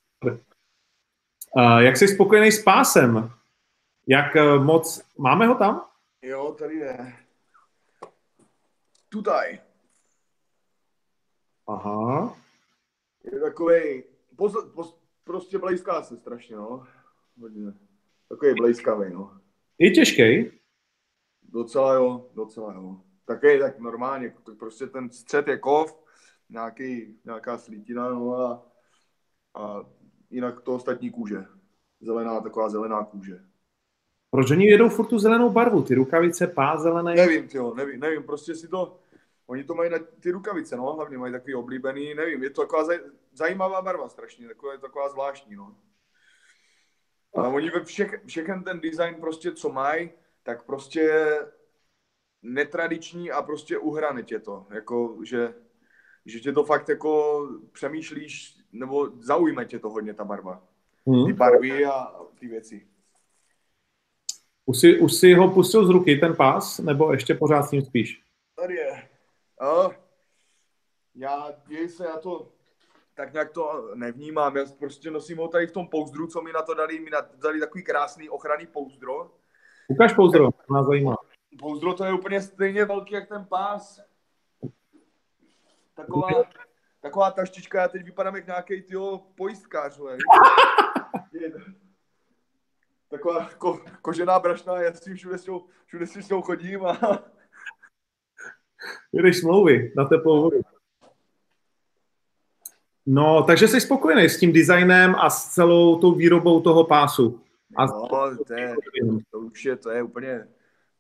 Uh, 1.57 1.79
jak 1.79 1.97
jsi 1.97 2.09
spokojený 2.09 2.53
s 2.53 2.63
pásem? 2.63 3.31
Jak 4.07 4.35
uh, 4.35 4.65
moc... 4.65 5.03
Máme 5.19 5.47
ho 5.47 5.55
tam? 5.55 5.89
Jo, 6.23 6.57
tady 6.59 6.75
je. 6.75 7.17
Tutaj. 9.09 9.61
Aha. 11.67 12.37
Je 13.25 13.41
takový, 13.41 14.03
poz, 14.37 14.71
poz, 14.75 15.01
prostě 15.25 15.59
blejská 15.59 16.03
se 16.03 16.17
strašně, 16.17 16.57
no. 16.57 16.87
Hodně. 17.41 17.73
Takový 18.29 18.55
blejskavý, 18.55 19.13
no. 19.13 19.41
Je 19.79 19.91
těžký? 19.91 20.51
Docela 21.43 21.95
jo, 21.95 22.31
docela 22.35 22.75
jo. 22.75 23.01
Také 23.25 23.59
tak 23.59 23.79
normálně, 23.79 24.35
prostě 24.59 24.87
ten 24.87 25.11
střed 25.11 25.49
je 25.49 25.59
kov, 25.59 26.05
nějaký, 26.49 27.17
nějaká 27.25 27.59
slítina, 27.59 28.09
no 28.09 28.39
a, 28.39 28.67
a 29.55 29.85
jinak 30.31 30.61
to 30.61 30.75
ostatní 30.75 31.11
kůže. 31.11 31.45
Zelená, 32.01 32.41
taková 32.41 32.69
zelená 32.69 33.05
kůže. 33.05 33.41
Proč 34.31 34.51
oni 34.51 34.67
jedou 34.67 34.89
furt 34.89 35.07
tu 35.07 35.19
zelenou 35.19 35.51
barvu? 35.51 35.83
Ty 35.83 35.95
rukavice, 35.95 36.47
pás 36.47 36.83
zelený? 36.83 37.17
Nevím, 37.17 37.49
tyjo, 37.49 37.75
nevím, 37.75 38.01
nevím, 38.01 38.23
prostě 38.23 38.55
si 38.55 38.69
to, 38.69 38.99
oni 39.53 39.65
to 39.65 39.75
mají 39.75 39.91
na 39.91 39.99
ty 39.99 40.31
rukavice, 40.31 40.77
no, 40.77 40.93
hlavně 40.93 41.19
mají 41.19 41.33
takový 41.33 41.55
oblíbený, 41.55 42.15
nevím, 42.15 42.43
je 42.43 42.51
to 42.51 42.63
taková 42.63 42.85
zaj, 42.85 42.99
zajímavá 43.33 43.83
barva 43.83 44.09
strašně, 44.09 44.49
taková, 44.49 44.77
taková 44.77 45.09
zvláštní, 45.09 45.57
no. 45.57 45.77
Ale 47.35 47.49
oni 47.49 47.71
ve 47.71 47.85
všech, 47.85 48.23
všechen 48.27 48.65
ten 48.65 48.81
design 48.81 49.15
prostě, 49.21 49.53
co 49.53 49.69
mají, 49.69 50.11
tak 50.43 50.67
prostě 50.67 51.25
netradiční 52.43 53.31
a 53.31 53.43
prostě 53.43 53.79
uhrané 53.79 54.23
tě 54.23 54.39
to, 54.39 54.67
jako, 54.71 55.19
že, 55.25 55.55
že 56.27 56.41
tě 56.41 56.53
to 56.53 56.65
fakt 56.65 56.89
jako 56.89 57.43
přemýšlíš, 57.73 58.59
nebo 58.73 59.11
zaujme 59.21 59.65
tě 59.65 59.79
to 59.79 59.91
hodně 59.91 60.15
ta 60.15 60.25
barva. 60.25 60.65
Hmm. 61.07 61.27
Ty 61.27 61.33
barvy 61.33 61.85
a 61.85 62.15
ty 62.39 62.49
věci. 62.49 62.87
Už, 64.67 64.79
si, 64.79 65.01
už 65.01 65.13
si 65.13 65.35
ho 65.35 65.51
pustil 65.51 65.87
z 65.87 65.91
ruky, 65.91 66.17
ten 66.17 66.37
pás, 66.37 66.79
nebo 66.79 67.13
ještě 67.13 67.35
pořád 67.35 67.63
s 67.63 67.71
ním 67.71 67.83
spíš? 67.83 68.23
Tady 68.57 68.75
je. 68.75 69.12
A 69.63 69.91
já, 71.15 71.51
děj 71.67 71.89
se, 71.89 72.05
já 72.05 72.17
to 72.17 72.53
tak 73.15 73.33
nějak 73.33 73.51
to 73.51 73.91
nevnímám. 73.95 74.57
Já 74.57 74.65
prostě 74.79 75.11
nosím 75.11 75.39
ho 75.39 75.49
tady 75.49 75.67
v 75.67 75.73
tom 75.73 75.89
pouzdru, 75.89 76.27
co 76.27 76.43
mi 76.43 76.53
na 76.53 76.63
to 76.63 76.75
dali. 76.75 77.01
Mi 77.01 77.11
na, 77.11 77.21
dali 77.21 77.61
takový 77.61 77.85
krásný 77.85 78.29
ochranný 78.29 78.67
pouzdro. 78.67 79.31
Ukaž 79.89 80.13
pouzdro, 80.13 80.51
to 80.67 80.75
nás 80.75 80.87
zajímá. 80.87 81.17
Pouzdro 81.59 81.95
to 81.95 82.05
je 82.05 82.13
úplně 82.13 82.41
stejně 82.41 82.85
velký, 82.85 83.15
jak 83.15 83.29
ten 83.29 83.45
pás. 83.45 84.01
Taková, 85.95 86.29
taková 87.01 87.31
taštička, 87.31 87.83
já 87.83 87.89
teď 87.89 88.05
vypadám 88.05 88.37
jak 88.37 88.47
nějaký 88.47 88.83
tyjo 88.83 89.19
pojistkář. 89.19 90.01
Taková 93.09 93.51
ko, 93.59 93.81
kožená 94.03 94.39
brašna, 94.39 94.81
já 94.81 94.93
s 94.93 95.01
tím 95.01 95.15
všude 95.15 95.39
s 95.39 95.47
ňou, 95.47 95.67
všude 95.87 96.07
si 96.07 96.23
s 96.23 96.29
ňou 96.29 96.43
chodím 96.43 96.87
a 96.87 96.99
Jedeš 99.13 99.39
smlouvy 99.39 99.93
na 99.97 100.05
teplou 100.05 100.43
vodu. 100.43 100.61
No, 103.07 103.43
takže 103.43 103.69
jsi 103.69 103.81
spokojený 103.81 104.29
s 104.29 104.39
tím 104.39 104.53
designem 104.53 105.15
a 105.15 105.31
s 105.31 105.55
celou 105.55 106.01
tou 106.01 106.15
výrobou 106.15 106.61
toho 106.61 106.85
pásu. 106.85 107.41
A 107.77 107.87
no, 107.87 108.09
to, 108.47 108.55
je, 108.55 108.75
to 109.31 109.39
už 109.39 109.65
je, 109.65 109.77
to 109.77 109.91
je 109.91 110.03
úplně, 110.03 110.49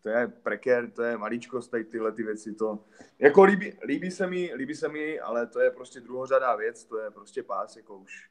to 0.02 0.08
je 0.08 0.28
prekér, 0.28 0.90
to 0.90 1.02
je 1.02 1.18
maličkost, 1.18 1.70
tady 1.70 1.84
tyhle 1.84 2.12
ty 2.12 2.22
věci, 2.22 2.54
to, 2.54 2.84
jako 3.18 3.44
líbí, 3.44 3.72
líbí 3.86 4.10
se 4.10 4.26
mi, 4.26 4.52
líbí 4.54 4.74
se 4.74 4.88
mi, 4.88 5.20
ale 5.20 5.46
to 5.46 5.60
je 5.60 5.70
prostě 5.70 6.00
druhořadá 6.00 6.56
věc, 6.56 6.84
to 6.84 6.98
je 6.98 7.10
prostě 7.10 7.42
pás, 7.42 7.76
jako 7.76 7.96
už. 7.96 8.28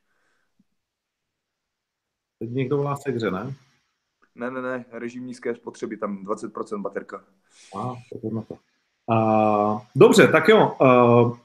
Teď 2.40 2.50
někdo 2.50 2.78
volá 2.78 2.96
se 2.96 3.12
hře, 3.12 3.32
ne? 3.32 3.56
Ne, 4.36 4.52
ne, 4.52 4.62
ne, 4.62 4.86
režim 4.92 5.26
nízké 5.26 5.56
spotřeby, 5.56 5.98
tam 5.98 6.26
20% 6.26 6.82
baterka. 6.82 7.26
A, 7.78 7.96
tak 8.14 8.32
na 8.32 8.42
to. 8.42 8.58
Dobře, 9.96 10.28
tak 10.28 10.48
jo. 10.48 10.76
Uh, 10.82 11.38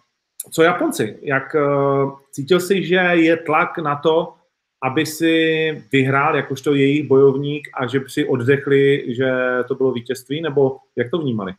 co 0.50 0.62
Japonci? 0.62 1.18
Jak 1.22 1.54
uh, 1.54 2.18
cítil 2.30 2.60
jsi, 2.60 2.86
že 2.86 2.94
je 2.96 3.36
tlak 3.36 3.78
na 3.78 3.96
to, 3.96 4.34
aby 4.82 5.06
si 5.06 5.70
vyhrál 5.92 6.36
jakožto 6.36 6.74
jejich 6.74 7.08
bojovník 7.08 7.68
a 7.74 7.86
že 7.86 8.00
si 8.06 8.28
oddechli, 8.28 9.14
že 9.14 9.30
to 9.68 9.74
bylo 9.74 9.92
vítězství, 9.92 10.42
nebo 10.42 10.78
jak 10.96 11.10
to 11.10 11.18
vnímali? 11.18 11.54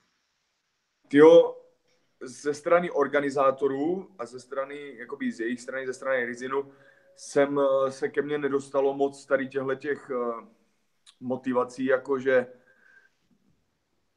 Jo, 1.13 1.55
ze 2.21 2.53
strany 2.53 2.91
organizátorů 2.91 4.07
a 4.19 4.25
ze 4.25 4.39
strany, 4.39 4.95
jakoby 4.97 5.31
z 5.31 5.39
jejich 5.39 5.61
strany, 5.61 5.87
ze 5.87 5.93
strany 5.93 6.25
Rizinu, 6.25 6.65
jsem 7.15 7.59
se 7.89 8.09
ke 8.09 8.21
mně 8.21 8.37
nedostalo 8.37 8.93
moc 8.93 9.25
tady 9.25 9.47
těchto 9.47 9.75
těch 9.75 10.11
motivací, 11.19 11.85
jakože 11.85 12.47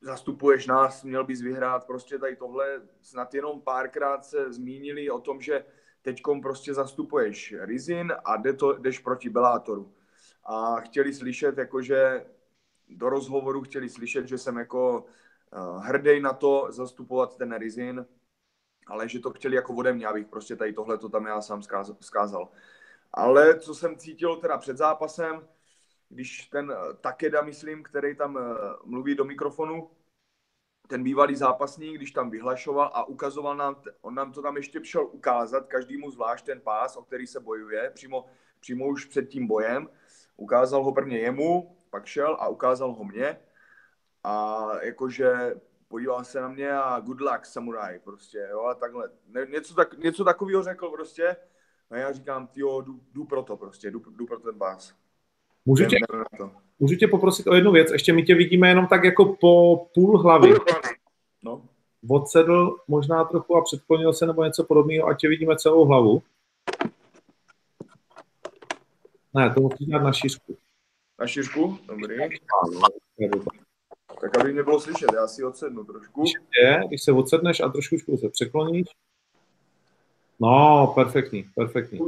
zastupuješ 0.01 0.67
nás, 0.67 1.05
měl 1.05 1.25
bys 1.25 1.41
vyhrát, 1.41 1.87
prostě 1.87 2.19
tady 2.19 2.37
tohle, 2.37 2.83
snad 3.03 3.35
jenom 3.35 3.61
párkrát 3.61 4.25
se 4.25 4.53
zmínili 4.53 5.11
o 5.11 5.21
tom, 5.21 5.41
že 5.41 5.65
teďkom 6.03 6.41
prostě 6.41 6.75
zastupuješ 6.75 7.55
Rizin 7.61 8.13
a 8.25 8.37
jde 8.37 8.53
to, 8.53 8.73
jdeš 8.73 8.99
proti 8.99 9.29
Belátoru. 9.29 9.95
A 10.45 10.81
chtěli 10.81 11.15
slyšet, 11.15 11.59
jakože 11.59 12.27
do 12.89 13.09
rozhovoru 13.09 13.63
chtěli 13.63 13.89
slyšet, 13.89 14.29
že 14.29 14.39
jsem 14.39 14.57
jako 14.57 15.05
uh, 15.05 15.85
hrdý 15.85 16.21
na 16.21 16.33
to 16.33 16.67
zastupovat 16.71 17.37
ten 17.37 17.57
Rizin, 17.57 18.07
ale 18.87 19.09
že 19.09 19.21
to 19.21 19.31
chtěli 19.31 19.57
jako 19.57 19.75
ode 19.75 19.93
mě, 19.93 20.07
abych 20.07 20.27
prostě 20.27 20.57
tady 20.57 20.73
tohle 20.73 20.99
to 20.99 21.09
tam 21.09 21.27
já 21.27 21.43
sám 21.43 21.63
zkázal. 22.01 22.49
Ale 23.13 23.59
co 23.59 23.75
jsem 23.75 23.97
cítil 23.97 24.37
teda 24.37 24.59
před 24.59 24.77
zápasem, 24.77 25.49
když 26.11 26.47
ten 26.47 26.73
eh, 26.73 26.95
Takeda, 27.01 27.43
myslím, 27.43 27.83
který 27.83 28.17
tam 28.17 28.39
eh, 28.39 28.43
mluví 28.85 29.15
do 29.15 29.25
mikrofonu, 29.25 29.91
ten 30.89 31.05
bývalý 31.05 31.37
zápasník, 31.37 31.97
když 31.97 32.11
tam 32.11 32.31
vyhlašoval 32.31 32.91
a 32.95 33.05
ukazoval 33.05 33.57
nám, 33.57 33.83
on 34.01 34.15
nám 34.15 34.33
to 34.33 34.43
tam 34.43 34.57
ještě 34.57 34.81
přišel 34.81 35.07
ukázat, 35.07 35.67
každému 35.67 36.11
zvlášť 36.11 36.47
ten 36.47 36.61
pás, 36.61 36.97
o 36.97 37.03
který 37.03 37.27
se 37.27 37.41
bojuje, 37.41 37.91
přímo, 37.95 38.27
přímo 38.61 38.89
už 38.89 39.05
před 39.05 39.29
tím 39.29 39.47
bojem. 39.47 39.89
Ukázal 40.37 40.85
ho 40.85 40.93
prvně 40.93 41.19
jemu, 41.19 41.77
pak 41.91 42.07
šel 42.07 42.37
a 42.41 42.49
ukázal 42.49 42.93
ho 42.93 43.05
mně. 43.05 43.39
A 44.25 44.67
jakože 44.83 45.55
podíval 45.89 46.25
se 46.25 46.41
na 46.41 46.49
mě 46.49 46.73
a 46.73 47.01
good 47.01 47.21
luck, 47.21 47.47
samuraj, 47.47 47.99
prostě, 47.99 48.49
jo, 48.51 48.65
a 48.65 48.75
takhle. 48.75 49.11
něco, 49.49 49.75
tak, 49.75 49.99
něco 49.99 50.25
takového 50.25 50.63
řekl 50.63 50.91
prostě. 50.91 51.37
A 51.91 51.97
já 51.97 52.13
říkám, 52.13 52.49
jo, 52.57 52.81
jdu, 52.81 53.01
jdu 53.13 53.25
pro 53.25 53.43
to 53.43 53.57
prostě, 53.57 53.91
jdu, 53.91 53.99
jdu 54.11 54.27
pro 54.27 54.39
ten 54.39 54.59
pás. 54.59 55.00
Můžu 55.71 55.85
tě, 55.87 55.97
můžu 56.79 56.97
tě 56.97 57.09
poprosit 57.09 57.47
o 57.47 57.55
jednu 57.55 57.73
věc? 57.73 57.91
Ještě 57.93 58.13
my 58.13 58.23
tě 58.23 58.35
vidíme 58.35 58.69
jenom 58.69 58.87
tak 58.87 59.05
jako 59.05 59.37
po 59.41 59.77
půl 59.95 60.19
hlavy. 60.19 60.55
No. 61.45 61.63
Odsedl 62.09 62.77
možná 62.89 63.25
trochu 63.25 63.57
a 63.57 63.63
předklonil 63.65 64.13
se 64.13 64.27
nebo 64.27 64.45
něco 64.45 64.65
podobného, 64.65 65.09
ať 65.09 65.21
tě 65.21 65.29
vidíme 65.29 65.57
celou 65.57 65.85
hlavu. 65.85 66.23
Ne, 69.35 69.55
to 69.55 69.61
musíš 69.61 69.87
dát 69.87 70.03
na 70.03 70.13
šířku. 70.13 70.57
Na 71.21 71.27
šířku? 71.27 71.79
Dobrý. 71.89 72.17
Tak 74.21 74.39
aby 74.39 74.53
mě 74.53 74.63
bylo 74.63 74.81
slyšet, 74.81 75.09
já 75.15 75.27
si 75.27 75.45
odsednu 75.45 75.85
trošku. 75.85 76.25
Je, 76.63 76.83
když 76.89 77.03
se 77.03 77.13
odsedneš 77.13 77.61
a 77.61 77.69
trošku 77.69 77.97
se 78.17 78.29
překloníš. 78.29 78.87
No, 80.41 80.93
perfektní, 80.95 81.45
perfektní. 81.55 82.01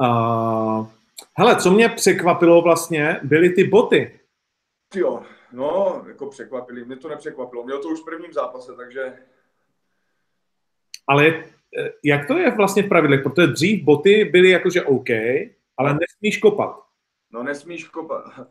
Uh, 0.00 0.86
hele, 1.34 1.56
co 1.56 1.70
mě 1.70 1.88
překvapilo 1.88 2.62
vlastně, 2.62 3.20
byly 3.22 3.50
ty 3.50 3.64
boty. 3.64 4.20
Jo, 4.94 5.22
no, 5.52 6.04
jako 6.08 6.26
překvapili. 6.26 6.84
Mě 6.84 6.96
to 6.96 7.08
nepřekvapilo. 7.08 7.64
Měl 7.64 7.82
to 7.82 7.88
už 7.88 8.00
v 8.00 8.04
prvním 8.04 8.32
zápase, 8.32 8.72
takže... 8.76 9.18
Ale 11.08 11.26
eh, 11.26 11.90
jak 12.04 12.26
to 12.26 12.38
je 12.38 12.50
vlastně 12.50 12.82
v 12.82 12.88
pravidlech? 12.88 13.22
Protože 13.22 13.46
dřív 13.46 13.84
boty 13.84 14.24
byly 14.24 14.50
jakože 14.50 14.82
OK, 14.82 15.10
ale 15.76 15.94
nesmíš 15.94 16.38
kopat. 16.38 16.76
No 17.30 17.42
nesmíš 17.42 17.88
kopat. 17.88 18.24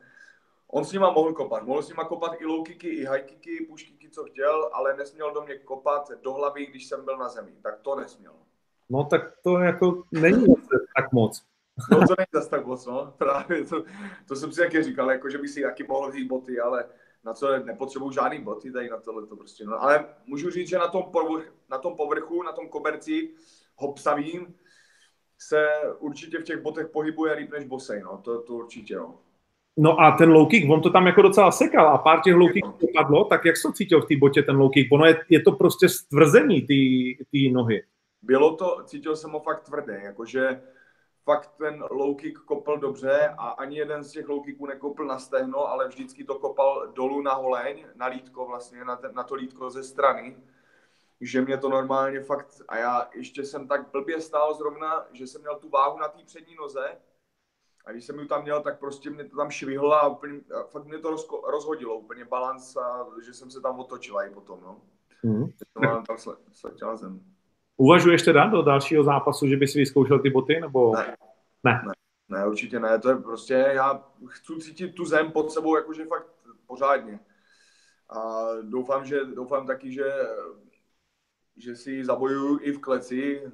On 0.74 0.86
s 0.86 0.92
nima 0.92 1.12
mohl 1.12 1.34
kopat. 1.34 1.64
Mohl 1.64 1.82
s 1.82 1.90
nima 1.90 2.04
kopat 2.04 2.42
i 2.42 2.46
low 2.46 2.64
kicky, 2.64 2.88
i 2.88 3.06
high 3.06 3.22
kicky, 3.22 3.66
push 3.66 3.84
kicky, 3.84 4.10
co 4.10 4.24
chtěl, 4.24 4.70
ale 4.74 4.98
nesměl 4.98 5.34
do 5.34 5.42
mě 5.42 5.58
kopat 5.58 6.12
do 6.24 6.34
hlavy, 6.34 6.66
když 6.66 6.86
jsem 6.86 7.06
byl 7.06 7.18
na 7.18 7.30
zemi. 7.30 7.52
Tak 7.64 7.80
to 7.80 7.96
nesměl. 7.96 8.34
No 8.92 9.04
tak 9.04 9.22
to 9.44 9.60
jako 9.60 10.04
není 10.12 10.46
tak 10.96 11.12
moc. 11.12 11.44
No 11.92 11.98
to 11.98 12.16
není 12.18 12.28
zase 12.34 12.50
tak 12.50 12.66
moc, 12.66 12.86
no. 12.86 13.14
Právě 13.18 13.66
to, 13.66 13.84
to 14.28 14.36
jsem 14.36 14.52
si 14.52 14.62
taky 14.62 14.84
říkal, 14.84 15.12
jako 15.12 15.30
že 15.30 15.38
by 15.38 15.48
si 15.48 15.62
taky 15.62 15.84
mohl 15.84 16.10
vzít 16.10 16.28
boty, 16.28 16.60
ale 16.60 16.86
na 17.26 17.34
co 17.34 17.58
nepotřebuju 17.60 18.12
žádný 18.12 18.42
boty 18.42 18.72
tady 18.72 18.90
na 18.90 18.98
tohle 18.98 19.28
to 19.28 19.36
prostě. 19.36 19.66
No, 19.66 19.84
ale 19.84 20.06
můžu 20.26 20.50
říct, 20.50 20.70
že 20.70 20.78
na 20.78 20.88
tom, 20.88 21.04
povrch, 21.04 21.54
na 21.72 21.78
tom 21.78 21.96
povrchu, 21.96 22.44
na 22.44 22.52
tom 22.52 22.70
koberci 22.70 23.30
hopsavým 23.76 24.56
se 25.40 25.68
určitě 26.00 26.38
v 26.38 26.44
těch 26.44 26.62
botech 26.62 26.88
pohybuje 26.88 27.34
líp 27.34 27.52
než 27.52 27.66
bosej, 27.66 28.02
no. 28.02 28.18
To, 28.18 28.42
to 28.42 28.54
určitě, 28.54 28.96
no. 28.96 29.16
No 29.78 30.00
a 30.00 30.12
ten 30.12 30.30
low 30.32 30.50
kick, 30.50 30.70
on 30.70 30.82
to 30.82 30.90
tam 30.90 31.08
jako 31.08 31.22
docela 31.22 31.52
sekal 31.52 31.88
a 31.88 31.98
pár 31.98 32.22
těch 32.22 32.36
low 32.36 32.52
kicků 32.52 32.88
padlo, 32.96 33.24
tak 33.24 33.46
jak 33.46 33.58
jsi 33.58 33.64
to 33.64 33.74
cítil 33.74 34.02
v 34.02 34.06
té 34.06 34.18
botě 34.18 34.44
ten 34.44 34.58
low 34.58 34.72
kick? 34.72 34.92
Ono 34.92 35.06
je, 35.06 35.26
je 35.30 35.42
to 35.42 35.52
prostě 35.52 35.90
stvrzení 35.90 36.62
té 37.32 37.52
nohy. 37.52 37.84
Bylo 38.22 38.56
to, 38.56 38.84
cítil 38.84 39.16
jsem 39.16 39.32
ho 39.32 39.40
fakt 39.40 39.64
tvrdý, 39.64 39.94
jakože 40.04 40.62
fakt 41.24 41.52
ten 41.58 41.84
low 41.92 42.16
kick 42.16 42.40
kopl 42.40 42.78
dobře 42.78 43.36
a 43.38 43.50
ani 43.50 43.78
jeden 43.78 44.04
z 44.04 44.12
těch 44.12 44.30
low 44.30 44.44
kicků 44.44 44.66
nekopl 44.66 45.06
na 45.06 45.20
stehno, 45.20 45.68
ale 45.68 45.88
vždycky 45.88 46.24
to 46.24 46.40
kopal 46.40 46.88
dolů 46.88 47.22
na 47.22 47.34
holeň, 47.34 47.86
na 47.96 48.06
lítko 48.06 48.46
vlastně, 48.46 48.86
na, 48.86 48.96
ten, 48.96 49.16
na 49.16 49.24
to 49.24 49.36
lítko 49.36 49.70
ze 49.70 49.84
strany. 49.84 50.38
Že 51.22 51.42
mě 51.42 51.58
to 51.58 51.70
normálně 51.70 52.20
fakt, 52.22 52.62
a 52.68 52.78
já 52.78 53.10
ještě 53.14 53.46
jsem 53.46 53.68
tak 53.68 53.92
blbě 53.92 54.22
stál 54.22 54.54
zrovna, 54.54 55.06
že 55.12 55.28
jsem 55.28 55.42
měl 55.42 55.56
tu 55.56 55.70
váhu 55.70 56.00
na 56.00 56.08
té 56.08 56.24
přední 56.26 56.56
noze 56.56 56.98
A 57.86 57.92
když 57.92 58.06
jsem 58.06 58.20
ji 58.20 58.28
tam 58.28 58.42
měl, 58.42 58.62
tak 58.62 58.80
prostě 58.80 59.10
mě 59.10 59.24
to 59.24 59.38
tam 59.38 59.52
švihlo 59.52 59.94
a 59.94 60.08
úplně, 60.08 60.42
a 60.60 60.64
fakt 60.64 60.86
mě 60.86 61.00
to 61.00 61.10
rozko, 61.10 61.44
rozhodilo, 61.48 61.98
úplně 61.98 62.26
balans 62.26 62.76
a 62.78 63.08
že 63.26 63.34
jsem 63.34 63.52
se 63.52 63.62
tam 63.62 63.80
otočila 63.80 64.24
i 64.26 64.30
potom, 64.30 64.62
no. 64.62 64.82
Mm. 65.24 65.52
Tam, 65.74 66.06
tam 66.06 66.18
sle, 66.18 66.36
zem. 66.96 67.32
Uvažuješ 67.82 68.22
teda 68.22 68.46
do 68.46 68.62
dalšího 68.62 69.04
zápasu, 69.04 69.48
že 69.48 69.58
bys 69.58 69.74
vyzkoušel 69.74 70.20
ty 70.20 70.30
boty, 70.30 70.60
nebo? 70.62 70.96
Ne. 70.96 71.16
Ne. 71.64 71.82
ne. 71.86 71.94
Ne, 72.30 72.48
určitě 72.48 72.80
ne, 72.80 73.00
to 73.00 73.10
je 73.10 73.16
prostě, 73.16 73.54
já 73.54 74.04
chci 74.28 74.54
cítit 74.60 74.96
tu 74.96 75.06
zem 75.06 75.32
pod 75.32 75.52
sebou 75.52 75.76
jakože 75.76 76.06
fakt 76.06 76.28
pořádně. 76.68 77.20
A 78.10 78.48
doufám, 78.62 79.06
že, 79.06 79.26
doufám 79.26 79.68
taky, 79.68 79.92
že, 79.92 80.12
že 81.58 81.76
si 81.76 82.06
zabojuju 82.06 82.60
i 82.62 82.72
v 82.72 82.80
kleci. 82.80 83.52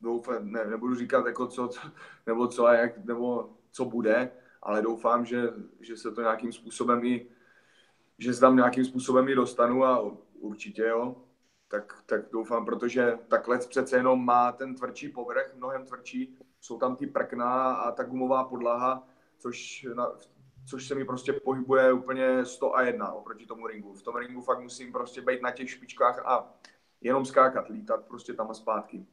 Doufám, 0.00 0.50
ne, 0.50 0.64
nebudu 0.64 0.94
říkat 0.94 1.26
jako 1.26 1.46
co, 1.46 1.70
nebo 2.26 2.48
co 2.48 2.66
a 2.66 2.74
jak, 2.74 3.04
nebo 3.04 3.50
co 3.70 3.84
bude, 3.84 4.30
ale 4.62 4.82
doufám, 4.82 5.24
že, 5.24 5.50
že 5.80 5.96
se 5.96 6.12
to 6.12 6.20
nějakým 6.20 6.52
způsobem 6.52 7.04
i, 7.04 7.26
že 8.18 8.34
se 8.34 8.40
tam 8.40 8.56
nějakým 8.56 8.84
způsobem 8.84 9.28
i 9.28 9.34
dostanu 9.34 9.84
a 9.84 10.12
určitě 10.40 10.82
jo. 10.82 11.23
Tak, 11.68 12.02
tak 12.06 12.20
doufám, 12.32 12.64
protože 12.64 13.18
ta 13.28 13.38
klec 13.38 13.66
přece 13.66 13.96
jenom 13.96 14.24
má 14.24 14.52
ten 14.52 14.74
tvrdší 14.74 15.08
povrch, 15.08 15.54
mnohem 15.56 15.84
tvrdší, 15.84 16.36
jsou 16.60 16.78
tam 16.78 16.96
ty 16.96 17.06
prkna 17.06 17.74
a 17.74 17.92
ta 17.92 18.02
gumová 18.02 18.44
podlaha, 18.44 19.06
což, 19.38 19.86
na, 19.94 20.12
což 20.66 20.86
se 20.86 20.94
mi 20.94 21.04
prostě 21.04 21.32
pohybuje 21.32 21.92
úplně 21.92 22.44
100 22.44 22.76
a 22.76 22.82
1 22.82 23.12
oproti 23.12 23.46
tomu 23.46 23.66
ringu. 23.66 23.94
V 23.94 24.02
tom 24.02 24.16
ringu 24.16 24.40
fakt 24.40 24.60
musím 24.60 24.92
prostě 24.92 25.20
být 25.20 25.42
na 25.42 25.50
těch 25.50 25.70
špičkách 25.70 26.22
a 26.26 26.54
jenom 27.00 27.24
skákat, 27.24 27.68
lítat 27.68 28.04
prostě 28.06 28.32
tam 28.32 28.50
a 28.50 28.54
zpátky. 28.54 29.06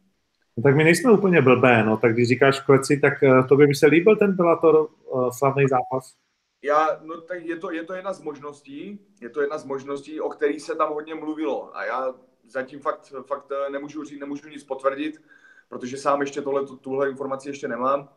No, 0.58 0.64
tak 0.64 0.76
my 0.76 0.84
nejsme 0.84 1.12
úplně 1.12 1.42
blbé, 1.42 1.84
no, 1.84 1.98
tak 1.98 2.14
když 2.14 2.28
říkáš 2.28 2.60
kleci, 2.60 3.00
tak 3.00 3.14
uh, 3.24 3.48
tobě 3.48 3.68
by 3.68 3.76
se 3.76 3.88
líbil 3.88 4.16
ten 4.16 4.36
Bellator 4.36 4.88
uh, 5.06 5.30
slavný 5.30 5.66
zápas? 5.68 6.16
Já, 6.64 7.00
no 7.02 7.22
tak 7.22 7.44
je 7.44 7.56
to, 7.56 7.72
je 7.72 7.84
to 7.84 7.94
jedna 7.94 8.14
z 8.14 8.22
možností, 8.22 9.00
je 9.22 9.30
to 9.30 9.42
jedna 9.42 9.58
z 9.58 9.66
možností, 9.66 10.22
o 10.22 10.30
který 10.30 10.60
se 10.60 10.76
tam 10.76 10.94
hodně 10.94 11.16
mluvilo 11.16 11.78
a 11.78 11.86
já 11.86 12.14
zatím 12.52 12.80
fakt, 12.80 13.14
fakt 13.28 13.52
nemůžu 13.72 14.04
říct, 14.04 14.20
nemůžu 14.20 14.50
nic 14.50 14.64
potvrdit, 14.64 15.22
protože 15.70 15.98
sám 15.98 16.22
ještě 16.22 16.42
tohle, 16.42 16.66
tuhle 16.82 17.10
informaci 17.10 17.50
ještě 17.50 17.68
nemám, 17.68 18.10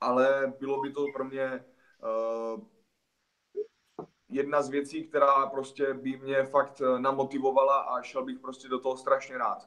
ale 0.00 0.52
bylo 0.60 0.80
by 0.80 0.92
to 0.92 1.06
pro 1.14 1.24
mě 1.24 1.64
uh, 2.54 2.60
jedna 4.28 4.62
z 4.62 4.68
věcí, 4.68 5.04
která 5.04 5.46
prostě 5.46 5.94
by 5.94 6.16
mě 6.16 6.44
fakt 6.44 6.82
namotivovala 6.98 7.76
a 7.78 8.02
šel 8.02 8.24
bych 8.24 8.38
prostě 8.38 8.68
do 8.68 8.78
toho 8.78 8.96
strašně 8.96 9.38
rád. 9.38 9.66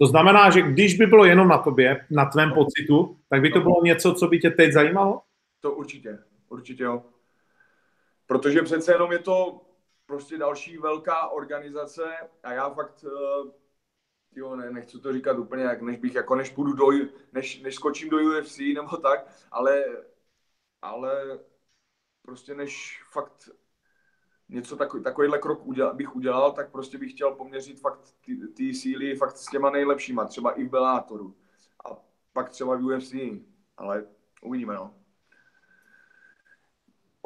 To 0.00 0.06
znamená, 0.06 0.50
že 0.50 0.62
když 0.62 0.98
by 0.98 1.06
bylo 1.06 1.24
jenom 1.24 1.48
na 1.48 1.58
tobě, 1.58 2.06
na 2.10 2.24
tvém 2.24 2.52
pocitu, 2.54 3.20
tak 3.28 3.40
by 3.40 3.50
to 3.50 3.60
bylo 3.60 3.82
něco, 3.84 4.14
co 4.14 4.28
by 4.28 4.38
tě 4.38 4.50
teď 4.50 4.72
zajímalo? 4.72 5.22
To 5.60 5.72
určitě, 5.72 6.18
určitě 6.48 6.82
jo. 6.82 7.04
Protože 8.26 8.62
přece 8.62 8.92
jenom 8.92 9.12
je 9.12 9.18
to 9.18 9.60
prostě 10.08 10.38
další 10.38 10.78
velká 10.78 11.28
organizace 11.28 12.16
a 12.42 12.52
já 12.52 12.70
fakt 12.70 13.04
jo, 14.32 14.56
ne, 14.56 14.70
nechci 14.70 14.98
to 14.98 15.12
říkat 15.12 15.38
úplně, 15.38 15.62
jak 15.62 15.82
než 15.82 15.96
bych, 15.96 16.14
jako 16.14 16.34
než 16.34 16.50
půjdu 16.50 16.72
do, 16.72 16.86
než, 17.32 17.60
než 17.60 17.74
skočím 17.74 18.10
do 18.10 18.16
UFC 18.16 18.58
nebo 18.58 18.96
tak, 18.96 19.26
ale, 19.50 19.84
ale 20.82 21.38
prostě 22.22 22.54
než 22.54 23.02
fakt 23.12 23.48
něco 24.48 24.76
takový, 24.76 25.02
takovýhle 25.02 25.38
krok 25.38 25.66
udělal, 25.66 25.94
bych 25.94 26.16
udělal, 26.16 26.52
tak 26.52 26.70
prostě 26.70 26.98
bych 26.98 27.12
chtěl 27.12 27.34
poměřit 27.34 27.80
fakt 27.80 28.14
ty, 28.56 28.74
síly 28.74 29.16
fakt 29.16 29.36
s 29.36 29.46
těma 29.46 29.70
nejlepšíma, 29.70 30.24
třeba 30.24 30.52
i 30.52 30.64
v 30.64 30.70
Bellátoru 30.70 31.36
a 31.84 31.96
pak 32.32 32.50
třeba 32.50 32.76
v 32.76 32.84
UFC, 32.84 33.14
ale 33.76 34.06
uvidíme, 34.42 34.74
no. 34.74 34.97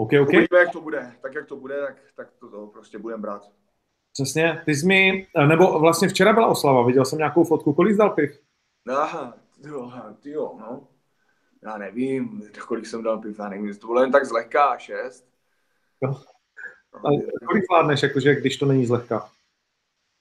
Okay, 0.03 0.21
okay. 0.21 0.37
Uvidíme, 0.37 0.61
jak 0.61 0.73
to 0.73 0.81
bude. 0.81 1.13
Tak, 1.23 1.35
jak 1.35 1.47
to 1.47 1.57
bude, 1.57 1.81
tak, 1.87 1.97
tak 2.17 2.29
to, 2.41 2.49
to 2.49 2.67
prostě 2.67 2.99
budeme 2.99 3.21
brát. 3.21 3.43
Přesně, 4.13 4.63
ty 4.65 4.75
jsi 4.75 4.87
mi, 4.87 5.27
nebo 5.49 5.79
vlastně 5.79 6.09
včera 6.09 6.33
byla 6.33 6.47
oslava, 6.47 6.87
viděl 6.87 7.05
jsem 7.05 7.19
nějakou 7.19 7.45
fotku, 7.45 7.73
kolik 7.73 7.95
zdal 7.95 8.11
piv? 8.11 8.41
Aha, 8.89 9.35
jo, 9.67 9.93
ty 10.21 10.31
jo, 10.31 10.57
no. 10.61 10.89
Já 11.63 11.79
nevím, 11.79 12.43
kolik 12.67 12.87
jsem 12.87 13.03
dal 13.03 13.19
piv, 13.19 13.39
já 13.39 13.49
nevím, 13.49 13.75
to 13.75 13.87
bylo 13.87 14.01
jen 14.01 14.13
tak 14.13 14.25
zlehká, 14.25 14.79
šest. 14.79 15.29
Jo. 16.03 16.15
A 16.95 17.09
kolik 17.47 17.65
vládneš, 17.71 18.03
jakože, 18.03 18.35
když 18.35 18.57
to 18.57 18.67
není 18.67 18.87
zlehka? 18.87 19.29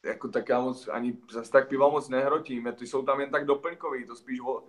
Jako 0.06 0.28
tak 0.28 0.50
já 0.50 0.60
moc, 0.62 0.88
ani 0.88 1.18
zase 1.32 1.52
tak 1.52 1.70
piva 1.70 1.90
moc 1.90 2.10
nehrotím, 2.10 2.74
ty 2.78 2.88
jsou 2.88 3.02
tam 3.02 3.20
jen 3.20 3.30
tak 3.30 3.46
doplňkový, 3.46 4.06
to 4.06 4.16
spíš 4.16 4.40
vo, 4.40 4.64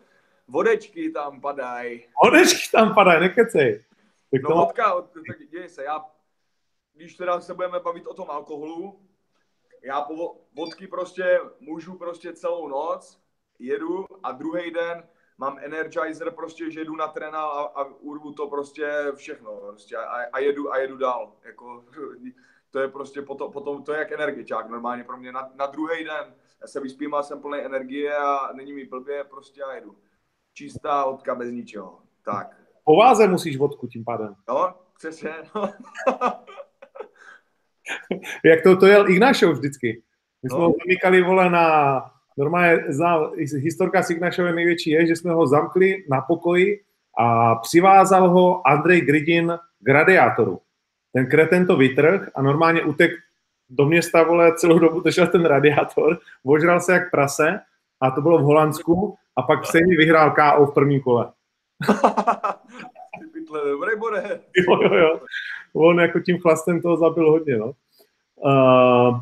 vodečky 0.49 1.11
tam 1.11 1.41
padají. 1.41 2.05
Vodečky 2.25 2.71
tam 2.73 2.95
padají, 2.95 3.21
nekecej. 3.21 3.85
Tak 4.33 4.43
no 4.43 4.57
vodka, 4.57 5.01
tak 5.03 5.49
děje 5.49 5.69
se, 5.69 5.85
já, 5.85 6.05
když 6.95 7.15
teda 7.15 7.41
se 7.41 7.55
budeme 7.55 7.81
bavit 7.81 8.07
o 8.07 8.15
tom 8.15 8.31
alkoholu, 8.31 9.09
já 9.83 10.01
po 10.01 10.37
vodky 10.53 10.87
prostě 10.87 11.41
můžu 11.61 11.99
prostě 11.99 12.33
celou 12.33 12.69
noc, 12.69 13.23
jedu 13.59 14.07
a 14.23 14.33
druhý 14.33 14.71
den 14.71 15.09
mám 15.39 15.59
energizer 15.59 16.31
prostě, 16.31 16.71
že 16.71 16.85
jdu 16.85 16.97
na 16.97 17.09
tréna 17.09 17.43
a, 17.43 17.63
a 17.63 17.85
urvu 17.85 18.33
to 18.33 18.49
prostě 18.49 18.93
všechno 19.15 19.57
prostě 19.57 19.97
a, 19.97 20.23
a, 20.33 20.39
jedu 20.39 20.73
a 20.73 20.79
jedu 20.79 20.97
dál. 20.97 21.37
Jako, 21.45 21.85
to 22.71 22.79
je 22.79 22.89
prostě 22.89 23.23
potom, 23.23 23.53
potom 23.53 23.85
to 23.85 23.93
je 23.93 23.99
jak 23.99 24.13
energičák 24.13 24.69
normálně 24.69 25.05
pro 25.05 25.17
mě 25.17 25.33
na, 25.33 25.51
na 25.55 25.67
druhý 25.67 26.05
den. 26.05 26.35
Já 26.61 26.67
se 26.67 26.81
vyspím 26.81 27.15
a 27.15 27.23
jsem 27.23 27.41
plný 27.41 27.59
energie 27.59 28.17
a 28.17 28.53
není 28.53 28.73
mi 28.73 28.85
blbě 28.85 29.25
prostě 29.25 29.63
a 29.63 29.75
jedu. 29.75 29.99
Čistá 30.53 31.05
vodka 31.05 31.35
bez 31.35 31.51
ničeho. 31.51 32.03
Tak. 32.25 32.62
Po 32.85 32.97
váze 32.97 33.29
musíš 33.29 33.57
vodku 33.57 33.87
tím 33.87 34.05
pádem. 34.05 34.35
No, 34.49 34.75
přesně. 34.99 35.31
No. 35.55 35.73
Jak 38.45 38.63
to, 38.63 38.77
to 38.77 38.87
jel 38.87 39.11
Ignášov 39.11 39.53
vždycky. 39.53 40.03
My 40.43 40.51
jsme 40.51 40.59
no. 40.59 40.65
ho 40.65 40.75
zamykali, 40.85 41.23
vole, 41.23 41.51
na... 41.51 42.05
Normálně 42.37 42.85
zná, 42.89 43.31
historka 43.57 44.03
s 44.03 44.11
Ignášovem 44.11 44.55
největší 44.55 44.91
je, 44.91 45.07
že 45.07 45.17
jsme 45.17 45.33
ho 45.33 45.47
zamkli 45.47 46.05
na 46.11 46.21
pokoji 46.21 46.81
a 47.19 47.55
přivázal 47.55 48.29
ho 48.29 48.67
Andrej 48.69 49.01
Gridin 49.01 49.59
k 49.81 49.89
radiátoru. 49.89 50.61
Ten 51.13 51.27
kreten 51.27 51.67
to 51.67 51.77
vytrh 51.77 52.29
a 52.35 52.43
normálně 52.43 52.85
utek 52.85 53.11
do 53.71 53.87
města, 53.87 54.23
vole, 54.23 54.55
celou 54.57 54.79
dobu 54.79 55.01
držel 55.01 55.27
ten 55.27 55.45
radiátor, 55.45 56.19
ožral 56.45 56.81
se 56.81 56.93
jak 56.93 57.11
prase 57.11 57.61
a 58.01 58.11
to 58.11 58.21
bylo 58.21 58.39
v 58.39 58.43
Holandsku 58.43 59.17
a 59.37 59.43
pak 59.43 59.67
stejně 59.67 59.97
vyhrál 59.97 60.31
KO 60.31 60.67
v 60.67 60.75
prvním 60.75 61.01
kole. 61.01 61.33
Dobrý 63.71 63.97
bude. 63.99 64.41
Jo, 64.57 64.83
jo, 64.83 64.95
jo. 64.95 65.21
On 65.75 66.01
jako 66.01 66.21
tím 66.21 66.41
chlastem 66.41 66.83
toho 66.83 66.97
zabil 66.97 67.31
hodně, 67.31 67.57
no. 67.57 67.73
Uh, 68.37 69.21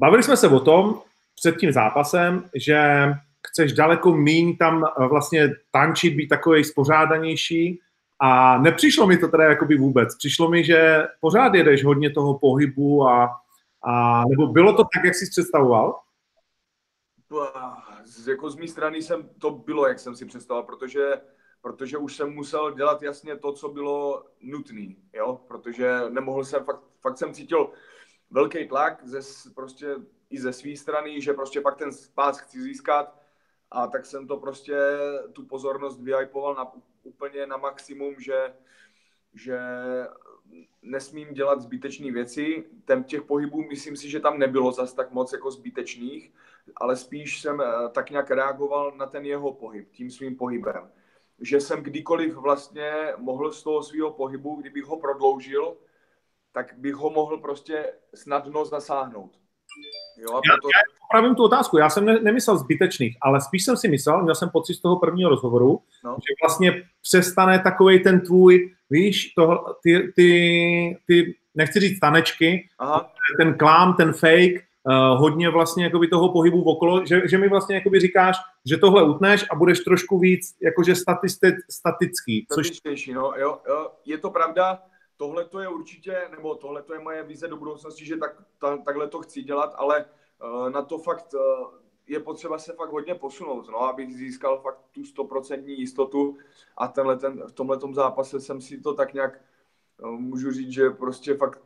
bavili 0.00 0.22
jsme 0.22 0.36
se 0.36 0.48
o 0.48 0.60
tom 0.60 1.00
před 1.34 1.56
tím 1.56 1.72
zápasem, 1.72 2.50
že 2.54 3.08
chceš 3.46 3.72
daleko 3.72 4.12
míň 4.12 4.56
tam 4.56 4.84
vlastně 5.08 5.48
tančit, 5.72 6.14
být 6.14 6.28
takový 6.28 6.64
spořádanější 6.64 7.80
a 8.20 8.58
nepřišlo 8.58 9.06
mi 9.06 9.18
to 9.18 9.28
teda 9.28 9.44
jakoby 9.44 9.76
vůbec. 9.76 10.16
Přišlo 10.16 10.50
mi, 10.50 10.64
že 10.64 11.06
pořád 11.20 11.54
jedeš 11.54 11.84
hodně 11.84 12.10
toho 12.10 12.38
pohybu 12.38 13.08
a, 13.08 13.40
a 13.82 14.22
nebo 14.28 14.46
bylo 14.46 14.72
to 14.72 14.84
tak, 14.94 15.04
jak 15.04 15.14
jsi 15.14 15.30
představoval? 15.30 16.00
Jako 18.26 18.50
z 18.50 18.56
mé 18.56 18.68
strany 18.68 19.02
jsem, 19.02 19.30
to 19.38 19.50
bylo, 19.50 19.86
jak 19.86 19.98
jsem 19.98 20.16
si 20.16 20.26
představoval, 20.26 20.66
protože 20.66 21.20
protože 21.60 21.98
už 21.98 22.16
jsem 22.16 22.34
musel 22.34 22.72
dělat 22.72 23.02
jasně 23.02 23.36
to, 23.36 23.52
co 23.52 23.68
bylo 23.68 24.24
nutné, 24.40 24.94
jo, 25.12 25.40
protože 25.48 26.00
nemohl 26.08 26.44
jsem, 26.44 26.64
fakt, 26.64 26.82
fakt 27.00 27.18
jsem 27.18 27.34
cítil 27.34 27.70
velký 28.30 28.68
tlak 28.68 29.00
ze, 29.04 29.50
prostě 29.54 29.96
i 30.30 30.40
ze 30.40 30.52
své 30.52 30.76
strany, 30.76 31.20
že 31.20 31.32
prostě 31.32 31.60
pak 31.60 31.76
ten 31.76 31.92
spás 31.92 32.38
chci 32.38 32.62
získat 32.62 33.18
a 33.70 33.86
tak 33.86 34.06
jsem 34.06 34.26
to 34.26 34.36
prostě 34.36 34.76
tu 35.32 35.46
pozornost 35.46 36.00
vyhypoval 36.00 36.54
na, 36.54 36.72
úplně 37.02 37.46
na 37.46 37.56
maximum, 37.56 38.14
že, 38.18 38.54
že 39.34 39.60
nesmím 40.82 41.34
dělat 41.34 41.60
zbytečné 41.60 42.12
věci. 42.12 42.64
Ten 42.84 43.04
těch 43.04 43.22
pohybů, 43.22 43.62
myslím 43.62 43.96
si, 43.96 44.10
že 44.10 44.20
tam 44.20 44.38
nebylo 44.38 44.72
zas 44.72 44.94
tak 44.94 45.10
moc 45.10 45.32
jako 45.32 45.50
zbytečných, 45.50 46.32
ale 46.76 46.96
spíš 46.96 47.40
jsem 47.40 47.60
eh, 47.60 47.64
tak 47.92 48.10
nějak 48.10 48.30
reagoval 48.30 48.92
na 48.96 49.06
ten 49.06 49.24
jeho 49.24 49.52
pohyb, 49.52 49.90
tím 49.90 50.10
svým 50.10 50.36
pohybem 50.36 50.90
že 51.40 51.60
jsem 51.60 51.82
kdykoliv 51.82 52.34
vlastně 52.34 52.92
mohl 53.18 53.52
z 53.52 53.62
toho 53.62 53.82
svého 53.82 54.10
pohybu, 54.10 54.56
kdybych 54.60 54.84
ho 54.84 54.96
prodloužil, 54.96 55.76
tak 56.52 56.74
bych 56.78 56.94
ho 56.94 57.10
mohl 57.10 57.38
prostě 57.38 57.92
snadno 58.14 58.64
zasáhnout. 58.64 59.30
Jo, 60.22 60.30
a 60.30 60.40
proto... 60.40 60.68
já, 60.74 60.78
já 60.78 61.06
pravím 61.10 61.34
tu 61.34 61.42
otázku, 61.42 61.78
já 61.78 61.90
jsem 61.90 62.04
ne, 62.04 62.20
nemyslel 62.20 62.58
zbytečných, 62.58 63.16
ale 63.22 63.40
spíš 63.40 63.64
jsem 63.64 63.76
si 63.76 63.88
myslel, 63.88 64.22
měl 64.22 64.34
jsem 64.34 64.50
pocit 64.50 64.74
z 64.74 64.80
toho 64.80 64.98
prvního 64.98 65.30
rozhovoru, 65.30 65.82
no. 66.04 66.16
že 66.16 66.46
vlastně 66.46 66.82
přestane 67.02 67.58
takový 67.58 68.02
ten 68.02 68.20
tvůj, 68.20 68.74
víš, 68.90 69.32
to, 69.34 69.64
ty, 69.82 70.12
ty, 70.16 70.98
ty, 71.06 71.34
nechci 71.54 71.80
říct 71.80 72.00
tanečky, 72.00 72.68
Aha. 72.78 73.12
ten 73.40 73.54
klám, 73.54 73.94
ten 73.96 74.12
fake, 74.12 74.67
uh, 74.88 75.20
hodně 75.20 75.50
vlastně 75.50 75.84
jakoby 75.84 76.08
toho 76.08 76.32
pohybu 76.32 76.62
okolo, 76.62 77.06
že, 77.06 77.28
že 77.28 77.38
mi 77.38 77.48
vlastně 77.48 77.74
jakoby 77.74 78.00
říkáš, 78.00 78.36
že 78.64 78.76
tohle 78.76 79.02
utneš 79.02 79.46
a 79.50 79.54
budeš 79.54 79.80
trošku 79.80 80.18
víc 80.18 80.56
jakože 80.62 80.94
statistic, 80.94 81.54
statický. 81.70 82.46
Což... 82.52 82.70
No, 83.14 83.32
jo, 83.36 83.60
jo, 83.68 83.90
je 84.04 84.18
to 84.18 84.30
pravda, 84.30 84.82
tohle 85.16 85.44
to 85.44 85.60
je 85.60 85.68
určitě, 85.68 86.16
nebo 86.30 86.54
tohle 86.54 86.82
to 86.82 86.94
je 86.94 87.00
moje 87.00 87.22
vize 87.22 87.48
do 87.48 87.56
budoucnosti, 87.56 88.04
že 88.04 88.16
tak, 88.16 88.36
ta, 88.58 88.76
takhle 88.76 89.08
to 89.08 89.18
chci 89.18 89.42
dělat, 89.42 89.74
ale 89.76 90.04
uh, 90.04 90.70
na 90.70 90.82
to 90.82 90.98
fakt 90.98 91.34
uh, 91.34 91.40
je 92.06 92.20
potřeba 92.20 92.58
se 92.58 92.72
fakt 92.72 92.92
hodně 92.92 93.14
posunout, 93.14 93.68
no, 93.68 93.82
abych 93.82 94.14
získal 94.14 94.58
fakt 94.58 94.80
tu 94.92 95.04
stoprocentní 95.04 95.78
jistotu 95.78 96.36
a 96.76 96.88
tenhle, 96.88 97.16
ten, 97.16 97.42
v 97.46 97.52
tomhle 97.52 97.78
zápase 97.92 98.40
jsem 98.40 98.60
si 98.60 98.80
to 98.80 98.94
tak 98.94 99.14
nějak, 99.14 99.40
můžu 100.02 100.52
říct, 100.52 100.72
že 100.72 100.90
prostě 100.90 101.34
fakt 101.34 101.62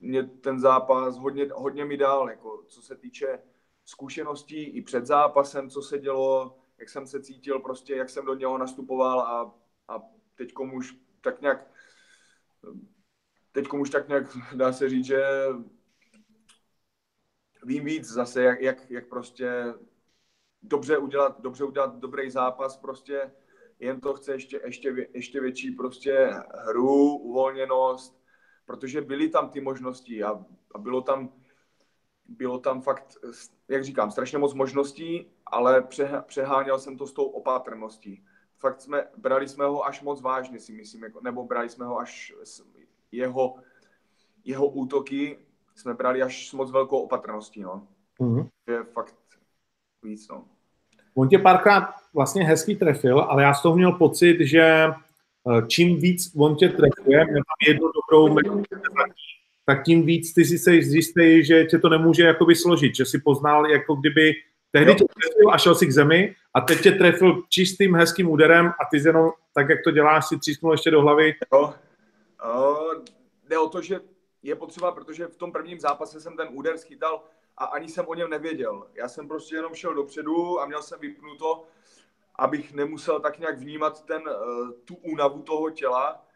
mě 0.00 0.22
ten 0.22 0.60
zápas 0.60 1.18
hodně, 1.18 1.48
hodně 1.54 1.84
mi 1.84 1.96
dal, 1.96 2.30
jako 2.30 2.64
co 2.68 2.82
se 2.82 2.96
týče 2.96 3.38
zkušeností 3.84 4.62
i 4.62 4.82
před 4.82 5.06
zápasem, 5.06 5.70
co 5.70 5.82
se 5.82 5.98
dělo, 5.98 6.58
jak 6.78 6.88
jsem 6.88 7.06
se 7.06 7.22
cítil, 7.22 7.60
prostě 7.60 7.96
jak 7.96 8.10
jsem 8.10 8.24
do 8.24 8.34
něho 8.34 8.58
nastupoval 8.58 9.20
a, 9.20 9.54
a 9.88 10.02
teď 10.34 10.52
už 10.74 10.96
tak 11.20 11.40
nějak 11.40 11.70
teď 13.52 13.68
už 13.68 13.90
tak 13.90 14.08
nějak 14.08 14.24
dá 14.54 14.72
se 14.72 14.88
říct, 14.88 15.06
že 15.06 15.24
vím 17.64 17.84
víc 17.84 18.06
zase, 18.06 18.42
jak, 18.42 18.60
jak, 18.60 18.90
jak 18.90 19.08
prostě 19.08 19.74
dobře 20.62 20.98
udělat, 20.98 21.40
dobře 21.40 21.64
udělat 21.64 21.96
dobrý 21.96 22.30
zápas, 22.30 22.76
prostě 22.76 23.32
jen 23.78 24.00
to 24.00 24.14
chce 24.14 24.32
ještě, 24.32 24.60
ještě, 24.64 25.08
ještě 25.14 25.40
větší 25.40 25.70
prostě 25.70 26.30
hru, 26.66 27.16
uvolněnost, 27.16 28.23
protože 28.66 29.00
byly 29.00 29.28
tam 29.28 29.48
ty 29.48 29.60
možnosti 29.60 30.22
a, 30.22 30.44
a 30.74 30.78
bylo 30.78 31.00
tam 31.00 31.32
bylo 32.28 32.58
tam 32.58 32.82
fakt, 32.82 33.16
jak 33.68 33.84
říkám, 33.84 34.10
strašně 34.10 34.38
moc 34.38 34.54
možností, 34.54 35.26
ale 35.46 35.86
přeháněl 36.26 36.78
jsem 36.78 36.96
to 36.96 37.06
s 37.06 37.12
tou 37.12 37.24
opatrností. 37.24 38.24
Fakt 38.58 38.80
jsme, 38.80 39.06
brali 39.16 39.48
jsme 39.48 39.64
ho 39.64 39.84
až 39.84 40.02
moc 40.02 40.20
vážně, 40.20 40.60
si 40.60 40.72
myslím, 40.72 41.02
jako, 41.02 41.20
nebo 41.20 41.44
brali 41.44 41.68
jsme 41.68 41.84
ho 41.84 41.98
až 41.98 42.32
jeho, 43.12 43.54
jeho 44.44 44.66
útoky 44.66 45.38
jsme 45.74 45.94
brali 45.94 46.22
až 46.22 46.48
s 46.48 46.52
moc 46.52 46.70
velkou 46.70 46.98
opatrností, 46.98 47.62
no. 47.62 47.88
Mm-hmm. 48.20 48.48
Je 48.66 48.84
fakt 48.84 49.14
víc, 50.02 50.28
no. 50.28 50.44
On 51.14 51.28
tě 51.28 51.38
párkrát 51.38 51.94
vlastně 52.14 52.44
hezky 52.44 52.76
trefil, 52.76 53.20
ale 53.20 53.42
já 53.42 53.54
z 53.54 53.62
toho 53.62 53.76
měl 53.76 53.92
pocit, 53.92 54.36
že 54.40 54.86
čím 55.68 56.00
víc 56.00 56.32
on 56.36 56.56
tě 56.56 56.68
trefuje, 56.68 57.18
tam 57.18 57.68
jednu 57.68 57.90
dobrou 57.92 58.36
tak 59.66 59.84
tím 59.84 60.06
víc 60.06 60.34
ty 60.34 60.44
si 60.44 60.58
se 60.58 60.74
jistý, 60.74 61.44
že 61.44 61.64
tě 61.64 61.78
to 61.78 61.88
nemůže 61.88 62.22
jakoby 62.22 62.54
složit, 62.54 62.94
že 62.94 63.04
si 63.04 63.18
poznal, 63.18 63.70
jako 63.70 63.94
kdyby 63.94 64.32
tehdy 64.70 64.90
jo. 64.90 64.94
tě 64.94 65.04
trefil 65.04 65.50
a 65.50 65.58
šel 65.58 65.74
si 65.74 65.86
k 65.86 65.92
zemi 65.92 66.34
a 66.54 66.60
teď 66.60 66.80
tě 66.80 66.92
trefil 66.92 67.42
čistým 67.48 67.94
hezkým 67.94 68.30
úderem 68.30 68.66
a 68.66 68.84
ty 68.90 68.96
jenom 68.96 69.30
tak, 69.54 69.68
jak 69.68 69.78
to 69.84 69.90
děláš, 69.90 70.28
si 70.28 70.38
třísknul 70.38 70.72
ještě 70.72 70.90
do 70.90 71.02
hlavy. 71.02 71.34
Jo. 71.52 71.74
Uh, 72.44 73.04
jde 73.48 73.58
o 73.58 73.68
to, 73.68 73.82
že 73.82 74.00
je 74.42 74.54
potřeba, 74.54 74.92
protože 74.92 75.26
v 75.26 75.36
tom 75.36 75.52
prvním 75.52 75.80
zápase 75.80 76.20
jsem 76.20 76.36
ten 76.36 76.48
úder 76.52 76.78
schytal 76.78 77.22
a 77.58 77.64
ani 77.64 77.88
jsem 77.88 78.04
o 78.08 78.14
něm 78.14 78.30
nevěděl. 78.30 78.86
Já 78.94 79.08
jsem 79.08 79.28
prostě 79.28 79.56
jenom 79.56 79.74
šel 79.74 79.94
dopředu 79.94 80.60
a 80.60 80.66
měl 80.66 80.82
jsem 80.82 81.00
vypnuto, 81.00 81.64
abych 82.34 82.72
nemusel 82.72 83.20
tak 83.20 83.38
nějak 83.38 83.58
vnímat 83.58 84.04
ten, 84.04 84.22
uh, 84.22 84.70
tu 84.84 84.94
únavu 84.94 85.42
toho 85.42 85.70
těla. 85.70 86.26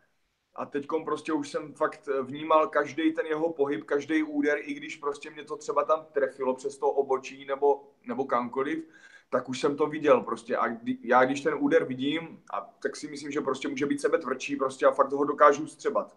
A 0.55 0.67
teď 0.67 0.87
prostě 1.05 1.33
už 1.33 1.49
jsem 1.49 1.75
fakt 1.75 2.09
vnímal 2.23 2.69
každý 2.69 3.13
ten 3.13 3.27
jeho 3.27 3.53
pohyb, 3.53 3.85
každý 3.85 4.23
úder, 4.23 4.59
i 4.61 4.75
když 4.75 4.97
prostě 4.97 5.31
mě 5.31 5.45
to 5.45 5.57
třeba 5.57 5.85
tam 5.85 6.07
trefilo 6.13 6.55
přes 6.55 6.79
to 6.79 6.91
obočí 6.91 7.45
nebo, 7.45 7.91
nebo 8.07 8.25
kamkoliv, 8.25 8.85
tak 9.31 9.49
už 9.49 9.61
jsem 9.61 9.77
to 9.77 9.87
viděl 9.87 10.21
prostě 10.21 10.57
a 10.57 10.69
kdy, 10.69 10.99
já 11.03 11.25
když 11.25 11.41
ten 11.41 11.55
úder 11.59 11.85
vidím, 11.85 12.43
a 12.53 12.61
tak 12.61 12.97
si 12.97 13.09
myslím, 13.09 13.31
že 13.31 13.41
prostě 13.41 13.69
může 13.69 13.87
být 13.87 14.01
sebe 14.01 14.19
tvrdší 14.19 14.57
prostě 14.57 14.87
a 14.87 14.91
fakt 14.91 15.13
ho 15.13 15.25
dokážu 15.25 15.67
střebat. 15.67 16.17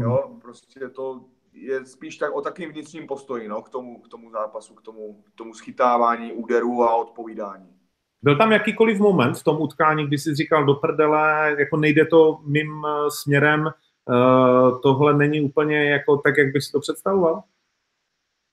Jo, 0.00 0.24
mhm. 0.28 0.40
prostě 0.40 0.88
to 0.88 1.24
je 1.52 1.86
spíš 1.86 2.16
tak 2.16 2.32
o 2.34 2.40
takovým 2.40 2.72
vnitřním 2.72 3.06
postoji, 3.06 3.48
no, 3.48 3.62
k 3.62 3.68
tomu, 3.68 4.00
k 4.00 4.08
tomu 4.08 4.30
zápasu, 4.30 4.74
k 4.74 4.82
tomu, 4.82 5.22
k 5.22 5.30
tomu 5.34 5.54
schytávání 5.54 6.32
úderů 6.32 6.82
a 6.82 6.94
odpovídání. 6.96 7.77
Byl 8.22 8.38
tam 8.38 8.52
jakýkoliv 8.52 8.98
moment 8.98 9.34
v 9.34 9.44
tom 9.44 9.60
utkání, 9.60 10.06
kdy 10.06 10.18
jsi 10.18 10.34
říkal 10.34 10.64
do 10.64 10.74
prdele, 10.74 11.56
jako 11.58 11.76
nejde 11.76 12.06
to 12.06 12.40
mým 12.44 12.82
eh, 12.86 13.10
směrem, 13.10 13.66
uh, 14.08 14.80
tohle 14.80 15.14
není 15.14 15.40
úplně 15.40 15.90
jako 15.90 16.16
tak, 16.16 16.36
jak 16.38 16.52
bys 16.52 16.70
to 16.70 16.80
představoval? 16.80 17.42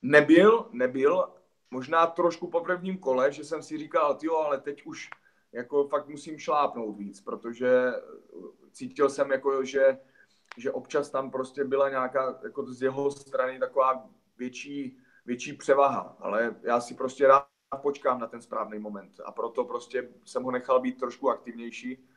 Nebyl, 0.01 0.65
nebyl 0.71 1.25
možná 1.71 2.07
trošku 2.07 2.49
po 2.49 2.61
prvním 2.61 2.97
kole, 2.97 3.31
že 3.31 3.43
jsem 3.43 3.63
si 3.63 3.77
říkal, 3.77 4.17
jo, 4.21 4.37
ale 4.37 4.57
teď 4.61 4.85
už 4.85 5.09
jako 5.51 5.87
fakt 5.87 6.07
musím 6.07 6.39
šlápnout 6.39 6.97
víc, 6.97 7.21
protože 7.21 7.91
cítil 8.71 9.09
jsem 9.09 9.31
jako, 9.31 9.65
že, 9.65 9.97
že 10.57 10.71
občas 10.71 11.09
tam 11.09 11.31
prostě 11.31 11.63
byla 11.63 11.89
nějaká 11.89 12.39
jako 12.43 12.65
z 12.73 12.81
jeho 12.81 13.11
strany 13.11 13.59
taková 13.59 14.09
větší, 14.37 14.97
větší 15.25 15.53
převaha, 15.53 16.17
ale 16.19 16.55
já 16.63 16.81
si 16.81 16.93
prostě 16.93 17.27
rád 17.27 17.54
počkám 17.81 18.19
na 18.19 18.27
ten 18.27 18.41
správný 18.41 18.79
moment. 18.79 19.19
A 19.25 19.31
proto 19.31 19.63
prostě 19.63 20.09
jsem 20.25 20.43
ho 20.43 20.51
nechal 20.51 20.79
být 20.79 20.99
trošku 20.99 21.29
aktivnější. 21.29 22.09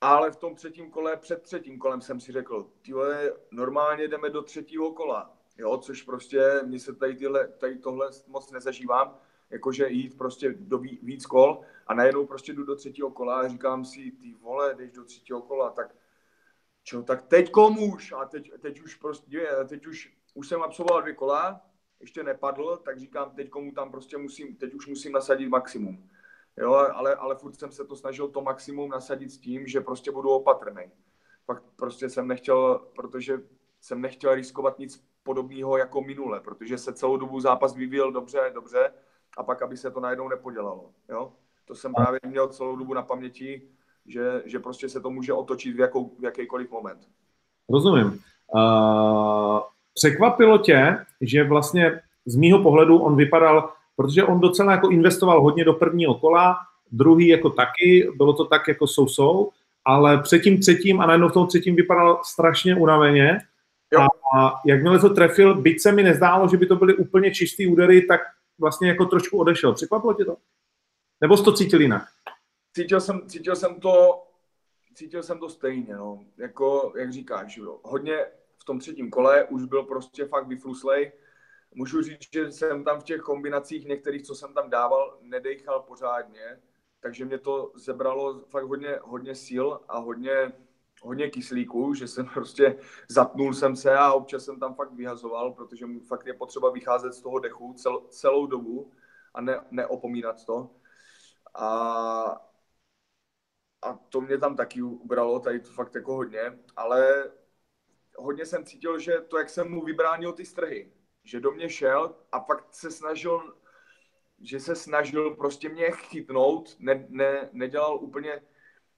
Ale 0.00 0.30
v 0.30 0.36
tom 0.36 0.54
třetím 0.54 0.90
kole, 0.90 1.16
před 1.16 1.42
třetím 1.42 1.78
kolem 1.78 2.00
jsem 2.00 2.20
si 2.20 2.32
řekl, 2.32 2.70
tyhle, 2.82 3.32
normálně 3.50 4.08
jdeme 4.08 4.30
do 4.30 4.42
třetího 4.42 4.92
kola. 4.92 5.34
Jo, 5.58 5.78
což 5.78 6.02
prostě 6.02 6.60
mi 6.66 6.78
se 6.80 6.94
tady, 6.94 7.16
tyhle, 7.16 7.48
tady 7.48 7.78
tohle 7.78 8.10
moc 8.26 8.50
nezažívám, 8.50 9.18
jakože 9.50 9.88
jít 9.88 10.18
prostě 10.18 10.54
do 10.58 10.78
víc 10.78 11.26
kol 11.26 11.60
a 11.86 11.94
najednou 11.94 12.26
prostě 12.26 12.52
jdu 12.52 12.64
do 12.64 12.76
třetího 12.76 13.10
kola 13.10 13.40
a 13.40 13.48
říkám 13.48 13.84
si, 13.84 14.10
ty 14.10 14.34
vole, 14.34 14.74
jdeš 14.74 14.92
do 14.92 15.04
třetího 15.04 15.42
kola, 15.42 15.70
tak 15.70 15.94
čo, 16.82 17.02
tak 17.02 17.22
teď 17.22 17.50
komuž 17.50 18.12
a 18.12 18.24
teď, 18.24 18.52
teď 18.60 18.80
už 18.80 18.94
prostě, 18.94 19.48
teď 19.68 19.86
už, 19.86 20.16
už 20.34 20.48
jsem 20.48 20.62
absolvoval 20.62 21.02
dvě 21.02 21.14
kola, 21.14 21.67
ještě 22.00 22.22
nepadl, 22.22 22.76
tak 22.84 22.98
říkám, 22.98 23.30
teď 23.30 23.48
komu 23.48 23.72
tam 23.72 23.90
prostě 23.90 24.18
musím, 24.18 24.56
teď 24.56 24.74
už 24.74 24.86
musím 24.86 25.12
nasadit 25.12 25.48
maximum. 25.48 26.08
Jo, 26.56 26.74
ale, 26.74 27.14
ale 27.14 27.36
furt 27.36 27.54
jsem 27.54 27.72
se 27.72 27.84
to 27.84 27.96
snažil 27.96 28.28
to 28.28 28.40
maximum 28.40 28.90
nasadit 28.90 29.30
s 29.30 29.38
tím, 29.38 29.66
že 29.66 29.80
prostě 29.80 30.10
budu 30.10 30.30
opatrný. 30.30 30.82
Pak 31.46 31.62
prostě 31.76 32.10
jsem 32.10 32.28
nechtěl, 32.28 32.86
protože 32.96 33.40
jsem 33.80 34.00
nechtěl 34.00 34.34
riskovat 34.34 34.78
nic 34.78 35.04
podobného 35.22 35.78
jako 35.78 36.00
minule, 36.00 36.40
protože 36.40 36.78
se 36.78 36.92
celou 36.92 37.16
dobu 37.16 37.40
zápas 37.40 37.74
vyvíjel 37.74 38.12
dobře, 38.12 38.50
dobře 38.54 38.92
a 39.36 39.42
pak, 39.42 39.62
aby 39.62 39.76
se 39.76 39.90
to 39.90 40.00
najednou 40.00 40.28
nepodělalo. 40.28 40.90
Jo? 41.08 41.32
To 41.64 41.74
jsem 41.74 41.94
právě 41.94 42.20
měl 42.26 42.48
celou 42.48 42.76
dobu 42.76 42.94
na 42.94 43.02
paměti, 43.02 43.68
že, 44.06 44.42
že 44.44 44.58
prostě 44.58 44.88
se 44.88 45.00
to 45.00 45.10
může 45.10 45.32
otočit 45.32 45.76
v, 45.76 45.78
jakou, 45.78 46.16
v 46.18 46.24
jakýkoliv 46.24 46.70
moment. 46.70 47.08
Rozumím. 47.70 48.20
Uh, 48.54 49.60
překvapilo 49.98 50.58
tě, 50.58 50.96
že 51.20 51.44
vlastně 51.44 52.00
z 52.26 52.36
mýho 52.36 52.62
pohledu 52.62 52.98
on 52.98 53.16
vypadal, 53.16 53.72
protože 53.96 54.24
on 54.24 54.40
docela 54.40 54.72
jako 54.72 54.88
investoval 54.88 55.42
hodně 55.42 55.64
do 55.64 55.72
prvního 55.72 56.14
kola, 56.14 56.56
druhý 56.92 57.28
jako 57.28 57.50
taky, 57.50 58.10
bylo 58.16 58.32
to 58.32 58.44
tak 58.44 58.68
jako 58.68 58.86
sousou, 58.86 59.50
ale 59.84 60.22
před 60.22 60.38
tím 60.38 60.60
třetím 60.60 61.00
a 61.00 61.06
najednou 61.06 61.28
v 61.28 61.32
tom 61.32 61.46
třetím 61.46 61.76
vypadal 61.76 62.20
strašně 62.24 62.76
unaveně 62.76 63.38
Jo. 63.92 64.06
A 64.36 64.60
jakmile 64.66 64.98
to 64.98 65.14
trefil, 65.14 65.60
byť 65.60 65.80
se 65.80 65.92
mi 65.92 66.02
nezdálo, 66.02 66.48
že 66.48 66.56
by 66.56 66.66
to 66.66 66.76
byly 66.76 66.94
úplně 66.94 67.30
čistý 67.34 67.66
údery, 67.66 68.02
tak 68.02 68.20
vlastně 68.58 68.88
jako 68.88 69.04
trošku 69.04 69.38
odešel. 69.38 69.74
Překvapilo 69.74 70.14
tě 70.14 70.24
to? 70.24 70.36
Nebo 71.20 71.36
jsi 71.36 71.44
to 71.44 71.52
cítil 71.52 71.80
jinak? 71.80 72.02
Cítil 72.76 73.00
jsem, 73.00 73.20
cítil 73.26 73.56
jsem 73.56 73.80
to 73.80 74.22
cítil 74.98 75.22
jsem 75.22 75.38
to 75.38 75.48
stejně, 75.48 75.96
no. 75.96 76.24
Jako, 76.38 76.92
jak 76.96 77.12
říkáš, 77.12 77.56
jo. 77.56 77.78
hodně 77.82 78.18
tom 78.68 78.78
třetím 78.78 79.10
kole 79.10 79.44
už 79.44 79.64
byl 79.64 79.82
prostě 79.82 80.24
fakt 80.24 80.46
vyfluslej. 80.46 81.12
Můžu 81.74 82.02
říct, 82.02 82.32
že 82.32 82.52
jsem 82.52 82.84
tam 82.84 83.00
v 83.00 83.04
těch 83.04 83.20
kombinacích 83.20 83.86
některých, 83.86 84.22
co 84.22 84.34
jsem 84.34 84.54
tam 84.54 84.70
dával, 84.70 85.18
nedechal 85.20 85.80
pořádně, 85.80 86.60
takže 87.00 87.24
mě 87.24 87.38
to 87.38 87.72
zebralo 87.74 88.40
fakt 88.40 88.64
hodně, 88.64 88.98
hodně 89.02 89.34
síl 89.34 89.80
a 89.88 89.98
hodně, 89.98 90.52
hodně 91.02 91.30
kyslíku, 91.30 91.94
že 91.94 92.08
jsem 92.08 92.26
prostě 92.34 92.78
zatnul 93.08 93.54
jsem 93.54 93.76
se 93.76 93.94
a 93.94 94.12
občas 94.12 94.44
jsem 94.44 94.60
tam 94.60 94.74
fakt 94.74 94.92
vyhazoval, 94.92 95.52
protože 95.52 95.86
fakt 96.08 96.26
je 96.26 96.34
potřeba 96.34 96.70
vycházet 96.70 97.12
z 97.12 97.22
toho 97.22 97.38
dechu 97.38 97.72
cel, 97.72 98.00
celou 98.08 98.46
dobu 98.46 98.92
a 99.34 99.40
ne, 99.40 99.60
neopomínat 99.70 100.44
to. 100.44 100.70
A, 101.54 101.68
a 103.82 103.94
to 104.08 104.20
mě 104.20 104.38
tam 104.38 104.56
taky 104.56 104.82
ubralo, 104.82 105.40
tady 105.40 105.60
to 105.60 105.70
fakt 105.70 105.94
jako 105.94 106.14
hodně, 106.14 106.58
ale 106.76 107.30
hodně 108.18 108.46
jsem 108.46 108.64
cítil, 108.64 108.98
že 108.98 109.20
to, 109.20 109.38
jak 109.38 109.50
jsem 109.50 109.70
mu 109.70 109.84
vybránil 109.84 110.32
ty 110.32 110.44
strhy, 110.44 110.92
že 111.24 111.40
do 111.40 111.50
mě 111.50 111.70
šel 111.70 112.14
a 112.32 112.40
fakt 112.40 112.74
se 112.74 112.90
snažil, 112.90 113.56
že 114.40 114.60
se 114.60 114.74
snažil 114.74 115.34
prostě 115.34 115.68
mě 115.68 115.90
chytnout, 115.90 116.76
ne, 116.78 117.06
ne, 117.08 117.48
nedělal 117.52 117.96
úplně 117.96 118.42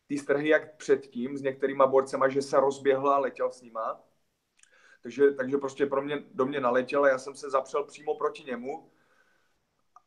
ty 0.06 0.18
strhy 0.18 0.48
jak 0.48 0.76
předtím 0.76 1.36
s 1.36 1.42
některýma 1.42 1.86
borcema, 1.86 2.28
že 2.28 2.42
se 2.42 2.60
rozběhla 2.60 3.14
a 3.14 3.18
letěl 3.18 3.52
s 3.52 3.62
nima. 3.62 4.00
takže, 5.02 5.30
takže 5.30 5.58
prostě 5.58 5.86
pro 5.86 6.02
mě, 6.02 6.24
do 6.34 6.46
mě 6.46 6.60
naletěl 6.60 7.04
a 7.04 7.08
já 7.08 7.18
jsem 7.18 7.34
se 7.34 7.50
zapřel 7.50 7.84
přímo 7.84 8.14
proti 8.14 8.44
němu 8.44 8.90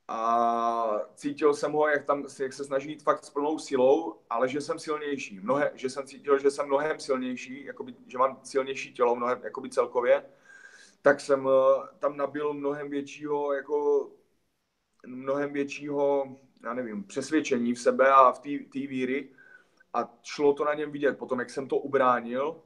a 0.08 1.00
cítil 1.16 1.54
jsem 1.54 1.72
ho, 1.72 1.88
jak, 1.88 2.06
tam, 2.06 2.26
jak 2.40 2.54
se 2.54 2.64
snaží 2.64 2.90
jít 2.90 3.04
fakt 3.04 3.26
s 3.26 3.30
plnou 3.30 3.60
silou, 3.60 4.20
ale 4.30 4.50
že 4.50 4.62
jsem 4.62 4.80
silnější. 4.80 5.40
Mnohe, 5.40 5.72
že 5.76 5.90
jsem 5.90 6.08
cítil, 6.08 6.40
že 6.40 6.52
jsem 6.52 6.66
mnohem 6.68 7.00
silnější, 7.00 7.66
jakoby, 7.66 7.96
že 8.08 8.18
mám 8.18 8.40
silnější 8.44 8.94
tělo 8.94 9.16
mnohem 9.16 9.42
jakoby 9.44 9.70
celkově, 9.70 10.26
tak 11.02 11.20
jsem 11.20 11.48
eh, 11.48 11.88
tam 12.00 12.18
nabil 12.18 12.54
mnohem 12.54 12.90
většího, 12.90 13.54
jako 13.54 14.10
mnohem 15.08 15.54
většího, 15.54 16.36
já 16.64 16.74
nevím, 16.74 17.04
přesvědčení 17.04 17.74
v 17.74 17.80
sebe 17.80 18.12
a 18.12 18.32
v 18.32 18.40
té 18.40 18.80
víry 18.88 19.30
a 19.94 20.20
šlo 20.24 20.54
to 20.54 20.66
na 20.66 20.74
něm 20.74 20.92
vidět. 20.92 21.18
Potom, 21.18 21.40
jak 21.40 21.50
jsem 21.50 21.68
to 21.68 21.78
ubránil, 21.78 22.64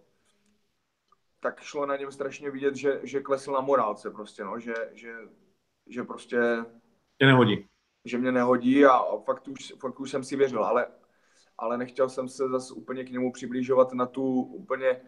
tak 1.39 1.61
šlo 1.61 1.85
na 1.85 1.97
něm 1.97 2.11
strašně 2.11 2.51
vidět, 2.51 2.75
že, 2.75 2.99
že 3.03 3.21
klesl 3.21 3.51
na 3.51 3.61
morálce 3.61 4.11
prostě, 4.11 4.43
no, 4.43 4.59
že, 4.59 4.73
že, 4.93 5.15
že 5.88 6.03
prostě... 6.03 6.65
Mě 7.20 7.28
nehodí. 7.28 7.68
Že 8.05 8.18
mě 8.18 8.32
nehodí 8.32 8.86
a, 8.86 8.99
fakt, 9.26 9.47
už, 9.47 9.74
fakt 9.80 9.99
už 9.99 10.11
jsem 10.11 10.24
si 10.24 10.36
věřil, 10.36 10.63
ale, 10.63 10.88
ale 11.57 11.78
nechtěl 11.78 12.09
jsem 12.09 12.30
se 12.30 12.47
zase 12.49 12.74
úplně 12.74 13.03
k 13.03 13.09
němu 13.09 13.32
přiblížovat 13.32 13.93
na 13.93 14.05
tu 14.05 14.41
úplně 14.41 15.01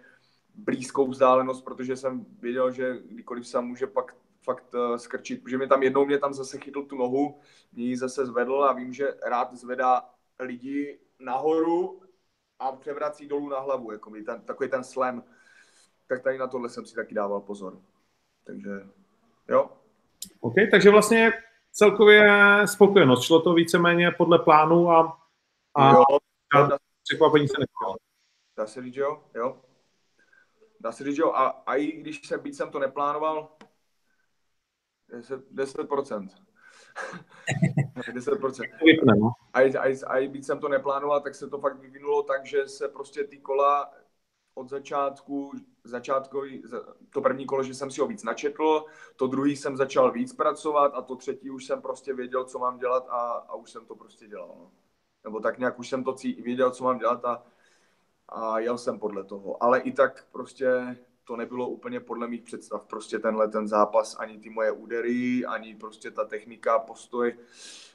blízkou 0.55 1.07
vzdálenost, 1.07 1.65
protože 1.65 1.95
jsem 1.95 2.25
věděl, 2.39 2.71
že 2.71 2.97
kdykoliv 3.05 3.47
se 3.47 3.61
může 3.61 3.87
pak 3.87 4.15
fakt 4.43 4.73
uh, 4.73 4.95
skrčit, 4.95 5.43
protože 5.43 5.57
mě 5.57 5.67
tam 5.67 5.83
jednou 5.83 6.05
mě 6.05 6.17
tam 6.17 6.33
zase 6.33 6.57
chytl 6.57 6.83
tu 6.83 6.97
nohu, 6.97 7.39
mě 7.73 7.85
ji 7.85 7.97
zase 7.97 8.25
zvedl 8.25 8.63
a 8.63 8.73
vím, 8.73 8.93
že 8.93 9.13
rád 9.23 9.53
zvedá 9.53 10.09
lidi 10.39 10.99
nahoru 11.19 12.01
a 12.59 12.71
převrací 12.71 13.27
dolů 13.27 13.49
na 13.49 13.59
hlavu, 13.59 13.91
jako 13.91 14.11
ten, 14.25 14.41
takový 14.41 14.69
ten 14.69 14.83
slam. 14.83 15.23
Tak 16.07 16.23
tady 16.23 16.37
na 16.37 16.47
tohle 16.47 16.69
jsem 16.69 16.85
si 16.85 16.95
taky 16.95 17.15
dával 17.15 17.41
pozor. 17.41 17.81
Takže 18.43 18.69
jo. 19.49 19.69
OK, 20.39 20.53
takže 20.71 20.89
vlastně 20.89 21.31
celkově 21.71 22.27
spokojenost. 22.65 23.23
Šlo 23.23 23.41
to 23.41 23.53
víceméně 23.53 24.11
podle 24.11 24.39
plánu 24.39 24.89
a, 24.89 25.21
a 25.75 25.91
jo, 25.91 26.03
překvapení 27.03 27.47
se 27.47 27.57
nechalo. 27.59 27.95
Dá 28.57 28.67
se 28.67 28.81
říct, 28.81 28.95
jo, 28.95 29.23
jo. 29.35 29.61
Dá 30.79 30.91
se 30.91 31.03
říct, 31.03 31.17
jo. 31.17 31.31
A, 31.31 31.47
a 31.47 31.75
i 31.75 31.91
když 31.91 32.27
se, 32.27 32.37
být 32.37 32.55
jsem 32.55 32.71
to 32.71 32.79
neplánoval, 32.79 33.49
10%. 35.11 35.41
10%. 35.55 36.29
10%. 38.13 39.31
A, 39.53 39.59
a, 39.59 40.17
a 40.17 40.27
být 40.27 40.45
jsem 40.45 40.59
to 40.59 40.69
neplánoval, 40.69 41.21
tak 41.21 41.35
se 41.35 41.49
to 41.49 41.59
fakt 41.59 41.79
vyvinulo 41.79 42.23
tak, 42.23 42.45
že 42.45 42.67
se 42.67 42.87
prostě 42.87 43.23
ty 43.23 43.37
kola 43.37 43.91
od 44.53 44.69
začátku, 44.69 45.51
začátkový, 45.83 46.63
to 47.13 47.21
první 47.21 47.45
kolo, 47.45 47.63
že 47.63 47.73
jsem 47.73 47.91
si 47.91 48.01
ho 48.01 48.07
víc 48.07 48.23
načetl, 48.23 48.85
to 49.15 49.27
druhý 49.27 49.55
jsem 49.55 49.77
začal 49.77 50.11
víc 50.11 50.33
pracovat 50.33 50.91
a 50.95 51.01
to 51.01 51.15
třetí 51.15 51.49
už 51.49 51.65
jsem 51.65 51.81
prostě 51.81 52.13
věděl, 52.13 52.43
co 52.43 52.59
mám 52.59 52.77
dělat 52.77 53.07
a, 53.09 53.31
a 53.31 53.55
už 53.55 53.71
jsem 53.71 53.85
to 53.85 53.95
prostě 53.95 54.27
dělal. 54.27 54.55
No. 54.59 54.71
Nebo 55.23 55.39
tak 55.39 55.59
nějak 55.59 55.79
už 55.79 55.89
jsem 55.89 56.03
to 56.03 56.13
cí, 56.13 56.41
věděl, 56.41 56.71
co 56.71 56.83
mám 56.83 56.97
dělat 56.97 57.25
a, 57.25 57.43
a 58.29 58.59
jel 58.59 58.77
jsem 58.77 58.99
podle 58.99 59.23
toho. 59.23 59.63
Ale 59.63 59.79
i 59.79 59.91
tak 59.91 60.25
prostě 60.31 60.97
to 61.23 61.35
nebylo 61.35 61.69
úplně 61.69 61.99
podle 61.99 62.27
mých 62.27 62.43
představ. 62.43 62.85
Prostě 62.85 63.19
tenhle 63.19 63.47
ten 63.47 63.67
zápas, 63.67 64.15
ani 64.19 64.39
ty 64.39 64.49
moje 64.49 64.71
údery, 64.71 65.45
ani 65.45 65.75
prostě 65.75 66.11
ta 66.11 66.25
technika, 66.25 66.79
postoj, 66.79 67.37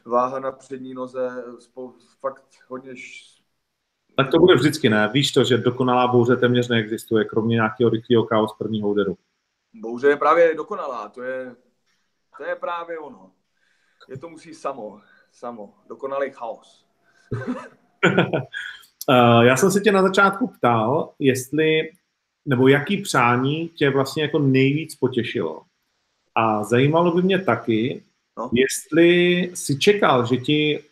váha 0.05 0.41
na 0.41 0.53
přední 0.53 0.95
noze, 0.95 1.45
spou- 1.59 1.95
fakt 2.20 2.45
hodně 2.68 2.97
tak 4.17 4.31
to 4.31 4.39
bude 4.39 4.55
vždycky, 4.55 4.89
ne? 4.89 5.11
Víš 5.12 5.33
to, 5.33 5.45
že 5.45 5.59
dokonalá 5.59 6.09
bouře 6.09 6.37
téměř 6.37 6.69
neexistuje, 6.69 7.25
kromě 7.25 7.55
nějakého 7.55 7.91
rychlého 7.91 8.27
chaos 8.27 8.55
prvního 8.59 8.89
úderu. 8.89 9.17
Bouře 9.75 10.09
je 10.09 10.17
právě 10.17 10.55
dokonalá, 10.55 11.09
to 11.09 11.23
je, 11.23 11.57
to 12.39 12.45
je 12.45 12.57
právě 12.57 12.99
ono. 12.99 13.31
Je 14.09 14.19
to 14.19 14.29
musí 14.29 14.55
samo, 14.55 15.01
samo, 15.33 15.75
dokonalý 15.89 16.31
chaos. 16.31 16.87
Eh, 19.11 19.47
já 19.47 19.57
jsem 19.57 19.71
se 19.71 19.81
tě 19.81 19.93
na 19.93 20.03
začátku 20.03 20.47
ptal, 20.47 21.15
jestli, 21.19 21.91
nebo 22.45 22.69
jaký 22.69 23.03
přání 23.03 23.69
tě 23.69 23.91
vlastně 23.91 24.23
jako 24.23 24.39
nejvíc 24.39 24.95
potěšilo. 24.95 25.62
A 26.35 26.65
zajímalo 26.65 27.15
by 27.15 27.23
mě 27.23 27.39
taky, 27.39 28.05
no. 28.39 28.51
jestli 28.53 29.51
si 29.55 29.79
čekal, 29.79 30.27
že 30.27 30.37
ti 30.37 30.85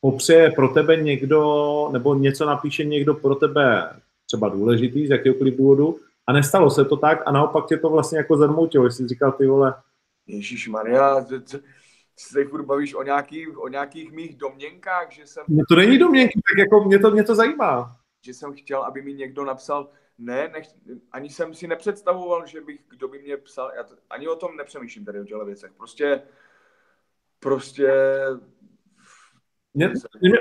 popřeje 0.00 0.50
pro 0.50 0.68
tebe 0.68 0.96
někdo, 0.96 1.88
nebo 1.92 2.14
něco 2.14 2.46
napíše 2.46 2.84
někdo 2.84 3.14
pro 3.14 3.34
tebe 3.34 3.92
třeba 4.26 4.48
důležitý 4.48 5.06
z 5.06 5.10
jakéhokoliv 5.10 5.56
důvodu 5.56 5.98
a 6.26 6.32
nestalo 6.32 6.70
se 6.70 6.84
to 6.84 6.96
tak 6.96 7.22
a 7.26 7.32
naopak 7.32 7.66
tě 7.66 7.76
to 7.76 7.88
vlastně 7.88 8.18
jako 8.18 8.36
zarmoutilo, 8.36 8.84
jestli 8.84 9.08
říkal 9.08 9.32
ty 9.32 9.46
vole. 9.46 9.74
Ježíš 10.26 10.68
Maria, 10.68 11.26
se 12.16 12.44
furt 12.44 12.64
bavíš 12.64 12.94
o 12.94 13.02
nějakých, 13.02 13.58
o 13.58 13.68
nějakých 13.68 14.12
mých 14.12 14.36
domněnkách, 14.36 15.10
že 15.10 15.26
jsem... 15.26 15.44
No 15.48 15.62
to 15.68 15.76
není 15.76 15.98
domněnky, 15.98 16.40
tak 16.50 16.58
jako 16.58 16.84
mě 16.84 16.98
to, 16.98 17.10
mě 17.10 17.24
to 17.24 17.34
zajímá. 17.34 17.96
Že 18.24 18.34
jsem 18.34 18.52
chtěl, 18.52 18.82
aby 18.82 19.02
mi 19.02 19.14
někdo 19.14 19.44
napsal, 19.44 19.88
ne, 20.18 20.50
nech, 20.52 20.66
ani 21.12 21.30
jsem 21.30 21.54
si 21.54 21.68
nepředstavoval, 21.68 22.46
že 22.46 22.60
bych, 22.60 22.80
kdo 22.88 23.08
by 23.08 23.18
mě 23.18 23.36
psal, 23.36 23.70
já 23.76 23.82
to, 23.82 23.94
ani 24.10 24.28
o 24.28 24.36
tom 24.36 24.56
nepřemýšlím 24.56 25.04
tady 25.04 25.20
o 25.20 25.24
těchto 25.24 25.44
věcech. 25.44 25.72
Prostě, 25.76 26.22
prostě 27.40 27.92
mě, 29.74 29.92
mě, 30.20 30.38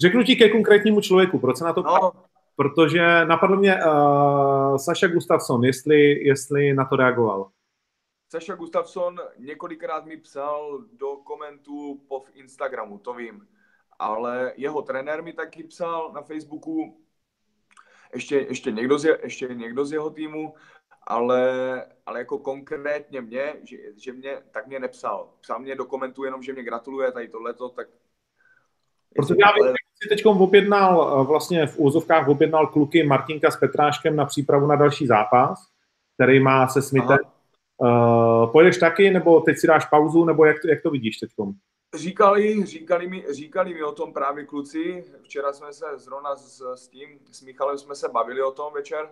řeknu 0.00 0.22
ti 0.22 0.36
ke 0.36 0.48
konkrétnímu 0.48 1.00
člověku, 1.00 1.38
proč 1.38 1.56
se 1.56 1.64
na 1.64 1.72
to 1.72 1.82
no. 1.82 2.12
Protože 2.56 3.24
napadlo 3.24 3.56
mě 3.56 3.76
uh, 3.84 4.76
Saša 4.76 5.06
Gustafsson, 5.06 5.64
jestli, 5.64 6.24
jestli 6.24 6.74
na 6.74 6.84
to 6.84 6.96
reagoval. 6.96 7.50
Saša 8.28 8.54
Gustafsson 8.54 9.20
několikrát 9.38 10.06
mi 10.06 10.16
psal 10.16 10.84
do 10.92 11.16
komentů 11.16 12.00
po 12.08 12.24
Instagramu, 12.34 12.98
to 12.98 13.14
vím. 13.14 13.48
Ale 13.98 14.52
jeho 14.56 14.82
trenér 14.82 15.22
mi 15.22 15.32
taky 15.32 15.64
psal 15.64 16.12
na 16.12 16.22
Facebooku, 16.22 17.00
ještě, 18.14 18.36
ještě, 18.36 18.72
někdo, 18.72 18.98
z, 18.98 19.04
ještě 19.22 19.48
někdo 19.54 19.84
z 19.84 19.92
jeho 19.92 20.10
týmu, 20.10 20.54
ale, 21.02 21.86
ale 22.06 22.18
jako 22.18 22.38
konkrétně 22.38 23.20
mě, 23.20 23.56
že, 23.64 23.76
že 23.96 24.12
mě, 24.12 24.42
tak 24.50 24.66
mě 24.66 24.80
nepsal. 24.80 25.32
Psal 25.40 25.58
mě 25.58 25.74
do 25.74 25.84
komentů 25.84 26.24
jenom, 26.24 26.42
že 26.42 26.52
mě 26.52 26.62
gratuluje 26.62 27.12
tady 27.12 27.28
tohleto, 27.28 27.68
tak 27.68 27.88
Protože 29.14 29.34
já 29.38 29.52
vím, 29.52 29.66
že 29.66 29.74
si 30.02 30.08
teď 30.08 30.26
objednal, 30.26 31.20
eh, 31.20 31.26
vlastně 31.26 31.66
v 31.66 31.78
úzovkách 31.78 32.28
objednal 32.28 32.66
kluky 32.66 33.02
Martinka 33.02 33.50
s 33.50 33.56
Petráškem 33.56 34.16
na 34.16 34.24
přípravu 34.24 34.66
na 34.66 34.76
další 34.76 35.06
zápas, 35.06 35.58
který 36.14 36.40
má 36.40 36.68
se 36.68 36.82
Smithem. 36.82 37.18
Uh, 37.78 38.52
pojedeš 38.52 38.78
taky, 38.78 39.10
nebo 39.10 39.40
teď 39.40 39.58
si 39.58 39.66
dáš 39.66 39.84
pauzu, 39.84 40.24
nebo 40.24 40.44
jak 40.44 40.62
to, 40.62 40.68
jak 40.68 40.82
to 40.82 40.90
vidíš 40.90 41.16
teď? 41.16 41.30
Říkali, 41.94 42.66
říkali, 42.66 43.08
mi, 43.08 43.24
říkali 43.30 43.74
mi 43.74 43.82
o 43.82 43.92
tom 43.92 44.12
právě 44.12 44.44
kluci. 44.44 45.04
Včera 45.22 45.52
jsme 45.52 45.72
se 45.72 45.86
zrovna 45.96 46.36
s, 46.36 46.74
s 46.74 46.88
tím, 46.88 47.08
s 47.30 47.42
Michalem 47.42 47.78
jsme 47.78 47.94
se 47.94 48.08
bavili 48.08 48.42
o 48.42 48.52
tom 48.52 48.72
večer. 48.72 49.08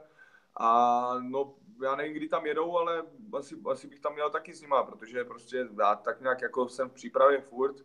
A 0.56 1.18
no, 1.20 1.54
já 1.82 1.96
nevím, 1.96 2.14
kdy 2.14 2.28
tam 2.28 2.46
jedou, 2.46 2.78
ale 2.78 3.02
asi, 3.38 3.56
asi 3.70 3.86
bych 3.86 4.00
tam 4.00 4.14
měl 4.14 4.30
taky 4.30 4.54
s 4.54 4.62
nima, 4.62 4.82
protože 4.82 5.24
prostě 5.24 5.66
já 5.78 5.94
tak 5.94 6.20
nějak 6.20 6.42
jako 6.42 6.68
jsem 6.68 6.88
v 6.88 6.92
přípravě 6.92 7.40
furt 7.40 7.76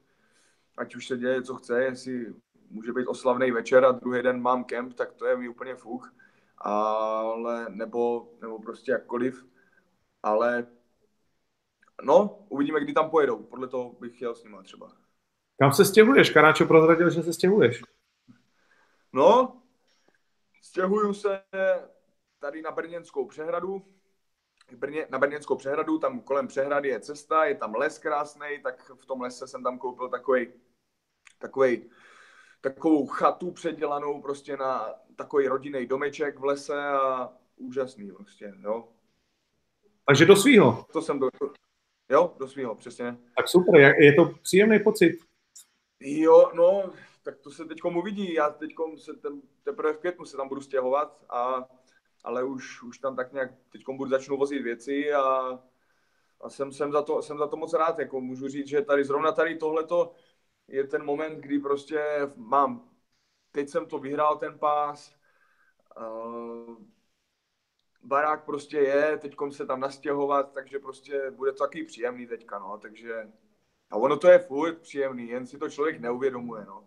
ať 0.80 0.96
už 0.96 1.08
se 1.08 1.18
děje, 1.18 1.42
co 1.42 1.56
chce, 1.56 1.84
jestli 1.84 2.34
může 2.70 2.94
být 2.94 3.08
oslavný 3.08 3.52
večer 3.52 3.86
a 3.86 3.92
druhý 3.92 4.22
den 4.22 4.42
mám 4.42 4.64
kemp, 4.64 4.94
tak 4.94 5.14
to 5.14 5.26
je 5.26 5.38
mi 5.38 5.50
úplně 5.50 5.76
fuk. 5.76 6.14
Ale, 6.58 7.66
nebo, 7.70 8.32
nebo 8.42 8.60
prostě 8.60 8.92
jakkoliv. 8.92 9.46
Ale 10.24 10.68
no, 12.04 12.46
uvidíme, 12.50 12.80
kdy 12.80 12.94
tam 12.94 13.10
pojedou. 13.10 13.44
Podle 13.44 13.68
toho 13.68 13.94
bych 14.00 14.16
chtěl 14.16 14.36
s 14.36 14.44
nimi 14.44 14.58
třeba. 14.64 14.92
Kam 15.60 15.74
se 15.74 15.86
stěhuješ? 15.86 16.30
Karáčo 16.30 16.66
prozradil, 16.66 17.10
že 17.10 17.24
se 17.24 17.34
stěhuješ. 17.34 17.82
No, 19.14 19.62
stěhuju 20.62 21.14
se 21.14 21.42
tady 22.40 22.62
na 22.62 22.72
Brněnskou 22.72 23.26
přehradu, 23.28 23.86
Brně, 24.78 25.08
na 25.10 25.20
Brněnskou 25.20 25.56
přehradu, 25.56 25.98
tam 26.00 26.22
kolem 26.22 26.48
přehrady 26.48 26.90
je 26.90 27.00
cesta, 27.00 27.46
je 27.46 27.56
tam 27.56 27.76
les 27.76 28.00
krásný, 28.00 28.48
tak 28.64 28.92
v 28.96 29.06
tom 29.06 29.22
lese 29.22 29.48
jsem 29.48 29.64
tam 29.64 29.80
koupil 29.80 30.10
takový 30.10 30.48
takový 31.40 31.90
takovou 32.62 33.08
chatu 33.08 33.52
předělanou 33.52 34.22
prostě 34.22 34.58
na 34.58 34.90
takový 35.16 35.48
rodinný 35.48 35.86
domeček 35.86 36.40
v 36.40 36.44
lese 36.44 36.88
a 36.88 37.30
úžasný 37.56 38.12
prostě, 38.12 38.54
jo. 38.62 38.88
Takže 40.06 40.26
do 40.26 40.36
svýho. 40.36 40.86
To 40.94 41.02
jsem 41.02 41.20
do, 41.20 41.30
jo, 42.10 42.36
do 42.40 42.48
svýho, 42.48 42.76
přesně. 42.76 43.18
Tak 43.36 43.48
super, 43.48 43.76
je 43.76 44.14
to 44.14 44.26
příjemný 44.42 44.80
pocit. 44.80 45.20
Jo, 46.00 46.52
no, 46.54 46.92
tak 47.24 47.38
to 47.38 47.52
se 47.52 47.66
teďkom 47.66 47.98
uvidí. 47.98 48.34
Já 48.34 48.50
teďkom 48.50 48.98
se 48.98 49.14
ten, 49.14 49.42
teprve 49.64 49.94
v 49.94 49.98
květnu 49.98 50.26
se 50.26 50.38
tam 50.38 50.48
budu 50.48 50.62
stěhovat, 50.62 51.26
a, 51.30 51.68
ale 52.24 52.44
už, 52.44 52.84
už 52.84 52.98
tam 52.98 53.16
tak 53.16 53.34
nějak 53.34 53.52
teďkom 53.72 53.98
budu 53.98 54.10
začnu 54.10 54.38
vozit 54.38 54.64
věci 54.64 55.14
a, 55.14 55.60
a 56.42 56.50
jsem, 56.50 56.72
jsem, 56.72 56.92
za 56.92 57.02
to, 57.02 57.22
jsem 57.22 57.38
za 57.38 57.48
to 57.48 57.58
moc 57.58 57.74
rád. 57.74 58.00
Jako 58.00 58.22
můžu 58.22 58.48
říct, 58.48 58.68
že 58.68 58.82
tady 58.82 59.04
zrovna 59.04 59.32
tady 59.32 59.56
tohleto, 59.56 60.12
je 60.70 60.84
ten 60.84 61.06
moment, 61.06 61.40
kdy 61.40 61.60
prostě 61.60 62.02
mám, 62.36 62.90
teď 63.52 63.70
jsem 63.70 63.86
to 63.86 64.00
vyhrál 64.00 64.38
ten 64.38 64.60
pás, 64.60 65.16
uh, 66.00 66.76
barák 68.04 68.46
prostě 68.46 68.78
je, 68.78 69.18
teďkom 69.18 69.52
se 69.52 69.66
tam 69.66 69.80
nastěhovat, 69.80 70.54
takže 70.54 70.80
prostě 70.80 71.32
bude 71.32 71.52
to 71.52 71.58
taky 71.58 71.84
příjemný 71.84 72.28
teďka, 72.28 72.60
no, 72.60 72.78
takže 72.78 73.28
a 73.92 73.96
ono 73.96 74.18
to 74.18 74.30
je 74.30 74.40
furt 74.40 74.82
příjemný, 74.82 75.28
jen 75.28 75.48
si 75.48 75.58
to 75.58 75.70
člověk 75.70 76.00
neuvědomuje, 76.00 76.66
no. 76.66 76.84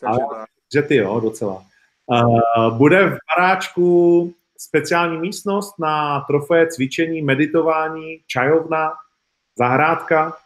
Takže 0.00 0.22
Ale, 0.22 0.36
tak. 0.36 0.48
že 0.74 0.82
ty 0.82 0.96
jo, 0.96 1.20
docela. 1.20 1.64
Uh, 2.06 2.78
bude 2.78 3.10
v 3.10 3.18
baráčku 3.28 4.34
speciální 4.58 5.18
místnost 5.18 5.78
na 5.78 6.20
trofeje, 6.20 6.66
cvičení, 6.66 7.22
meditování, 7.22 8.22
čajovna, 8.26 8.92
zahrádka? 9.58 10.36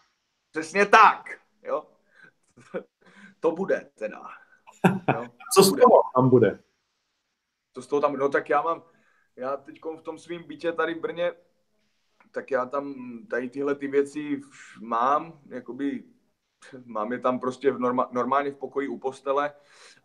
Přesně 0.50 0.86
tak. 0.86 1.41
To 3.42 3.52
bude 3.52 3.90
teda. 3.94 4.22
Jo, 5.14 5.26
Co 5.54 5.62
z 5.62 5.70
toho 5.70 6.02
tam 6.16 6.30
bude? 6.30 6.58
Co 7.74 7.82
z 7.82 7.86
toho 7.86 8.00
tam, 8.00 8.16
no 8.16 8.28
tak 8.28 8.48
já 8.48 8.62
mám, 8.62 8.82
já 9.36 9.56
teď 9.56 9.80
v 9.98 10.02
tom 10.02 10.18
svém 10.18 10.42
bytě 10.42 10.72
tady 10.72 10.94
v 10.94 11.00
Brně, 11.00 11.32
tak 12.30 12.50
já 12.50 12.66
tam 12.66 12.94
tady 13.30 13.50
tyhle 13.50 13.74
ty 13.74 13.88
věci 13.88 14.40
mám, 14.80 15.40
jakoby 15.48 16.04
mám 16.84 17.12
je 17.12 17.18
tam 17.18 17.40
prostě 17.40 17.70
v 17.70 17.78
norma, 17.78 18.08
normálně 18.12 18.50
v 18.50 18.56
pokoji 18.56 18.88
u 18.88 18.98
postele 18.98 19.52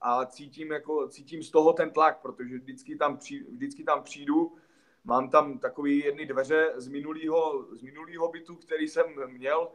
a 0.01 0.25
cítím, 0.25 0.71
jako, 0.71 1.07
cítím 1.07 1.43
z 1.43 1.51
toho 1.51 1.73
ten 1.73 1.91
tlak, 1.91 2.21
protože 2.21 2.57
vždycky 2.57 2.95
tam, 2.95 3.17
při, 3.17 3.43
vždycky 3.51 3.83
tam 3.83 4.03
přijdu, 4.03 4.55
mám 5.03 5.29
tam 5.29 5.59
takový 5.59 5.99
jedny 5.99 6.25
dveře 6.25 6.73
z 6.75 6.87
minulého, 6.87 7.67
z 7.75 7.81
minulého 7.81 8.29
bytu, 8.29 8.55
který 8.55 8.87
jsem 8.87 9.05
měl 9.27 9.71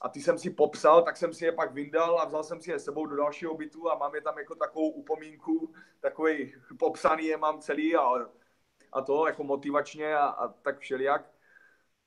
a 0.00 0.08
ty 0.08 0.20
jsem 0.20 0.38
si 0.38 0.50
popsal, 0.50 1.02
tak 1.02 1.16
jsem 1.16 1.32
si 1.32 1.44
je 1.44 1.52
pak 1.52 1.72
vyndal 1.72 2.18
a 2.20 2.24
vzal 2.24 2.44
jsem 2.44 2.60
si 2.60 2.70
je 2.70 2.78
sebou 2.78 3.06
do 3.06 3.16
dalšího 3.16 3.54
bytu 3.54 3.90
a 3.90 3.98
mám 3.98 4.14
je 4.14 4.20
tam 4.20 4.38
jako 4.38 4.54
takovou 4.54 4.90
upomínku, 4.90 5.74
takový 6.00 6.54
popsaný 6.78 7.26
je 7.26 7.36
mám 7.36 7.60
celý 7.60 7.96
a, 7.96 8.02
a 8.92 9.00
to 9.00 9.26
jako 9.26 9.44
motivačně 9.44 10.16
a, 10.16 10.26
a 10.26 10.48
tak 10.48 10.78
všelijak. 10.78 11.30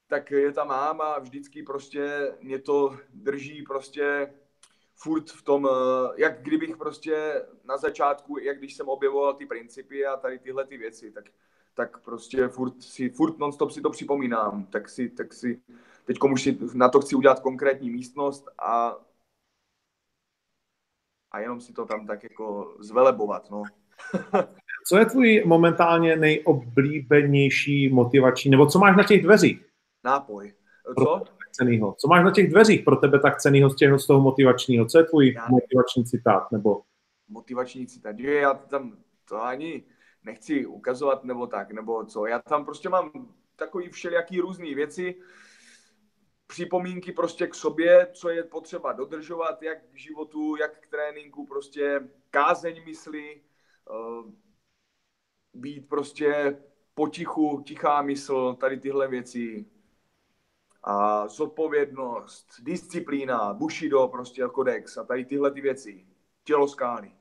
Tak 0.07 0.31
je 0.31 0.51
tam 0.51 0.67
mám 0.67 1.01
a 1.01 1.19
vždycky 1.19 1.63
prostě 1.63 2.31
mě 2.41 2.59
to 2.59 2.97
drží 3.13 3.63
prostě 3.63 4.33
furt 4.97 5.29
v 5.29 5.41
tom, 5.41 5.67
eh, 5.71 6.13
jak 6.15 6.41
kdybych 6.41 6.77
prostě 6.77 7.45
na 7.63 7.77
začátku, 7.77 8.37
jak 8.37 8.57
když 8.57 8.75
jsem 8.75 8.89
objevoval 8.89 9.33
ty 9.33 9.45
principy 9.45 10.05
a 10.05 10.17
tady 10.17 10.39
tyhle 10.39 10.65
ty 10.65 10.77
věci, 10.77 11.11
tak, 11.11 11.25
tak 11.73 11.99
prostě 11.99 12.47
furt, 12.47 12.83
si, 12.83 13.09
furt 13.09 13.37
non-stop 13.37 13.71
si 13.71 13.81
to 13.81 13.89
připomínám, 13.89 14.65
tak 14.65 14.89
si, 14.89 15.09
tak 15.09 15.33
si 15.33 15.61
teď 16.07 16.17
už 16.31 16.41
si 16.43 16.57
na 16.73 16.89
to 16.89 17.01
chci 17.01 17.15
udělat 17.15 17.39
konkrétní 17.39 17.89
místnost 17.89 18.49
a 18.59 18.95
a 21.31 21.39
jenom 21.39 21.61
si 21.61 21.73
to 21.73 21.85
tam 21.85 22.07
tak 22.07 22.23
jako 22.23 22.75
zvelebovat, 22.79 23.51
no. 23.51 23.63
co 24.87 24.97
je 24.97 25.05
tvůj 25.05 25.43
momentálně 25.45 26.15
nejoblíbenější 26.15 27.89
motivační, 27.89 28.51
nebo 28.51 28.65
co 28.65 28.79
máš 28.79 28.97
na 28.97 29.03
těch 29.03 29.23
dveřích? 29.23 29.67
nápoj. 30.03 30.53
Co? 30.99 31.23
Cenýho. 31.51 31.95
Co 31.99 32.07
máš 32.07 32.23
na 32.23 32.31
těch 32.31 32.49
dveřích 32.49 32.81
pro 32.83 32.95
tebe 32.95 33.19
tak 33.19 33.37
cenýho 33.37 33.69
z, 33.69 33.75
těho, 33.75 33.99
z 33.99 34.07
toho 34.07 34.21
motivačního? 34.21 34.85
Co 34.85 34.97
je 34.97 35.03
tvůj 35.03 35.33
já 35.33 35.47
motivační 35.49 36.05
citát? 36.05 36.51
Nebo... 36.51 36.81
Motivační 37.27 37.87
citát. 37.87 38.19
Já 38.19 38.53
tam 38.53 38.97
to 39.29 39.43
ani 39.43 39.83
nechci 40.23 40.65
ukazovat 40.65 41.23
nebo 41.23 41.47
tak, 41.47 41.71
nebo 41.71 42.05
co. 42.05 42.25
Já 42.25 42.39
tam 42.39 42.65
prostě 42.65 42.89
mám 42.89 43.11
takový 43.55 43.89
všelijaký 43.89 44.39
různý 44.39 44.75
věci, 44.75 45.15
připomínky 46.47 47.11
prostě 47.11 47.47
k 47.47 47.55
sobě, 47.55 48.07
co 48.13 48.29
je 48.29 48.43
potřeba 48.43 48.93
dodržovat, 48.93 49.63
jak 49.63 49.77
k 49.83 49.97
životu, 49.97 50.55
jak 50.55 50.79
k 50.79 50.87
tréninku, 50.87 51.45
prostě 51.45 51.99
kázeň 52.29 52.85
mysli, 52.85 53.41
uh, 53.89 54.31
být 55.53 55.89
prostě 55.89 56.57
potichu, 56.93 57.63
tichá 57.65 58.01
mysl, 58.01 58.53
tady 58.53 58.79
tyhle 58.79 59.07
věci, 59.07 59.65
a 60.83 61.27
zodpovědnost, 61.27 62.47
disciplína, 62.59 63.53
Bushido, 63.53 64.07
prostě 64.07 64.43
kodex 64.51 64.97
a 64.97 65.03
tady 65.03 65.25
tyhle 65.25 65.51
ty 65.51 65.61
věci. 65.61 66.05
Tělo 66.43 66.67
skály. 66.67 67.11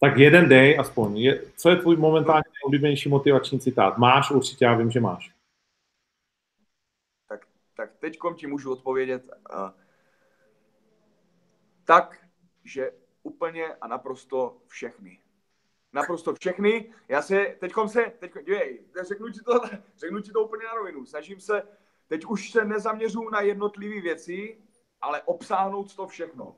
Tak 0.00 0.18
jeden 0.18 0.48
dej 0.48 0.78
aspoň. 0.80 1.32
Co 1.56 1.70
je 1.70 1.76
tvůj 1.76 1.96
momentálně 1.96 2.42
oblíbenější 2.64 3.08
motivační 3.08 3.60
citát? 3.60 3.98
Máš 3.98 4.30
určitě, 4.30 4.64
já 4.64 4.74
vím, 4.74 4.90
že 4.90 5.00
máš. 5.00 5.37
Tak, 7.78 7.96
teďkom 7.98 8.34
ti 8.34 8.46
můžu 8.46 8.72
odpovědět. 8.72 9.30
Uh, 9.54 9.70
tak, 11.84 12.26
že 12.64 12.92
úplně 13.22 13.74
a 13.74 13.88
naprosto 13.88 14.62
všechny 14.66 15.20
naprosto 15.92 16.34
všechny. 16.34 16.92
Já 17.08 17.22
se, 17.22 17.56
teďkom 17.60 17.88
se, 17.88 18.12
teď, 18.18 18.32
dívej, 18.46 18.84
řeknu 19.02 19.28
ti, 19.28 19.40
to, 19.40 19.60
řeknu 19.96 20.20
ti 20.20 20.30
to 20.32 20.44
úplně 20.44 20.64
na 20.64 20.74
rovinu. 20.74 21.06
Snažím 21.06 21.40
se, 21.40 21.62
teď 22.08 22.24
už 22.24 22.50
se 22.50 22.64
nezaměřuju 22.64 23.30
na 23.30 23.40
jednotlivé 23.40 24.00
věci, 24.00 24.58
ale 25.00 25.22
obsáhnout 25.22 25.96
to 25.96 26.06
všechno. 26.06 26.56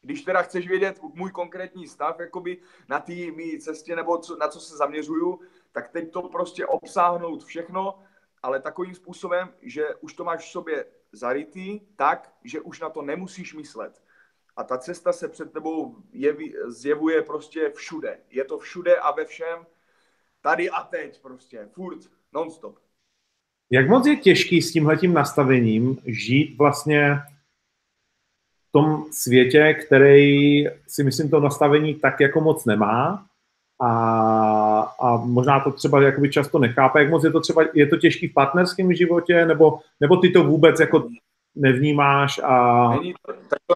Když 0.00 0.22
teda 0.22 0.42
chceš 0.42 0.68
vědět 0.68 1.00
můj 1.02 1.30
konkrétní 1.30 1.88
stav, 1.88 2.20
jakoby 2.20 2.60
na 2.88 3.00
té 3.00 3.12
mý 3.12 3.58
cestě, 3.58 3.96
nebo 3.96 4.18
co, 4.18 4.36
na 4.36 4.48
co 4.48 4.60
se 4.60 4.76
zaměřuju, 4.76 5.40
tak 5.72 5.88
teď 5.88 6.12
to 6.12 6.22
prostě 6.22 6.66
obsáhnout 6.66 7.44
všechno, 7.44 8.02
ale 8.44 8.60
takovým 8.60 8.94
způsobem, 8.94 9.48
že 9.62 9.94
už 10.00 10.14
to 10.14 10.24
máš 10.24 10.44
v 10.44 10.50
sobě 10.50 10.86
zarytý 11.12 11.80
tak, 11.96 12.32
že 12.44 12.60
už 12.60 12.80
na 12.80 12.90
to 12.90 13.02
nemusíš 13.02 13.54
myslet 13.54 14.02
a 14.56 14.64
ta 14.64 14.78
cesta 14.78 15.12
se 15.12 15.28
před 15.28 15.52
tebou 15.52 15.96
jeví, 16.12 16.54
zjevuje 16.66 17.22
prostě 17.22 17.70
všude. 17.74 18.18
Je 18.30 18.44
to 18.44 18.58
všude 18.58 18.96
a 18.96 19.10
ve 19.10 19.24
všem, 19.24 19.66
tady 20.40 20.70
a 20.70 20.82
teď 20.82 21.22
prostě, 21.22 21.68
furt, 21.72 21.98
nonstop. 22.32 22.78
Jak 23.70 23.88
moc 23.88 24.06
je 24.06 24.16
těžký 24.16 24.62
s 24.62 24.72
tímhletím 24.72 25.14
nastavením 25.14 25.98
žít 26.06 26.58
vlastně 26.58 27.14
v 28.68 28.72
tom 28.72 29.12
světě, 29.12 29.74
který 29.86 30.64
si 30.86 31.04
myslím 31.04 31.30
to 31.30 31.40
nastavení 31.40 31.94
tak 31.94 32.20
jako 32.20 32.40
moc 32.40 32.64
nemá 32.64 33.26
a, 33.80 33.88
a 34.84 35.16
možná 35.16 35.60
to 35.60 35.72
třeba 35.72 36.02
jakoby 36.02 36.30
často 36.30 36.58
nechápe, 36.58 37.00
jak 37.00 37.10
moc 37.10 37.24
je 37.24 37.32
to 37.32 37.40
třeba, 37.40 37.62
je 37.74 37.86
to 37.86 37.96
těžký 37.96 38.28
v 38.28 38.34
partnerském 38.34 38.92
životě, 38.92 39.46
nebo, 39.46 39.80
nebo 40.00 40.16
ty 40.16 40.30
to 40.30 40.44
vůbec 40.44 40.80
jako 40.80 41.08
nevnímáš 41.54 42.40
a... 42.44 42.88
Není 42.96 43.14
to, 43.26 43.32
tak 43.32 43.58
to, 43.66 43.74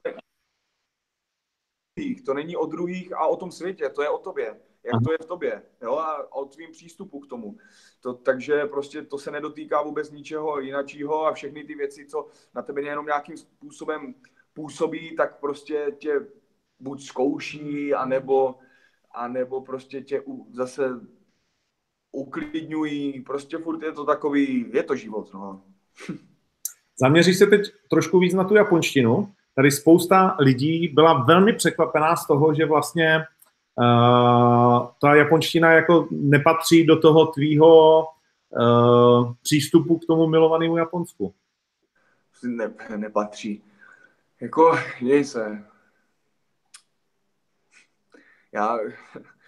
druhých, 1.97 2.23
to 2.23 2.35
není 2.35 2.57
o 2.57 2.67
druhých 2.67 3.13
a 3.13 3.27
o 3.27 3.37
tom 3.37 3.53
světě, 3.53 3.89
to 3.89 4.03
je 4.03 4.09
o 4.09 4.19
tobě, 4.19 4.57
jak 4.85 5.03
to 5.05 5.13
je 5.13 5.19
v 5.23 5.27
tobě, 5.27 5.63
jo, 5.83 5.97
a 5.99 6.37
o 6.37 6.45
tvým 6.45 6.73
přístupu 6.73 7.21
k 7.21 7.27
tomu. 7.27 7.57
To, 8.01 8.15
takže 8.15 8.67
prostě 8.67 9.03
to 9.03 9.19
se 9.19 9.31
nedotýká 9.31 9.83
vůbec 9.83 10.11
ničeho 10.11 10.61
jinačího 10.61 11.27
a 11.27 11.33
všechny 11.33 11.65
ty 11.65 11.75
věci, 11.75 12.07
co 12.07 12.27
na 12.55 12.63
tebe 12.63 12.83
jenom 12.83 13.07
nějakým 13.07 13.37
způsobem 13.37 14.15
působí, 14.55 15.17
tak 15.17 15.41
prostě 15.41 15.87
tě 15.99 16.21
buď 16.81 17.03
zkouší, 17.03 17.95
anebo, 17.95 18.55
anebo 19.19 19.61
prostě 19.61 20.01
tě 20.01 20.21
u, 20.27 20.47
zase 20.53 21.01
uklidňují, 22.13 23.21
prostě 23.21 23.59
furt 23.59 23.83
je 23.83 23.93
to 23.93 24.05
takový, 24.05 24.71
je 24.73 24.83
to 24.83 24.97
život, 24.97 25.35
no. 25.35 25.63
Zaměříš 27.01 27.39
se 27.39 27.47
teď 27.47 27.73
trošku 27.91 28.19
víc 28.19 28.35
na 28.35 28.45
tu 28.45 28.55
japonštinu 28.55 29.33
tady 29.59 29.71
spousta 29.71 30.37
lidí 30.39 30.89
byla 30.89 31.25
velmi 31.25 31.53
překvapená 31.53 32.17
z 32.17 32.27
toho, 32.27 32.55
že 32.55 32.67
vlastně 32.67 33.25
uh, 33.75 34.87
ta 35.01 35.15
japonština 35.15 35.73
jako 35.73 36.09
nepatří 36.11 36.87
do 36.87 37.01
toho 37.01 37.27
tvýho 37.27 38.05
uh, 38.51 39.35
přístupu 39.43 39.99
k 39.99 40.07
tomu 40.07 40.27
milovanému 40.27 40.77
Japonsku. 40.77 41.35
Ne, 42.43 42.71
nepatří. 42.97 43.63
Jako, 44.41 44.79
děj 45.01 45.25
se. 45.25 45.65
Já... 48.53 48.79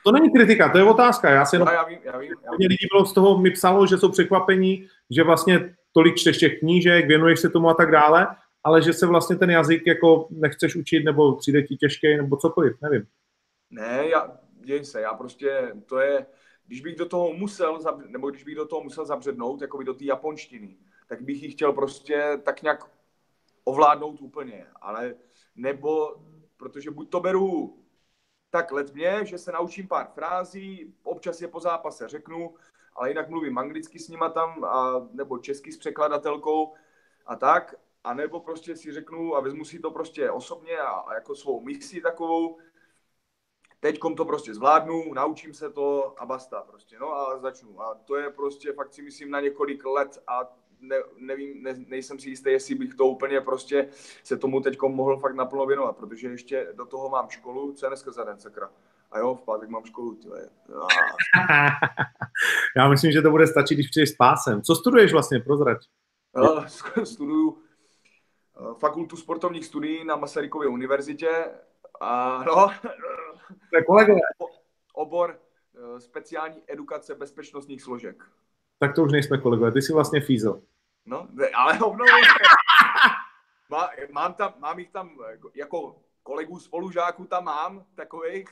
To 0.04 0.12
není 0.12 0.30
kritika, 0.30 0.68
to 0.68 0.78
je 0.78 0.84
otázka. 0.84 1.30
Já, 1.30 1.44
si 1.44 1.56
jenom... 1.56 1.68
já, 1.72 1.84
vím, 1.84 1.98
já 2.04 2.18
vím. 2.18 2.30
Já 2.44 2.50
vím. 2.50 2.68
lidí 2.68 2.86
bylo 2.92 3.06
z 3.06 3.12
toho, 3.12 3.38
mi 3.38 3.50
psalo, 3.50 3.86
že 3.86 3.98
jsou 3.98 4.08
překvapení, 4.08 4.86
že 5.10 5.22
vlastně 5.22 5.74
tolik 5.92 6.16
čteš 6.16 6.38
těch 6.38 6.58
knížek, 6.58 7.06
věnuješ 7.06 7.40
se 7.40 7.50
tomu 7.50 7.68
a 7.68 7.74
tak 7.74 7.90
dále 7.90 8.26
ale 8.64 8.82
že 8.82 8.92
se 8.92 9.06
vlastně 9.06 9.36
ten 9.36 9.50
jazyk 9.50 9.86
jako 9.86 10.28
nechceš 10.30 10.76
učit, 10.76 11.04
nebo 11.04 11.36
přijde 11.36 11.62
ti 11.62 11.76
těžký, 11.76 12.16
nebo 12.16 12.36
cokoliv, 12.36 12.76
nevím. 12.82 13.06
Ne, 13.70 14.08
já, 14.08 14.38
děj 14.52 14.84
se, 14.84 15.00
já 15.00 15.14
prostě, 15.14 15.72
to 15.86 15.98
je, 15.98 16.26
když 16.66 16.80
bych 16.80 16.96
do 16.96 17.06
toho 17.06 17.32
musel, 17.32 17.78
nebo 18.06 18.30
když 18.30 18.44
bych 18.44 18.54
do 18.54 18.66
toho 18.66 18.82
musel 18.82 19.06
zabřednout, 19.06 19.62
jako 19.62 19.78
by 19.78 19.84
do 19.84 19.94
té 19.94 20.04
japonštiny, 20.04 20.76
tak 21.06 21.22
bych 21.22 21.42
ji 21.42 21.50
chtěl 21.50 21.72
prostě 21.72 22.38
tak 22.42 22.62
nějak 22.62 22.84
ovládnout 23.64 24.20
úplně, 24.20 24.66
ale 24.80 25.14
nebo, 25.56 26.16
protože 26.56 26.90
buď 26.90 27.10
to 27.10 27.20
beru 27.20 27.78
tak 28.50 28.72
letmě, 28.72 29.20
že 29.24 29.38
se 29.38 29.52
naučím 29.52 29.88
pár 29.88 30.06
frází, 30.14 30.94
občas 31.02 31.40
je 31.40 31.48
po 31.48 31.60
zápase 31.60 32.08
řeknu, 32.08 32.54
ale 32.94 33.08
jinak 33.08 33.28
mluvím 33.28 33.58
anglicky 33.58 33.98
s 33.98 34.08
nima 34.08 34.28
tam, 34.28 34.64
a, 34.64 35.08
nebo 35.12 35.38
česky 35.38 35.72
s 35.72 35.76
překladatelkou 35.76 36.74
a 37.26 37.36
tak, 37.36 37.74
a 38.04 38.14
nebo 38.14 38.40
prostě 38.40 38.76
si 38.76 38.92
řeknu 38.92 39.36
a 39.36 39.40
vezmu 39.40 39.64
si 39.64 39.78
to 39.78 39.90
prostě 39.90 40.30
osobně 40.30 40.78
a, 40.78 40.90
a 40.90 41.14
jako 41.14 41.34
svou 41.34 41.60
misi 41.60 42.00
takovou, 42.00 42.58
teďkom 43.80 44.14
to 44.14 44.24
prostě 44.24 44.54
zvládnu, 44.54 45.14
naučím 45.14 45.54
se 45.54 45.70
to 45.70 46.14
a 46.18 46.26
basta 46.26 46.62
prostě, 46.62 46.98
no 46.98 47.12
a 47.12 47.38
začnu. 47.38 47.82
A 47.82 47.94
to 47.94 48.16
je 48.16 48.30
prostě 48.30 48.72
fakt 48.72 48.94
si 48.94 49.02
myslím 49.02 49.30
na 49.30 49.40
několik 49.40 49.84
let 49.84 50.22
a 50.26 50.59
ne, 50.80 50.96
nevím, 51.16 51.62
ne, 51.62 51.74
nejsem 51.86 52.18
si 52.18 52.28
jistý, 52.28 52.50
jestli 52.50 52.74
bych 52.74 52.94
to 52.94 53.06
úplně 53.06 53.40
prostě 53.40 53.88
se 54.22 54.36
tomu 54.36 54.60
teď 54.60 54.78
mohl 54.82 55.18
fakt 55.18 55.34
naplno 55.34 55.66
věnovat, 55.66 55.96
protože 55.96 56.28
ještě 56.28 56.68
do 56.74 56.86
toho 56.86 57.08
mám 57.08 57.28
školu, 57.28 57.72
co 57.72 57.86
je 57.86 57.90
dneska 57.90 58.12
za 58.12 58.24
den, 58.24 58.38
sakra. 58.38 58.70
A 59.10 59.18
jo, 59.18 59.34
v 59.34 59.42
pátek 59.42 59.68
mám 59.68 59.84
školu, 59.84 60.14
tyhle. 60.14 60.40
Já 62.76 62.88
myslím, 62.88 63.12
že 63.12 63.22
to 63.22 63.30
bude 63.30 63.46
stačit, 63.46 63.74
když 63.74 63.88
přijdeš 63.88 64.10
s 64.10 64.16
pásem. 64.16 64.62
Co 64.62 64.74
studuješ 64.74 65.12
vlastně, 65.12 65.40
prozrať? 65.40 65.78
Já 66.36 66.68
studuju 67.04 67.62
eh, 68.56 68.74
fakultu 68.78 69.16
sportovních 69.16 69.66
studií 69.66 70.04
na 70.04 70.16
Masarykově 70.16 70.68
univerzitě 70.68 71.50
a 72.00 72.42
no, 72.44 72.70
to 73.70 73.76
je 73.76 73.84
kolegové. 73.84 74.20
obor 74.92 75.40
eh, 75.96 76.00
speciální 76.00 76.62
edukace 76.66 77.14
bezpečnostních 77.14 77.82
složek. 77.82 78.24
Tak 78.80 78.94
to 78.94 79.02
už 79.04 79.12
nejsme 79.12 79.38
kolegové, 79.38 79.72
ty 79.72 79.82
jsi 79.82 79.92
vlastně 79.92 80.20
fízel. 80.20 80.62
No, 81.06 81.28
ale 81.54 81.76
hovno, 81.76 82.04
má, 83.70 83.90
mám, 84.12 84.34
tam, 84.34 84.54
mám 84.58 84.78
jich 84.78 84.90
tam 84.90 85.10
jako 85.54 85.96
kolegů 86.22 86.58
spolužáků 86.58 87.24
tam 87.24 87.44
mám 87.44 87.84
takových, 87.94 88.48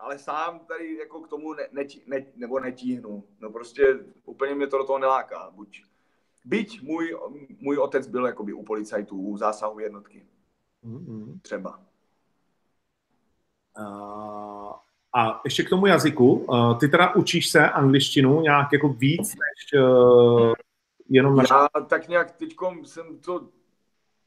ale 0.00 0.18
sám 0.18 0.58
tady 0.58 0.96
jako 0.96 1.20
k 1.20 1.28
tomu 1.28 1.54
ne, 1.54 1.68
ne, 1.72 1.84
ne, 2.06 2.26
nebo 2.36 2.60
netíhnu. 2.60 3.24
No 3.40 3.50
prostě 3.50 3.98
úplně 4.24 4.54
mě 4.54 4.66
to 4.66 4.78
do 4.78 4.84
toho 4.84 4.98
neláká. 4.98 5.50
Buď, 5.50 5.82
byť 6.44 6.82
můj, 6.82 7.16
můj 7.58 7.78
otec 7.78 8.06
byl 8.06 8.26
jakoby 8.26 8.52
u 8.52 8.62
policajtů, 8.62 9.16
u 9.16 9.36
zásahu 9.36 9.78
jednotky. 9.78 10.26
Mm-hmm. 10.84 11.40
Třeba. 11.42 11.80
Uh, 13.78 14.72
a 15.14 15.40
ještě 15.44 15.62
k 15.62 15.68
tomu 15.68 15.86
jazyku. 15.86 16.34
Uh, 16.34 16.78
ty 16.78 16.88
teda 16.88 17.14
učíš 17.14 17.50
se 17.50 17.70
angličtinu 17.70 18.40
nějak 18.40 18.72
jako 18.72 18.88
víc 18.88 19.34
než 19.34 19.82
uh, 19.82 20.52
jenom 21.08 21.36
na... 21.36 21.44
Já 21.50 21.68
tak 21.86 22.08
nějak 22.08 22.30
teďkom 22.30 22.84
jsem 22.84 23.18
to 23.18 23.48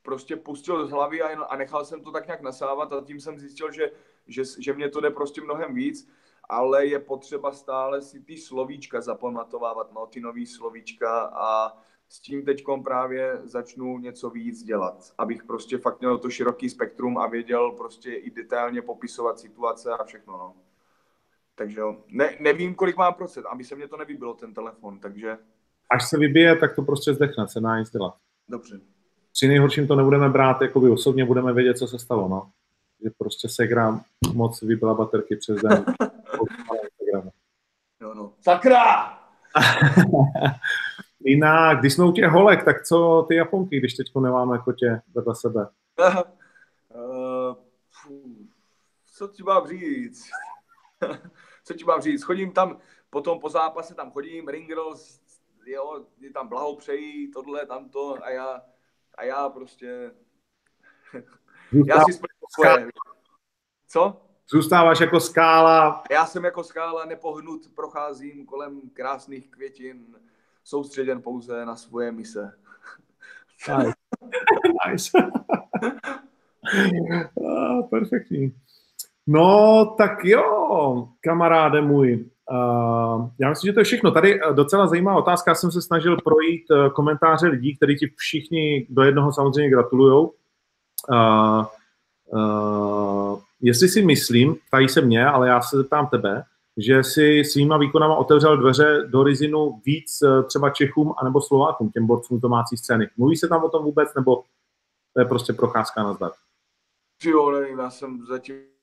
prostě 0.01 0.35
pustil 0.35 0.87
z 0.87 0.91
hlavy 0.91 1.21
a, 1.21 1.43
a 1.43 1.55
nechal 1.55 1.85
jsem 1.85 2.01
to 2.01 2.11
tak 2.11 2.27
nějak 2.27 2.41
nasávat 2.41 2.93
a 2.93 3.01
tím 3.01 3.19
jsem 3.19 3.39
zjistil, 3.39 3.71
že, 3.71 3.91
že, 4.27 4.43
že 4.59 4.73
mě 4.73 4.89
to 4.89 5.01
jde 5.01 5.09
prostě 5.09 5.41
mnohem 5.41 5.73
víc, 5.73 6.09
ale 6.49 6.85
je 6.85 6.99
potřeba 6.99 7.51
stále 7.51 8.01
si 8.01 8.19
ty 8.19 8.37
slovíčka 8.37 9.01
zapamatovávat, 9.01 9.93
no, 9.93 10.05
ty 10.05 10.19
nový 10.19 10.45
slovíčka 10.45 11.19
a 11.21 11.77
s 12.09 12.19
tím 12.19 12.45
teď 12.45 12.63
právě 12.83 13.39
začnu 13.43 13.99
něco 13.99 14.29
víc 14.29 14.63
dělat, 14.63 15.13
abych 15.17 15.43
prostě 15.43 15.77
fakt 15.77 15.99
měl 15.99 16.17
to 16.17 16.29
široký 16.29 16.69
spektrum 16.69 17.17
a 17.17 17.27
věděl 17.27 17.71
prostě 17.71 18.13
i 18.13 18.31
detailně 18.31 18.81
popisovat 18.81 19.39
situace 19.39 19.91
a 19.91 20.03
všechno, 20.03 20.37
no. 20.37 20.53
Takže 21.55 21.79
jo, 21.79 21.97
ne, 22.07 22.37
nevím, 22.39 22.75
kolik 22.75 22.97
mám 22.97 23.13
procent, 23.13 23.45
aby 23.45 23.63
se 23.63 23.75
mě 23.75 23.87
to 23.87 23.97
nevybilo, 23.97 24.33
ten 24.33 24.53
telefon, 24.53 24.99
takže... 24.99 25.37
Až 25.91 26.09
se 26.09 26.17
vybije, 26.17 26.55
tak 26.55 26.75
to 26.75 26.81
prostě 26.81 27.13
zdechne, 27.13 27.47
se 27.47 27.59
dá 27.59 27.79
nic 27.79 27.89
dělat. 27.89 28.15
Dobře. 28.47 28.79
Při 29.31 29.47
nejhorším 29.47 29.87
to 29.87 29.95
nebudeme 29.95 30.29
brát, 30.29 30.61
jako 30.61 30.79
by 30.79 30.89
osobně 30.89 31.25
budeme 31.25 31.53
vědět, 31.53 31.77
co 31.77 31.87
se 31.87 31.99
stalo, 31.99 32.27
no. 32.27 32.51
Že 33.03 33.09
prostě 33.17 33.49
Segram 33.49 34.01
moc 34.33 34.61
vybila 34.61 34.93
baterky 34.93 35.35
přes 35.35 35.61
den. 35.61 35.85
jo, 38.01 38.13
no. 38.13 38.33
Sakra! 38.41 39.19
Jinak, 41.19 41.79
když 41.79 41.93
jsme 41.93 42.05
u 42.05 42.11
těch 42.11 42.25
holek, 42.25 42.63
tak 42.65 42.83
co 42.83 43.25
ty 43.27 43.35
Japonky, 43.35 43.79
když 43.79 43.93
teď 43.93 44.07
nemáme 44.15 44.57
kotě 44.57 45.01
vedle 45.15 45.35
sebe? 45.35 45.67
uh, 46.95 47.55
co 49.17 49.27
ti 49.27 49.43
mám 49.43 49.67
říct? 49.67 50.29
Co 51.65 51.73
ti 51.73 51.83
mám 51.83 52.01
říct? 52.01 52.23
Chodím 52.23 52.51
tam, 52.51 52.79
potom 53.09 53.39
po 53.39 53.49
zápase 53.49 53.95
tam 53.95 54.11
chodím, 54.11 54.47
ring 54.47 54.67
girls, 54.67 55.21
jo, 55.65 56.05
tam 56.33 56.47
blahopřejí, 56.47 57.31
tohle, 57.31 57.65
tamto 57.65 58.17
a 58.23 58.29
já, 58.29 58.61
a 59.15 59.23
já 59.23 59.49
prostě, 59.49 60.11
já 61.87 62.03
si 62.03 62.19
svoje. 62.53 62.89
Co? 63.87 64.21
Zůstáváš 64.49 64.99
jako 64.99 65.19
skála. 65.19 66.03
Já 66.11 66.25
jsem 66.25 66.43
jako 66.43 66.63
skála 66.63 67.05
nepohnut, 67.05 67.61
procházím 67.75 68.45
kolem 68.45 68.81
krásných 68.93 69.51
květin, 69.51 70.15
soustředěn 70.63 71.21
pouze 71.21 71.65
na 71.65 71.75
svoje 71.75 72.11
mise. 72.11 72.59
Nice. 73.77 73.93
nice. 74.87 75.11
ah, 77.47 77.83
perfektní. 77.89 78.55
No, 79.27 79.85
tak 79.97 80.25
jo, 80.25 80.43
kamaráde 81.21 81.81
můj. 81.81 82.25
Uh, 82.51 83.29
já 83.39 83.49
myslím, 83.49 83.69
že 83.69 83.73
to 83.73 83.79
je 83.79 83.83
všechno. 83.83 84.11
Tady 84.11 84.41
eh, 84.41 84.53
docela 84.53 84.87
zajímavá 84.87 85.17
otázka. 85.17 85.51
Já 85.51 85.55
jsem 85.55 85.71
se 85.71 85.81
snažil 85.81 86.17
projít 86.17 86.63
uh, 86.71 86.89
komentáře 86.89 87.47
lidí, 87.47 87.75
kteří 87.75 87.95
ti 87.95 88.13
všichni 88.15 88.87
do 88.89 89.03
jednoho 89.03 89.33
samozřejmě 89.33 89.69
gratulují. 89.69 90.27
Uh, 91.09 91.65
uh, 92.25 93.39
jestli 93.61 93.87
si 93.89 94.01
myslím, 94.01 94.55
tady 94.71 94.89
se 94.89 95.01
mě, 95.01 95.25
ale 95.25 95.47
já 95.47 95.61
se 95.61 95.77
zeptám 95.77 96.07
tebe, 96.07 96.43
že 96.77 97.03
si 97.03 97.43
svýma 97.43 97.77
výkonama 97.77 98.15
otevřel 98.15 98.57
dveře 98.57 99.03
do 99.07 99.23
Rizinu 99.23 99.81
víc 99.85 100.19
třeba 100.47 100.69
Čechům 100.69 101.13
anebo 101.21 101.41
Slovákům, 101.41 101.89
těm 101.89 102.07
borcům 102.07 102.39
domácí 102.39 102.77
scény. 102.77 103.07
Mluví 103.17 103.35
se 103.35 103.47
tam 103.47 103.63
o 103.63 103.69
tom 103.69 103.83
vůbec, 103.83 104.09
nebo 104.15 104.43
to 105.13 105.21
je 105.21 105.25
prostě 105.25 105.53
procházka 105.53 106.03
na 106.03 106.13
zdar? 106.13 106.31
Jo, 107.23 107.51
nevím, 107.51 107.79
já 107.79 107.89
jsem 107.89 108.25
zatím 108.25 108.74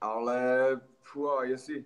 ale 0.00 0.80
fua, 1.00 1.44
jestli, 1.44 1.84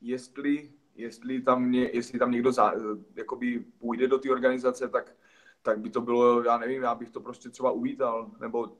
jestli, 0.00 0.72
jestli, 0.94 1.42
tam, 1.42 1.70
ně, 1.70 1.90
jestli 1.92 2.18
tam 2.18 2.30
někdo 2.30 2.52
za, 2.52 2.72
jakoby 3.14 3.64
půjde 3.78 4.08
do 4.08 4.18
té 4.18 4.30
organizace, 4.30 4.88
tak, 4.88 5.16
tak 5.62 5.78
by 5.78 5.90
to 5.90 6.00
bylo, 6.00 6.42
já 6.42 6.58
nevím, 6.58 6.82
já 6.82 6.94
bych 6.94 7.10
to 7.10 7.20
prostě 7.20 7.48
třeba 7.48 7.70
uvítal, 7.70 8.30
nebo 8.40 8.76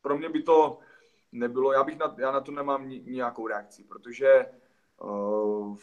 pro 0.00 0.18
mě 0.18 0.28
by 0.28 0.42
to 0.42 0.78
nebylo, 1.32 1.72
já, 1.72 1.84
bych 1.84 1.98
na, 1.98 2.14
já 2.18 2.32
na 2.32 2.40
to 2.40 2.52
nemám 2.52 2.88
ni, 2.88 3.02
nějakou 3.06 3.46
reakci, 3.46 3.84
protože 3.84 4.46
uh, 5.02 5.76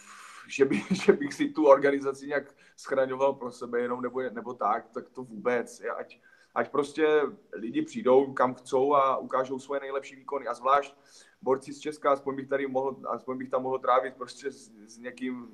že, 0.48 0.66
by, 0.66 0.82
že 1.06 1.14
bych 1.14 1.34
si 1.34 1.50
tu 1.50 1.68
organizaci 1.68 2.28
nějak 2.28 2.56
schraňoval 2.78 3.34
pro 3.34 3.52
sebe 3.52 3.80
jenom 3.80 4.02
nebo, 4.02 4.22
nebo 4.22 4.54
tak, 4.54 4.90
tak 4.90 5.10
to 5.10 5.24
vůbec. 5.24 5.82
Ať, 5.98 6.20
ať 6.56 6.72
prostě 6.72 7.22
lidi 7.54 7.82
přijdou 7.82 8.34
kam 8.34 8.54
chcou 8.54 8.96
a 8.96 9.18
ukážou 9.18 9.60
svoje 9.60 9.82
nejlepší 9.82 10.16
výkony. 10.16 10.48
A 10.48 10.54
zvlášť 10.54 10.96
borci 11.44 11.74
z 11.74 11.80
Česka, 11.80 12.12
aspoň 12.12 12.36
bych 12.36 12.48
tady 12.48 12.68
mohl, 12.68 12.96
aspoň 13.10 13.38
bych 13.38 13.50
tam 13.50 13.64
mohl 13.64 13.80
trávit 13.80 14.16
prostě 14.16 14.52
s, 14.52 14.72
s 14.88 14.98
někým 14.98 15.48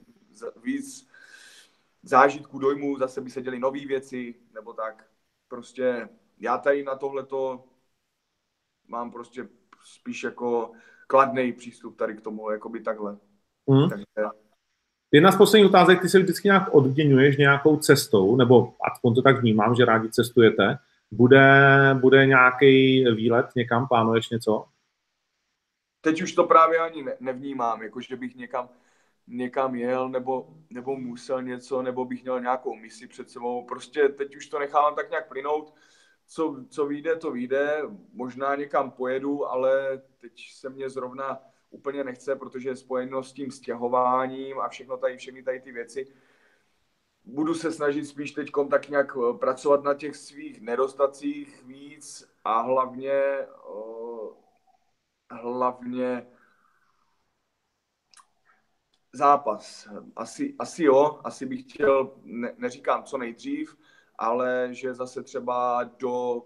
víc 0.64 1.08
zážitku, 2.04 2.60
dojmu, 2.60 2.98
zase 2.98 3.22
by 3.22 3.30
se 3.30 3.42
děli 3.42 3.60
nové 3.60 3.86
věci, 3.86 4.36
nebo 4.54 4.74
tak. 4.74 5.06
Prostě 5.48 6.10
já 6.40 6.58
tady 6.58 6.84
na 6.84 6.96
tohleto 6.96 7.64
mám 8.88 9.12
prostě 9.12 9.48
spíš 9.84 10.24
jako 10.24 10.72
kladný 11.08 11.54
přístup 11.54 11.98
tady 11.98 12.16
k 12.16 12.22
tomu, 12.22 12.52
jako 12.52 12.70
by 12.70 12.80
takhle. 12.80 13.18
Mm. 13.68 13.90
Takže... 13.90 14.06
Jedna 15.12 15.32
z 15.32 15.38
posledních 15.38 15.70
otázek, 15.70 16.02
ty 16.02 16.10
se 16.10 16.20
vždycky 16.20 16.48
nějak 16.48 16.74
odměňuješ 16.74 17.38
nějakou 17.38 17.78
cestou, 17.78 18.36
nebo 18.36 18.74
aspoň 18.94 19.16
to 19.16 19.22
tak 19.22 19.42
vnímám, 19.42 19.76
že 19.76 19.86
rádi 19.86 20.10
cestujete. 20.10 20.78
Bude, 21.12 21.46
bude 22.02 22.26
nějaký 22.26 23.04
výlet 23.16 23.46
někam, 23.56 23.88
plánuješ 23.88 24.30
něco? 24.30 24.66
Teď 26.02 26.22
už 26.22 26.34
to 26.34 26.44
právě 26.44 26.80
ani 26.80 27.04
ne, 27.04 27.18
nevnímám, 27.20 27.84
jako 27.84 28.02
že 28.02 28.16
bych 28.16 28.36
někam, 28.36 28.70
někam 29.28 29.76
jel 29.76 30.10
nebo, 30.10 30.48
nebo 30.70 30.96
musel 30.96 31.42
něco, 31.42 31.82
nebo 31.82 32.06
bych 32.06 32.24
měl 32.24 32.42
nějakou 32.42 32.76
misi 32.76 33.08
před 33.08 33.30
sebou. 33.30 33.66
Prostě 33.66 34.10
teď 34.10 34.36
už 34.36 34.48
to 34.48 34.60
nechávám 34.60 34.96
tak 34.96 35.10
nějak 35.10 35.28
plynout. 35.28 35.74
Co, 36.28 36.66
co 36.70 36.86
vyjde, 36.86 37.16
to 37.16 37.32
vyjde. 37.32 37.82
Možná 38.14 38.56
někam 38.56 38.92
pojedu, 38.92 39.46
ale 39.48 40.02
teď 40.22 40.52
se 40.52 40.70
mě 40.70 40.90
zrovna 40.90 41.40
úplně 41.70 42.04
nechce, 42.04 42.36
protože 42.36 42.70
je 42.70 42.76
spojeno 42.76 43.24
s 43.24 43.34
tím 43.34 43.52
stěhováním 43.52 44.60
a 44.60 44.70
všechno 44.70 44.98
tady, 44.98 45.18
všechny 45.18 45.44
tady 45.44 45.60
ty 45.60 45.72
věci. 45.72 46.08
Budu 47.26 47.54
se 47.54 47.72
snažit 47.72 48.06
spíš 48.06 48.32
teď 48.32 48.52
tak 48.70 48.90
nějak 48.90 49.18
eh, 49.18 49.38
pracovat 49.38 49.84
na 49.84 49.94
těch 49.94 50.16
svých 50.16 50.62
nedostacích 50.62 51.64
víc 51.64 52.32
a 52.44 52.62
hlavně 52.62 53.22
uh, 53.74 54.34
hlavně 55.32 56.28
zápas. 59.14 59.90
Asi, 60.16 60.56
asi 60.60 60.84
jo, 60.84 61.20
asi 61.24 61.46
bych 61.46 61.62
chtěl, 61.62 62.12
ne, 62.24 62.54
neříkám 62.58 63.04
co 63.04 63.18
nejdřív, 63.18 63.78
ale 64.18 64.68
že 64.72 64.94
zase 64.94 65.24
třeba 65.24 65.84
do 65.84 66.44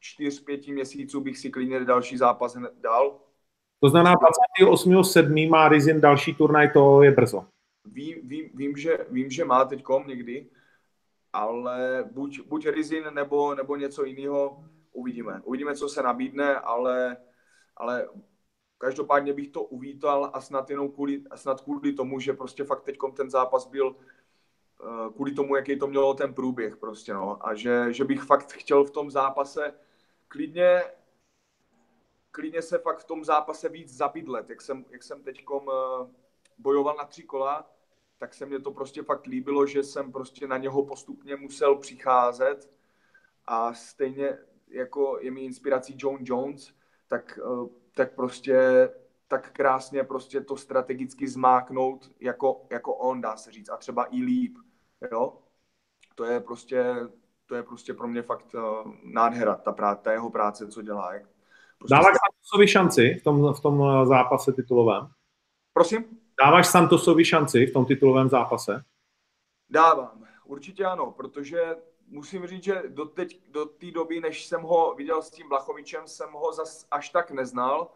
čtyř, 0.00 0.44
pěti 0.44 0.72
měsíců 0.72 1.20
bych 1.20 1.38
si 1.38 1.50
klidně 1.50 1.84
další 1.84 2.16
zápas 2.16 2.56
dal. 2.80 3.20
To 3.80 3.88
znamená 3.88 4.14
28.7. 4.60 5.50
má 5.50 5.68
Rizin 5.68 6.00
další 6.00 6.34
turnaj, 6.34 6.70
to 6.72 7.02
je 7.02 7.10
brzo. 7.10 7.46
Vím, 7.84 8.28
vím, 8.28 8.50
vím, 8.54 8.76
že, 8.76 8.98
vím 9.10 9.30
že 9.30 9.44
má 9.44 9.64
teď 9.64 9.84
někdy, 10.06 10.50
ale 11.32 12.04
buď, 12.12 12.40
buď 12.46 12.66
Rizin 12.66 13.04
nebo, 13.14 13.54
nebo 13.54 13.76
něco 13.76 14.04
jiného 14.04 14.64
uvidíme. 14.92 15.40
Uvidíme, 15.44 15.74
co 15.74 15.88
se 15.88 16.02
nabídne, 16.02 16.56
ale, 16.56 17.16
ale 17.76 18.08
každopádně 18.78 19.32
bych 19.32 19.48
to 19.48 19.62
uvítal 19.62 20.30
a 20.34 20.40
snad 20.40 20.70
jenom 20.70 20.92
kvůli, 20.92 21.22
snad 21.34 21.60
kvůli 21.60 21.92
tomu, 21.92 22.20
že 22.20 22.32
prostě 22.32 22.64
fakt 22.64 22.82
teď 22.82 22.98
ten 23.16 23.30
zápas 23.30 23.66
byl 23.66 23.96
eh, 23.96 25.12
kvůli 25.14 25.32
tomu, 25.32 25.56
jaký 25.56 25.78
to 25.78 25.86
mělo 25.86 26.14
ten 26.14 26.34
průběh 26.34 26.76
prostě, 26.76 27.14
no. 27.14 27.46
A 27.46 27.54
že, 27.54 27.92
že 27.92 28.04
bych 28.04 28.22
fakt 28.22 28.52
chtěl 28.52 28.84
v 28.84 28.90
tom 28.90 29.10
zápase 29.10 29.74
klidně 30.28 30.82
klidně 32.34 32.62
se 32.62 32.78
fakt 32.78 32.98
v 32.98 33.04
tom 33.04 33.24
zápase 33.24 33.68
víc 33.68 33.96
zabydlet, 33.96 34.50
jak 34.50 34.60
jsem, 34.60 34.84
jak 34.90 35.02
jsem 35.02 35.22
teďkom 35.22 35.70
eh, 35.70 36.06
bojoval 36.58 36.96
na 36.96 37.04
tři 37.04 37.22
kola, 37.22 37.70
tak 38.18 38.34
se 38.34 38.46
mně 38.46 38.60
to 38.60 38.70
prostě 38.70 39.02
fakt 39.02 39.26
líbilo, 39.26 39.66
že 39.66 39.82
jsem 39.82 40.12
prostě 40.12 40.46
na 40.46 40.56
něho 40.56 40.86
postupně 40.86 41.36
musel 41.36 41.76
přicházet 41.76 42.70
a 43.46 43.74
stejně 43.74 44.38
jako 44.68 45.18
je 45.20 45.30
mi 45.30 45.44
inspirací 45.44 45.94
John 45.98 46.18
Jones, 46.20 46.72
tak, 47.14 47.38
eh, 47.38 47.68
tak 47.94 48.14
prostě 48.14 48.88
tak 49.28 49.52
krásně 49.52 50.04
prostě 50.04 50.40
to 50.40 50.56
strategicky 50.56 51.28
zmáknout 51.28 52.10
jako, 52.20 52.66
jako 52.70 52.94
on, 52.94 53.20
dá 53.20 53.36
se 53.36 53.52
říct, 53.52 53.68
a 53.68 53.76
třeba 53.76 54.04
i 54.04 54.22
líp, 54.22 54.56
jo. 55.12 55.38
To 56.14 56.24
je 56.24 56.40
prostě, 56.40 56.96
to 57.46 57.54
je 57.54 57.62
prostě 57.62 57.94
pro 57.94 58.08
mě 58.08 58.22
fakt 58.22 58.54
uh, 58.54 58.92
nádhera, 59.02 59.54
ta, 59.54 59.72
prá, 59.72 59.94
ta 59.94 60.12
jeho 60.12 60.30
práce, 60.30 60.68
co 60.68 60.82
dělá. 60.82 61.14
Jak 61.14 61.22
prostě 61.78 61.94
Dáváš 61.94 62.16
Santosovi 62.26 62.68
šanci 62.68 63.14
v 63.20 63.24
tom, 63.24 63.54
v 63.54 63.60
tom 63.60 63.82
eh, 63.82 64.06
zápase 64.06 64.52
titulovém? 64.52 65.08
Prosím? 65.72 66.04
Dáváš 66.44 66.66
Santosovi 66.66 67.24
šanci 67.24 67.66
v 67.66 67.72
tom 67.72 67.86
titulovém 67.86 68.28
zápase? 68.28 68.84
Dávám, 69.70 70.24
určitě 70.44 70.84
ano, 70.84 71.10
protože 71.10 71.76
musím 72.14 72.46
říct, 72.46 72.64
že 72.64 72.82
do, 72.86 73.04
teď, 73.04 73.50
do 73.50 73.66
té 73.66 73.90
doby, 73.90 74.20
než 74.20 74.46
jsem 74.46 74.62
ho 74.62 74.94
viděl 74.94 75.22
s 75.22 75.30
tím 75.30 75.48
Blachovičem, 75.48 76.08
jsem 76.08 76.32
ho 76.32 76.52
zas 76.52 76.86
až 76.90 77.10
tak 77.10 77.30
neznal, 77.30 77.90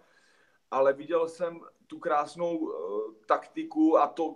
ale 0.71 0.93
viděl 0.93 1.29
jsem 1.29 1.61
tu 1.87 1.99
krásnou 1.99 2.57
uh, 2.57 3.15
taktiku 3.27 3.99
a 3.99 4.07
to, 4.07 4.35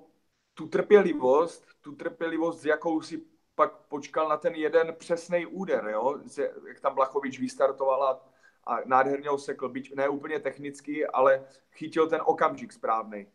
tu 0.55 0.67
trpělivost, 0.67 1.67
tu 1.81 1.95
trpělivost, 1.95 2.61
s 2.61 2.67
jakou 2.67 3.01
si 3.01 3.23
pak 3.55 3.73
počkal 3.73 4.29
na 4.29 4.37
ten 4.37 4.55
jeden 4.55 4.95
přesný 4.99 5.47
úder, 5.47 5.85
jo? 5.93 6.21
jak 6.69 6.81
tam 6.81 6.95
Blachovič 6.95 7.39
vystartoval 7.39 8.05
a, 8.05 8.29
a 8.65 8.79
nádherně 8.85 9.29
ho 9.29 9.39
sekl, 9.39 9.69
byť 9.69 9.95
ne 9.95 10.09
úplně 10.09 10.41
technicky, 10.41 11.07
ale 11.07 11.45
chytil 11.73 12.09
ten 12.09 12.21
okamžik 12.25 12.73
správný. 12.73 13.27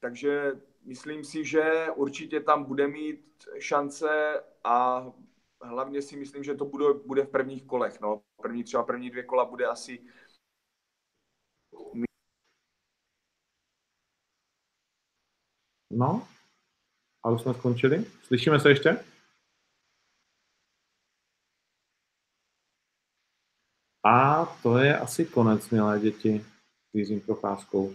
Takže 0.00 0.60
myslím 0.84 1.24
si, 1.24 1.44
že 1.44 1.86
určitě 1.94 2.40
tam 2.40 2.64
bude 2.64 2.88
mít 2.88 3.48
šance 3.58 4.42
a 4.64 5.06
hlavně 5.62 6.02
si 6.02 6.16
myslím, 6.16 6.44
že 6.44 6.54
to 6.54 6.64
bude, 6.64 6.84
bude 7.06 7.22
v 7.24 7.30
prvních 7.30 7.64
kolech. 7.64 8.00
No. 8.00 8.22
První 8.42 8.64
třeba 8.64 8.84
první 8.84 9.10
dvě 9.10 9.22
kola 9.22 9.44
bude 9.44 9.66
asi 9.66 10.04
No, 15.90 16.28
a 17.24 17.30
už 17.30 17.42
jsme 17.42 17.54
skončili. 17.54 18.04
Slyšíme 18.22 18.60
se 18.60 18.68
ještě? 18.68 19.04
A 24.04 24.44
to 24.62 24.78
je 24.78 24.98
asi 24.98 25.26
konec, 25.26 25.70
milé 25.70 26.00
děti, 26.00 26.44
s 26.90 26.94
Jiřím 26.94 27.20
Procházkou. 27.20 27.94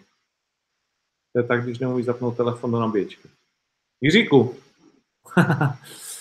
To 1.34 1.40
je 1.40 1.48
tak, 1.48 1.64
když 1.64 1.80
nemůžu 1.80 2.04
zapnout 2.04 2.38
telefon 2.38 2.72
do 2.72 2.80
nabíječky. 2.80 3.30
Jiříku, 4.02 4.56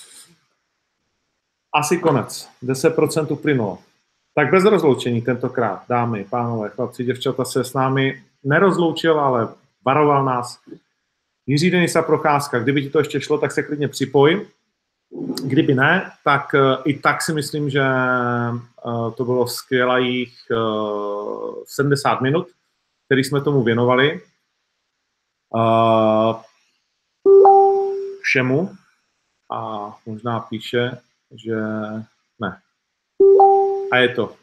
asi 1.74 1.98
konec. 1.98 2.48
10% 2.62 3.32
uplynulo. 3.32 3.78
Tak 4.34 4.50
bez 4.50 4.64
rozloučení 4.64 5.22
tentokrát, 5.22 5.82
dámy, 5.88 6.26
pánové, 6.30 6.68
chlapci, 6.68 7.04
děvčata 7.04 7.44
se 7.44 7.64
s 7.64 7.74
námi 7.74 8.22
nerozloučil, 8.44 9.20
ale 9.20 9.48
varoval 9.84 10.24
nás. 10.24 10.58
Jiří 11.46 11.70
Denisa 11.70 12.02
Procházka, 12.02 12.58
kdyby 12.58 12.82
ti 12.82 12.90
to 12.90 12.98
ještě 12.98 13.20
šlo, 13.20 13.38
tak 13.38 13.52
se 13.52 13.62
klidně 13.62 13.88
připoj. 13.88 14.46
Kdyby 15.44 15.74
ne, 15.74 16.12
tak 16.24 16.54
uh, 16.54 16.82
i 16.84 16.94
tak 16.98 17.22
si 17.22 17.32
myslím, 17.32 17.70
že 17.70 17.82
uh, 18.84 19.14
to 19.14 19.24
bylo 19.24 19.48
skvělých 19.48 20.38
uh, 20.50 21.54
70 21.66 22.20
minut, 22.20 22.48
který 23.06 23.24
jsme 23.24 23.40
tomu 23.40 23.62
věnovali. 23.62 24.20
Všemu. 28.22 28.70
A 29.52 29.90
možná 30.06 30.40
píše, 30.40 30.98
že 31.34 31.56
ne. 32.40 32.60
A 33.92 33.96
je 33.96 34.08
to. 34.08 34.36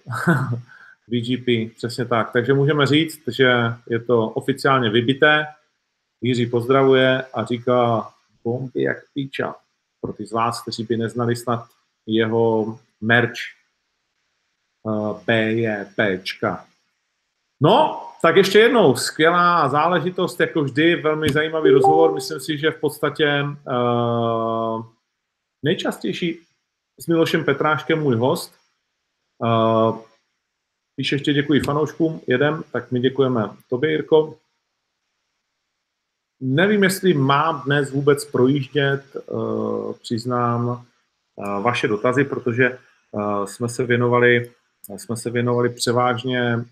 VGP, 1.07 1.75
přesně 1.75 2.05
tak. 2.05 2.31
Takže 2.31 2.53
můžeme 2.53 2.85
říct, 2.85 3.21
že 3.27 3.53
je 3.89 3.99
to 3.99 4.29
oficiálně 4.29 4.89
vybité. 4.89 5.45
Jiří 6.21 6.45
pozdravuje 6.45 7.23
a 7.33 7.45
říká 7.45 8.09
bomby 8.43 8.81
jak 8.81 8.97
píča. 9.13 9.55
Pro 10.01 10.13
ty 10.13 10.25
z 10.25 10.31
vás, 10.31 10.61
kteří 10.61 10.83
by 10.83 10.97
neznali 10.97 11.35
snad 11.35 11.67
jeho 12.05 12.79
merch 13.01 13.57
PJPčka. 15.25 16.65
No, 17.61 18.03
tak 18.21 18.35
ještě 18.35 18.59
jednou, 18.59 18.95
skvělá 18.95 19.69
záležitost, 19.69 20.39
jako 20.39 20.63
vždy, 20.63 20.95
velmi 20.95 21.29
zajímavý 21.29 21.69
rozhovor. 21.69 22.13
Myslím 22.13 22.39
si, 22.39 22.57
že 22.57 22.71
v 22.71 22.79
podstatě 22.79 23.43
uh, 23.43 24.85
nejčastější 25.63 26.46
s 26.99 27.07
Milošem 27.07 27.43
Petráškem, 27.43 27.99
můj 27.99 28.15
host. 28.15 28.53
Uh, 29.37 29.99
Píše 30.95 31.15
ještě 31.15 31.33
děkuji 31.33 31.59
fanouškům, 31.59 32.21
jedem, 32.27 32.63
tak 32.71 32.91
my 32.91 32.99
děkujeme 32.99 33.49
tobě, 33.69 33.91
Jirko. 33.91 34.35
Nevím, 36.41 36.83
jestli 36.83 37.13
mám 37.13 37.61
dnes 37.65 37.91
vůbec 37.91 38.25
projíždět, 38.25 39.03
uh, 39.25 39.93
přiznám, 39.93 40.67
uh, 40.67 41.63
vaše 41.63 41.87
dotazy, 41.87 42.23
protože 42.23 42.79
uh, 43.11 43.45
jsme 43.45 43.69
se 43.69 43.83
věnovali, 43.85 44.51
jsme 44.97 45.17
se 45.17 45.29
věnovali 45.29 45.69
převážně 45.69 46.65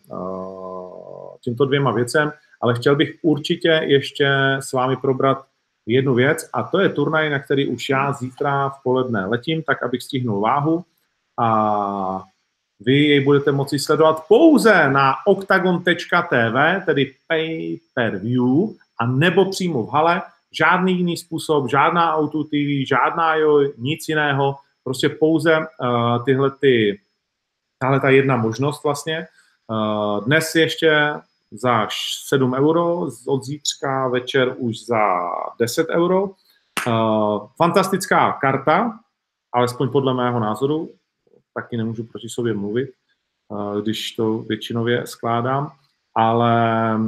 těmto 1.42 1.66
dvěma 1.66 1.92
věcem, 1.92 2.32
ale 2.62 2.76
chtěl 2.76 2.96
bych 2.96 3.20
určitě 3.22 3.82
ještě 3.84 4.58
s 4.60 4.74
vámi 4.74 4.98
probrat 4.98 5.46
jednu 5.86 6.14
věc 6.14 6.50
a 6.54 6.64
to 6.64 6.80
je 6.80 6.90
turnaj, 6.90 7.30
na 7.30 7.40
který 7.40 7.68
už 7.68 7.90
já 7.90 8.14
zítra 8.14 8.70
v 8.70 8.84
poledne 8.84 9.26
letím, 9.26 9.64
tak 9.64 9.84
abych 9.84 10.04
stihnul 10.04 10.40
váhu 10.40 10.86
a 11.40 12.24
vy 12.80 12.94
jej 12.94 13.20
budete 13.20 13.52
moci 13.52 13.80
sledovat 13.80 14.26
pouze 14.28 14.90
na 14.90 15.16
octagon.tv, 15.28 16.86
tedy 16.86 17.14
pay 17.28 17.78
per 17.94 18.18
view, 18.18 18.70
a 19.00 19.06
nebo 19.06 19.50
přímo 19.50 19.84
v 19.84 19.90
hale. 19.90 20.22
Žádný 20.52 20.98
jiný 20.98 21.18
způsob, 21.18 21.70
žádná 21.70 22.16
Auto 22.16 22.44
TV, 22.44 22.88
žádná 22.88 23.36
jo, 23.36 23.62
nic 23.78 24.10
jiného, 24.10 24.56
prostě 24.84 25.10
pouze 25.10 25.58
uh, 25.58 26.26
tyhle 26.26 26.52
ty, 26.52 27.00
tahle 27.80 28.00
ta 28.00 28.10
jedna 28.10 28.38
možnost 28.38 28.84
vlastně. 28.84 29.28
Uh, 29.68 30.26
dnes 30.26 30.56
ještě 30.56 31.14
za 31.58 31.88
7 32.28 32.54
euro, 32.54 33.08
od 33.28 33.44
zítřka 33.44 34.08
večer 34.08 34.56
už 34.58 34.86
za 34.86 35.20
10 35.60 35.88
euro. 35.90 36.24
Uh, 36.88 37.48
fantastická 37.58 38.32
karta, 38.32 39.00
alespoň 39.54 39.90
podle 39.90 40.14
mého 40.14 40.40
názoru, 40.40 40.90
taky 41.54 41.78
nemůžu 41.78 42.04
proti 42.04 42.30
sobě 42.30 42.54
mluvit, 42.54 42.90
uh, 43.48 43.82
když 43.82 44.12
to 44.12 44.38
většinově 44.38 45.08
skládám, 45.08 45.72
ale 46.16 47.00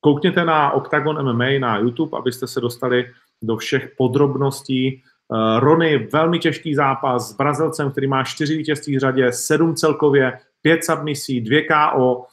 koukněte 0.00 0.44
na 0.44 0.70
Octagon 0.72 1.32
MMA 1.32 1.58
na 1.58 1.78
YouTube, 1.78 2.18
abyste 2.18 2.46
se 2.46 2.60
dostali 2.60 3.12
do 3.42 3.56
všech 3.56 3.94
podrobností. 3.96 5.02
Uh, 5.28 5.60
Rony, 5.60 5.98
velmi 5.98 6.38
těžký 6.38 6.74
zápas 6.74 7.30
s 7.30 7.36
Brazilcem, 7.36 7.90
který 7.90 8.06
má 8.06 8.24
čtyři 8.24 8.56
vítězství 8.56 8.96
v 8.96 9.00
řadě, 9.00 9.32
sedm 9.32 9.74
celkově, 9.74 10.38
pět 10.62 10.84
submisí, 10.84 11.40
dvě 11.40 11.62
KO, 11.62 12.26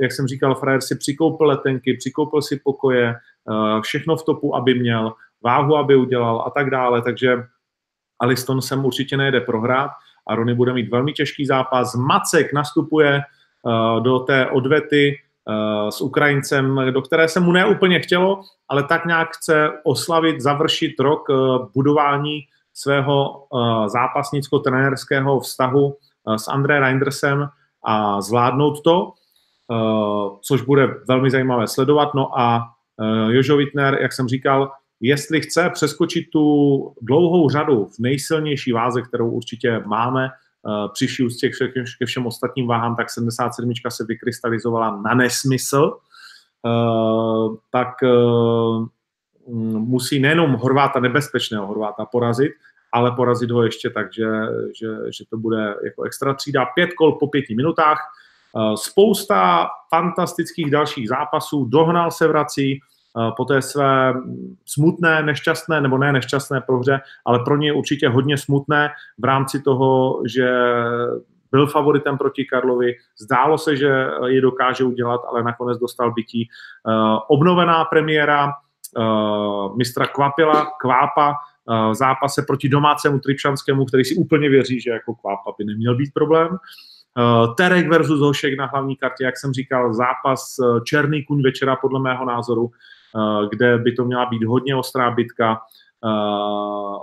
jak 0.00 0.12
jsem 0.12 0.26
říkal, 0.26 0.54
frajer 0.54 0.80
si 0.80 0.96
přikoupil 0.96 1.46
letenky, 1.46 1.96
přikoupil 1.96 2.42
si 2.42 2.60
pokoje, 2.64 3.14
uh, 3.44 3.80
všechno 3.80 4.16
v 4.16 4.24
topu, 4.24 4.56
aby 4.56 4.74
měl, 4.74 5.12
váhu, 5.44 5.76
aby 5.76 5.96
udělal 5.96 6.44
a 6.46 6.50
tak 6.50 6.70
dále, 6.70 7.02
takže 7.02 7.36
Aliston 8.20 8.62
sem 8.62 8.84
určitě 8.84 9.16
nejde 9.16 9.40
prohrát 9.40 9.90
a 10.26 10.34
Rony 10.34 10.54
bude 10.54 10.72
mít 10.72 10.90
velmi 10.90 11.12
těžký 11.12 11.46
zápas. 11.46 11.94
Macek 11.94 12.52
nastupuje 12.52 13.20
uh, 13.62 14.02
do 14.02 14.18
té 14.18 14.46
odvety 14.46 15.18
s 15.90 16.00
Ukrajincem, 16.00 16.80
do 16.90 17.02
které 17.02 17.28
se 17.28 17.40
mu 17.40 17.52
neúplně 17.52 18.00
chtělo, 18.00 18.42
ale 18.68 18.82
tak 18.82 19.06
nějak 19.06 19.28
chce 19.36 19.70
oslavit, 19.84 20.40
završit 20.40 21.00
rok 21.00 21.28
budování 21.74 22.40
svého 22.74 23.46
zápasnicko-trenérského 23.86 25.40
vztahu 25.40 25.96
s 26.36 26.48
André 26.48 26.80
Reindersem, 26.80 27.48
a 27.84 28.20
zvládnout 28.20 28.82
to, 28.82 29.12
eh, 29.72 30.36
což 30.40 30.62
bude 30.62 30.88
velmi 31.08 31.30
zajímavé 31.30 31.66
sledovat. 31.68 32.14
No 32.14 32.40
a 32.40 32.62
eh, 33.00 33.32
Jožo 33.34 33.56
Wittner, 33.56 33.98
jak 34.02 34.12
jsem 34.12 34.28
říkal, 34.28 34.72
jestli 35.00 35.40
chce 35.40 35.70
přeskočit 35.70 36.30
tu 36.30 36.94
dlouhou 37.02 37.50
řadu 37.50 37.86
v 37.86 37.98
nejsilnější 37.98 38.72
váze, 38.72 39.02
kterou 39.02 39.30
určitě 39.30 39.82
máme, 39.86 40.28
přišli 40.92 41.26
úctě 41.26 41.50
ke 41.98 42.06
všem 42.06 42.26
ostatním 42.26 42.66
váhám, 42.66 42.96
tak 42.96 43.10
77 43.10 43.72
se 43.88 44.04
vykrystalizovala 44.04 45.00
na 45.00 45.14
nesmysl, 45.14 45.98
tak 47.70 47.88
musí 49.78 50.18
nejenom 50.20 50.52
Horváta 50.52 51.00
nebezpečného 51.00 51.66
Horváta 51.66 52.04
porazit, 52.04 52.52
ale 52.92 53.12
porazit 53.12 53.50
ho 53.50 53.62
ještě 53.62 53.90
tak, 53.90 54.12
že, 54.12 54.30
že, 54.80 54.88
že 55.10 55.24
to 55.30 55.36
bude 55.36 55.74
jako 55.84 56.02
extra 56.02 56.34
třída. 56.34 56.64
Pět 56.64 56.92
kol 56.92 57.12
po 57.12 57.26
pěti 57.26 57.54
minutách, 57.54 57.98
spousta 58.74 59.68
fantastických 59.94 60.70
dalších 60.70 61.08
zápasů, 61.08 61.64
dohnal 61.64 62.10
se 62.10 62.28
vrací, 62.28 62.80
po 63.36 63.44
té 63.44 63.62
své 63.62 64.14
smutné, 64.66 65.22
nešťastné, 65.22 65.80
nebo 65.80 65.98
ne 65.98 66.12
nešťastné 66.12 66.60
prohře, 66.60 67.00
ale 67.26 67.38
pro 67.44 67.56
ně 67.56 67.72
určitě 67.72 68.08
hodně 68.08 68.38
smutné 68.38 68.90
v 69.18 69.24
rámci 69.24 69.62
toho, 69.62 70.22
že 70.26 70.48
byl 71.50 71.66
favoritem 71.66 72.18
proti 72.18 72.44
Karlovi, 72.44 72.94
zdálo 73.18 73.58
se, 73.58 73.76
že 73.76 74.06
je 74.26 74.40
dokáže 74.40 74.84
udělat, 74.84 75.20
ale 75.28 75.42
nakonec 75.42 75.78
dostal 75.78 76.12
bytí. 76.12 76.48
Obnovená 77.28 77.84
premiéra 77.84 78.52
mistra 79.76 80.06
Kvapila, 80.06 80.72
Kvápa, 80.80 81.34
v 81.68 81.94
zápase 81.94 82.42
proti 82.46 82.68
domácému 82.68 83.18
Tripšanskému, 83.18 83.84
který 83.84 84.04
si 84.04 84.14
úplně 84.14 84.48
věří, 84.48 84.80
že 84.80 84.90
jako 84.90 85.14
Kvápa 85.14 85.52
by 85.58 85.64
neměl 85.64 85.96
být 85.96 86.10
problém. 86.14 86.48
Terek 87.56 87.88
versus 87.88 88.20
Hošek 88.20 88.58
na 88.58 88.66
hlavní 88.66 88.96
kartě, 88.96 89.24
jak 89.24 89.38
jsem 89.38 89.52
říkal, 89.52 89.94
zápas 89.94 90.56
černý 90.84 91.24
kuň 91.24 91.42
večera 91.42 91.76
podle 91.76 92.00
mého 92.00 92.24
názoru. 92.24 92.70
Eh, 93.16 93.48
kde 93.50 93.78
by 93.78 93.92
to 93.92 94.04
měla 94.04 94.26
být 94.26 94.44
hodně 94.44 94.76
ostrá 94.76 95.10
bitka. 95.10 95.60
Eh, 96.04 96.08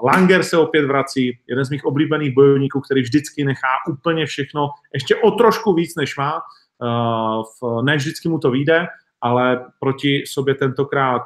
Langer 0.03 0.43
se 0.43 0.57
opět 0.57 0.85
vrací, 0.85 1.39
jeden 1.47 1.65
z 1.65 1.69
mých 1.69 1.85
oblíbených 1.85 2.35
bojovníků, 2.35 2.81
který 2.81 3.01
vždycky 3.01 3.43
nechá 3.43 3.67
úplně 3.89 4.25
všechno, 4.25 4.69
ještě 4.93 5.15
o 5.15 5.31
trošku 5.31 5.73
víc, 5.73 5.95
než 5.95 6.17
má. 6.17 6.41
Eh, 6.83 7.81
ne 7.81 7.95
vždycky 7.95 8.29
mu 8.29 8.39
to 8.39 8.51
vyjde, 8.51 8.87
ale 9.21 9.65
proti 9.79 10.23
sobě 10.27 10.55
tentokrát 10.55 11.23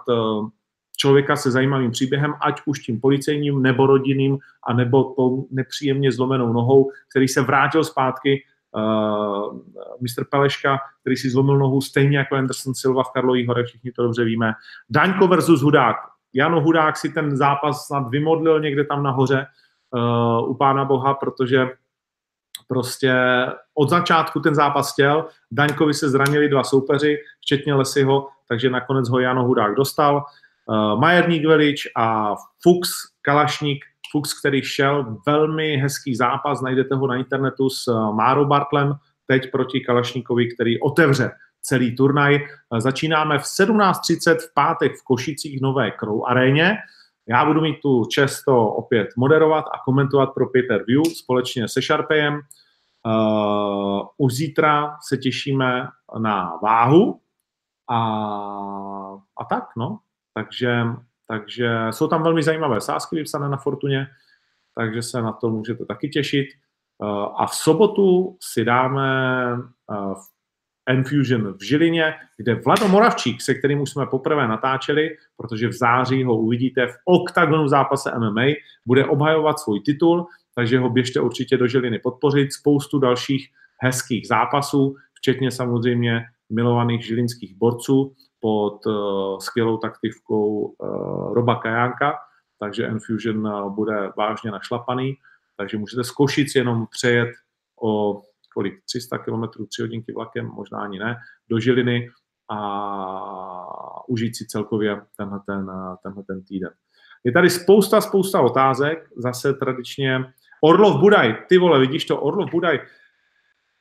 člověka 1.03 1.35
se 1.35 1.51
zajímavým 1.51 1.91
příběhem, 1.91 2.33
ať 2.41 2.61
už 2.65 2.79
tím 2.79 2.99
policejním, 2.99 3.61
nebo 3.61 3.87
rodinným, 3.87 4.39
a 4.63 4.73
nebo 4.73 5.03
tou 5.03 5.47
nepříjemně 5.51 6.11
zlomenou 6.11 6.53
nohou, 6.53 6.91
který 7.09 7.27
se 7.27 7.41
vrátil 7.41 7.83
zpátky 7.83 8.43
uh, 8.71 9.59
Mr. 9.99 10.23
Peleška, 10.31 10.79
který 11.01 11.15
si 11.15 11.29
zlomil 11.29 11.57
nohu 11.57 11.81
stejně 11.81 12.17
jako 12.17 12.35
Anderson 12.35 12.73
Silva 12.73 13.03
v 13.03 13.11
Karlových 13.11 13.47
horech, 13.47 13.65
všichni 13.65 13.91
to 13.91 14.03
dobře 14.03 14.23
víme. 14.23 14.53
Daňko 14.89 15.27
versus 15.27 15.61
Hudák. 15.61 15.95
Jano 16.33 16.61
Hudák 16.61 16.97
si 16.97 17.09
ten 17.09 17.37
zápas 17.37 17.85
snad 17.85 18.09
vymodlil 18.09 18.59
někde 18.59 18.83
tam 18.83 19.03
nahoře 19.03 19.45
uh, 19.91 20.49
u 20.49 20.55
Pána 20.55 20.85
Boha, 20.85 21.13
protože 21.13 21.67
prostě 22.67 23.13
od 23.75 23.89
začátku 23.89 24.39
ten 24.39 24.55
zápas 24.55 24.93
chtěl, 24.93 25.25
Daňkovi 25.51 25.93
se 25.93 26.09
zranili 26.09 26.49
dva 26.49 26.63
soupeři, 26.63 27.17
včetně 27.41 27.73
Lesiho, 27.73 28.27
takže 28.47 28.69
nakonec 28.69 29.09
ho 29.09 29.19
Jano 29.19 29.43
Hudák 29.43 29.75
dostal. 29.75 30.23
Uh, 30.65 30.99
Majerník 30.99 31.45
Velič 31.45 31.87
a 31.95 32.35
Fuchs 32.63 32.91
Kalašník 33.21 33.85
Fuchs, 34.13 34.39
který 34.39 34.61
šel 34.61 35.17
velmi 35.27 35.77
hezký 35.77 36.15
zápas, 36.15 36.61
najdete 36.61 36.95
ho 36.95 37.07
na 37.07 37.15
internetu 37.15 37.69
s 37.69 37.87
eh, 37.87 37.93
Máro 37.93 38.45
Bartlem, 38.45 38.93
teď 39.27 39.51
proti 39.51 39.79
Kalašníkovi, 39.79 40.47
který 40.55 40.81
otevře 40.81 41.31
celý 41.61 41.95
turnaj. 41.95 42.35
Eh, 42.35 42.81
začínáme 42.81 43.39
v 43.39 43.41
17.30 43.41 44.37
v 44.37 44.53
pátek 44.53 44.91
v 44.95 45.03
Košicích 45.03 45.61
Nové 45.61 45.91
Crow 45.91 46.25
aréně. 46.25 46.77
Já 47.27 47.45
budu 47.45 47.61
mít 47.61 47.79
tu 47.81 48.05
čest 48.05 48.43
to 48.43 48.67
opět 48.67 49.07
moderovat 49.17 49.65
a 49.65 49.83
komentovat 49.85 50.33
pro 50.33 50.49
Peter 50.49 50.83
View 50.87 51.03
společně 51.03 51.67
se 51.67 51.81
Sharpayem. 51.81 52.39
Uh, 53.05 54.01
už 54.17 54.33
zítra 54.33 54.97
se 55.07 55.17
těšíme 55.17 55.87
na 56.19 56.59
váhu 56.63 57.19
a, 57.89 57.99
a 59.37 59.45
tak, 59.49 59.63
no. 59.77 59.99
Takže 60.33 60.85
takže 61.27 61.69
jsou 61.91 62.07
tam 62.07 62.23
velmi 62.23 62.43
zajímavé 62.43 62.81
sázky 62.81 63.15
vypsané 63.15 63.49
na 63.49 63.57
Fortuně, 63.57 64.07
takže 64.75 65.01
se 65.01 65.21
na 65.21 65.31
to 65.31 65.49
můžete 65.49 65.85
taky 65.85 66.09
těšit. 66.09 66.47
Eh, 66.47 67.05
a 67.37 67.45
v 67.47 67.55
sobotu 67.55 68.37
si 68.41 68.65
dáme 68.65 69.47
eh, 69.91 70.13
Enfusion 70.85 71.53
v 71.53 71.63
Žilině, 71.63 72.13
kde 72.37 72.55
Vlado 72.55 72.87
Moravčík, 72.87 73.41
se 73.41 73.53
kterým 73.53 73.81
už 73.81 73.89
jsme 73.89 74.05
poprvé 74.05 74.47
natáčeli, 74.47 75.17
protože 75.37 75.67
v 75.67 75.73
září 75.73 76.23
ho 76.23 76.37
uvidíte 76.37 76.87
v 76.87 76.95
oktagonu 77.05 77.67
zápase 77.67 78.11
MMA, 78.19 78.45
bude 78.85 79.05
obhajovat 79.05 79.59
svůj 79.59 79.79
titul, 79.79 80.27
takže 80.55 80.79
ho 80.79 80.89
běžte 80.89 81.19
určitě 81.19 81.57
do 81.57 81.67
Žiliny 81.67 81.99
podpořit. 81.99 82.53
Spoustu 82.53 82.99
dalších 82.99 83.49
hezkých 83.77 84.27
zápasů, 84.27 84.95
včetně 85.13 85.51
samozřejmě 85.51 86.25
milovaných 86.49 87.05
žilinských 87.05 87.55
borců 87.55 88.13
pod 88.43 88.85
uh, 88.85 89.39
skvělou 89.39 89.77
taktivkou 89.77 90.61
uh, 90.61 91.33
Roba 91.33 91.55
Kajánka, 91.55 92.13
takže 92.59 92.87
Enfusion 92.87 93.47
uh, 93.47 93.75
bude 93.75 94.11
vážně 94.17 94.51
našlapaný, 94.51 95.13
takže 95.57 95.77
můžete 95.77 96.03
z 96.03 96.11
Košic 96.11 96.55
jenom 96.55 96.85
přejet 96.91 97.29
o 97.83 98.21
kolik, 98.53 98.73
300 98.85 99.17
km, 99.17 99.43
3 99.67 99.81
hodinky 99.81 100.13
vlakem, 100.13 100.45
možná 100.45 100.79
ani 100.79 100.99
ne, 100.99 101.17
do 101.49 101.59
Žiliny 101.59 102.09
a 102.51 102.59
užít 104.07 104.35
si 104.35 104.45
celkově 104.45 105.01
tenhle 105.17 105.39
ten, 105.45 105.71
tenhle 106.03 106.23
ten 106.23 106.43
týden. 106.43 106.69
Je 107.23 107.31
tady 107.31 107.49
spousta, 107.49 108.01
spousta 108.01 108.41
otázek, 108.41 109.09
zase 109.17 109.53
tradičně. 109.53 110.33
Orlov 110.61 110.99
Budaj, 110.99 111.37
ty 111.49 111.57
vole, 111.57 111.79
vidíš 111.79 112.05
to, 112.05 112.21
Orlov 112.21 112.51
Budaj, 112.51 112.79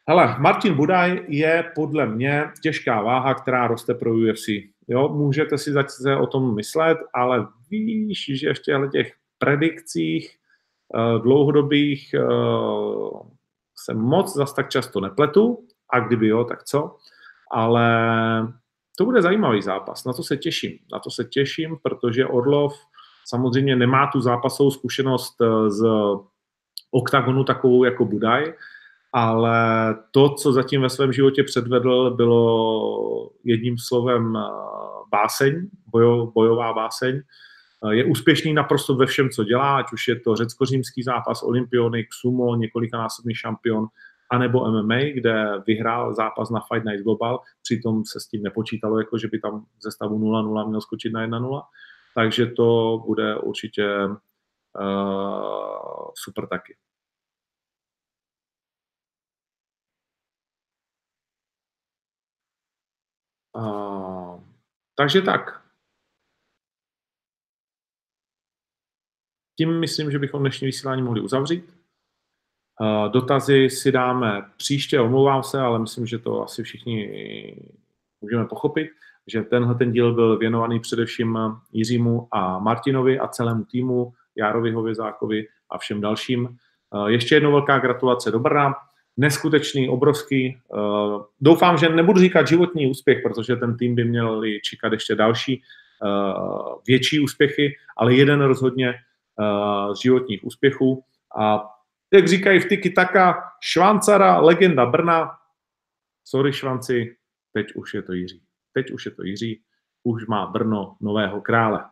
Hele, 0.08 0.36
Martin 0.38 0.74
Budaj 0.74 1.24
je 1.28 1.72
podle 1.74 2.06
mě 2.06 2.44
těžká 2.62 3.02
váha, 3.02 3.34
která 3.34 3.66
roste 3.66 3.94
pro 3.94 4.14
UFC. 4.14 4.48
Jo, 4.88 5.08
můžete 5.08 5.58
si 5.58 5.72
zase 5.72 6.16
o 6.16 6.26
tom 6.26 6.54
myslet, 6.54 6.98
ale 7.14 7.46
víš, 7.70 8.30
že 8.34 8.54
v 8.54 8.62
těchto 8.62 8.86
těch 8.86 9.12
predikcích 9.38 10.36
uh, 10.94 11.22
dlouhodobých 11.22 12.14
uh, 12.18 13.20
se 13.84 13.94
moc 13.94 14.34
zas 14.34 14.52
tak 14.54 14.70
často 14.70 15.00
nepletu, 15.00 15.66
a 15.92 16.00
kdyby 16.00 16.28
jo, 16.28 16.44
tak 16.44 16.64
co. 16.64 16.96
Ale 17.52 17.88
to 18.98 19.04
bude 19.04 19.22
zajímavý 19.22 19.62
zápas, 19.62 20.04
na 20.04 20.12
to 20.12 20.22
se 20.22 20.36
těším. 20.36 20.78
Na 20.92 20.98
to 20.98 21.10
se 21.10 21.24
těším, 21.24 21.76
protože 21.82 22.26
Orlov 22.26 22.74
samozřejmě 23.24 23.76
nemá 23.76 24.06
tu 24.06 24.20
zápasovou 24.20 24.70
zkušenost 24.70 25.36
eh, 25.40 25.70
z 25.70 25.86
oktagonu 26.90 27.44
takovou 27.44 27.84
jako 27.84 28.04
Budaj, 28.04 28.54
ale 29.12 29.96
to, 30.10 30.34
co 30.34 30.52
zatím 30.52 30.82
ve 30.82 30.90
svém 30.90 31.12
životě 31.12 31.42
předvedl, 31.44 32.10
bylo 32.10 33.30
jedním 33.44 33.78
slovem 33.78 34.36
eh, 34.36 34.40
báseň, 35.10 35.68
bojo, 35.86 36.26
bojová 36.26 36.72
báseň. 36.72 37.22
Eh, 37.84 37.94
je 37.94 38.04
úspěšný 38.04 38.54
naprosto 38.54 38.94
ve 38.94 39.06
všem, 39.06 39.30
co 39.30 39.44
dělá, 39.44 39.76
ať 39.76 39.92
už 39.92 40.08
je 40.08 40.20
to 40.20 40.36
řecko-římský 40.36 41.02
zápas, 41.02 41.42
olympionik, 41.42 42.06
sumo, 42.12 42.56
několikanásobný 42.56 43.34
šampion, 43.34 43.86
anebo 44.30 44.70
MMA, 44.70 44.98
kde 45.14 45.44
vyhrál 45.66 46.14
zápas 46.14 46.50
na 46.50 46.60
Fight 46.60 46.84
Night 46.84 47.04
Global, 47.04 47.40
přitom 47.62 48.04
se 48.04 48.20
s 48.20 48.26
tím 48.26 48.42
nepočítalo, 48.42 48.98
jako 48.98 49.18
že 49.18 49.28
by 49.28 49.38
tam 49.38 49.64
ze 49.82 49.90
stavu 49.90 50.18
0-0 50.18 50.68
měl 50.68 50.80
skočit 50.80 51.12
na 51.12 51.26
1-0. 51.26 51.62
Takže 52.14 52.46
to 52.46 53.02
bude 53.06 53.36
určitě 53.36 53.88
uh, 54.80 56.10
super 56.14 56.46
taky. 56.46 56.74
Uh, 63.56 64.40
takže 64.94 65.22
tak. 65.22 65.62
Tím 69.58 69.80
myslím, 69.80 70.10
že 70.10 70.18
bychom 70.18 70.40
dnešní 70.40 70.66
vysílání 70.66 71.02
mohli 71.02 71.20
uzavřít. 71.20 71.76
Uh, 72.80 73.12
dotazy 73.12 73.70
si 73.70 73.92
dáme 73.92 74.50
příště, 74.56 75.00
omlouvám 75.00 75.42
se, 75.42 75.60
ale 75.60 75.78
myslím, 75.78 76.06
že 76.06 76.18
to 76.18 76.42
asi 76.42 76.62
všichni 76.62 77.56
můžeme 78.20 78.44
pochopit, 78.44 78.90
že 79.26 79.42
tenhle 79.42 79.74
ten 79.74 79.92
díl 79.92 80.14
byl 80.14 80.38
věnovaný 80.38 80.80
především 80.80 81.38
Jiřímu 81.72 82.28
a 82.30 82.58
Martinovi 82.58 83.18
a 83.18 83.28
celému 83.28 83.64
týmu, 83.64 84.14
Járovi 84.36 84.72
Hovězákovi 84.72 85.48
a 85.70 85.78
všem 85.78 86.00
dalším. 86.00 86.58
Uh, 86.90 87.06
ještě 87.06 87.34
jednou 87.34 87.52
velká 87.52 87.78
gratulace 87.78 88.30
do 88.30 88.38
Brna 88.38 88.74
neskutečný, 89.16 89.88
obrovský. 89.88 90.60
Uh, 90.68 91.22
doufám, 91.40 91.78
že 91.78 91.88
nebudu 91.88 92.20
říkat 92.20 92.48
životní 92.48 92.90
úspěch, 92.90 93.22
protože 93.22 93.56
ten 93.56 93.76
tým 93.76 93.94
by 93.94 94.04
měl 94.04 94.42
čekat 94.62 94.92
ještě 94.92 95.14
další 95.14 95.62
uh, 96.02 96.80
větší 96.86 97.20
úspěchy, 97.20 97.76
ale 97.96 98.14
jeden 98.14 98.40
rozhodně 98.40 98.94
uh, 98.94 99.94
z 99.94 100.00
životních 100.02 100.44
úspěchů. 100.44 101.04
A 101.38 101.64
jak 102.12 102.28
říkají 102.28 102.60
v 102.60 102.68
Tiki 102.68 102.90
Taka, 102.90 103.42
Švancara, 103.60 104.40
legenda 104.40 104.86
Brna, 104.86 105.30
sorry 106.24 106.52
Švanci, 106.52 107.16
teď 107.52 107.66
už 107.74 107.94
je 107.94 108.02
to 108.02 108.12
Jiří. 108.12 108.42
Teď 108.72 108.90
už 108.90 109.06
je 109.06 109.12
to 109.12 109.22
Jiří, 109.22 109.62
už 110.02 110.26
má 110.26 110.46
Brno 110.46 110.96
nového 111.00 111.40
krále. 111.40 111.84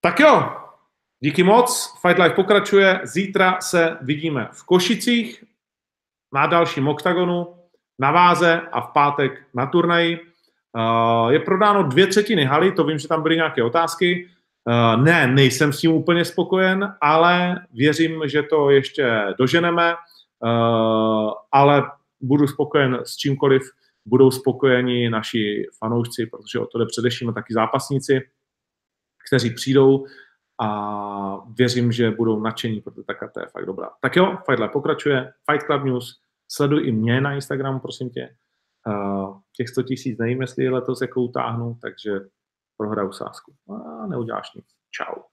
Tak 0.00 0.20
jo, 0.20 0.56
Díky 1.22 1.42
moc, 1.42 1.98
Fight 2.02 2.18
Life 2.18 2.34
pokračuje, 2.34 3.00
zítra 3.04 3.60
se 3.60 3.96
vidíme 4.00 4.48
v 4.52 4.64
Košicích 4.64 5.44
na 6.34 6.46
dalším 6.46 6.88
oktagonu, 6.88 7.54
na 7.98 8.10
váze 8.10 8.60
a 8.72 8.80
v 8.80 8.92
pátek 8.92 9.46
na 9.54 9.66
turnaji. 9.66 10.18
Uh, 10.18 11.30
je 11.30 11.38
prodáno 11.38 11.82
dvě 11.82 12.06
třetiny 12.06 12.44
haly, 12.44 12.72
to 12.72 12.84
vím, 12.84 12.98
že 12.98 13.08
tam 13.08 13.22
byly 13.22 13.36
nějaké 13.36 13.62
otázky. 13.62 14.28
Uh, 14.64 15.04
ne, 15.04 15.26
nejsem 15.26 15.72
s 15.72 15.80
tím 15.80 15.92
úplně 15.92 16.24
spokojen, 16.24 16.94
ale 17.00 17.56
věřím, 17.72 18.22
že 18.28 18.42
to 18.42 18.70
ještě 18.70 19.34
doženeme, 19.38 19.94
uh, 19.94 21.32
ale 21.52 21.82
budu 22.20 22.46
spokojen 22.46 22.98
s 23.04 23.16
čímkoliv, 23.16 23.62
budou 24.06 24.30
spokojeni 24.30 25.10
naši 25.10 25.66
fanoušci, 25.78 26.26
protože 26.26 26.58
o 26.58 26.66
to 26.66 26.78
jde 26.78 26.86
především 26.86 27.32
taky 27.34 27.54
zápasníci, 27.54 28.20
kteří 29.28 29.54
přijdou 29.54 30.06
a 30.60 31.44
věřím, 31.58 31.92
že 31.92 32.10
budou 32.10 32.40
nadšení, 32.40 32.80
protože 32.80 33.04
ta 33.06 33.14
karta 33.14 33.40
je 33.40 33.46
fakt 33.46 33.66
dobrá. 33.66 33.90
Tak 34.00 34.16
jo, 34.16 34.38
Fight 34.46 34.60
Lab 34.60 34.72
pokračuje, 34.72 35.32
Fight 35.50 35.66
Club 35.66 35.84
News, 35.84 36.20
sleduj 36.48 36.88
i 36.88 36.92
mě 36.92 37.20
na 37.20 37.34
Instagramu, 37.34 37.80
prosím 37.80 38.10
tě. 38.10 38.36
Uh, 38.86 39.38
těch 39.56 39.68
100 39.68 39.82
tisíc 39.82 40.18
nevím, 40.18 40.40
jestli 40.40 40.68
letos 40.68 41.00
jako 41.00 41.22
utáhnu, 41.22 41.78
takže 41.82 42.20
prohraju 42.76 43.12
sásku. 43.12 43.52
A 43.70 44.06
neuděláš 44.06 44.54
nic. 44.54 44.66
Ciao. 44.96 45.24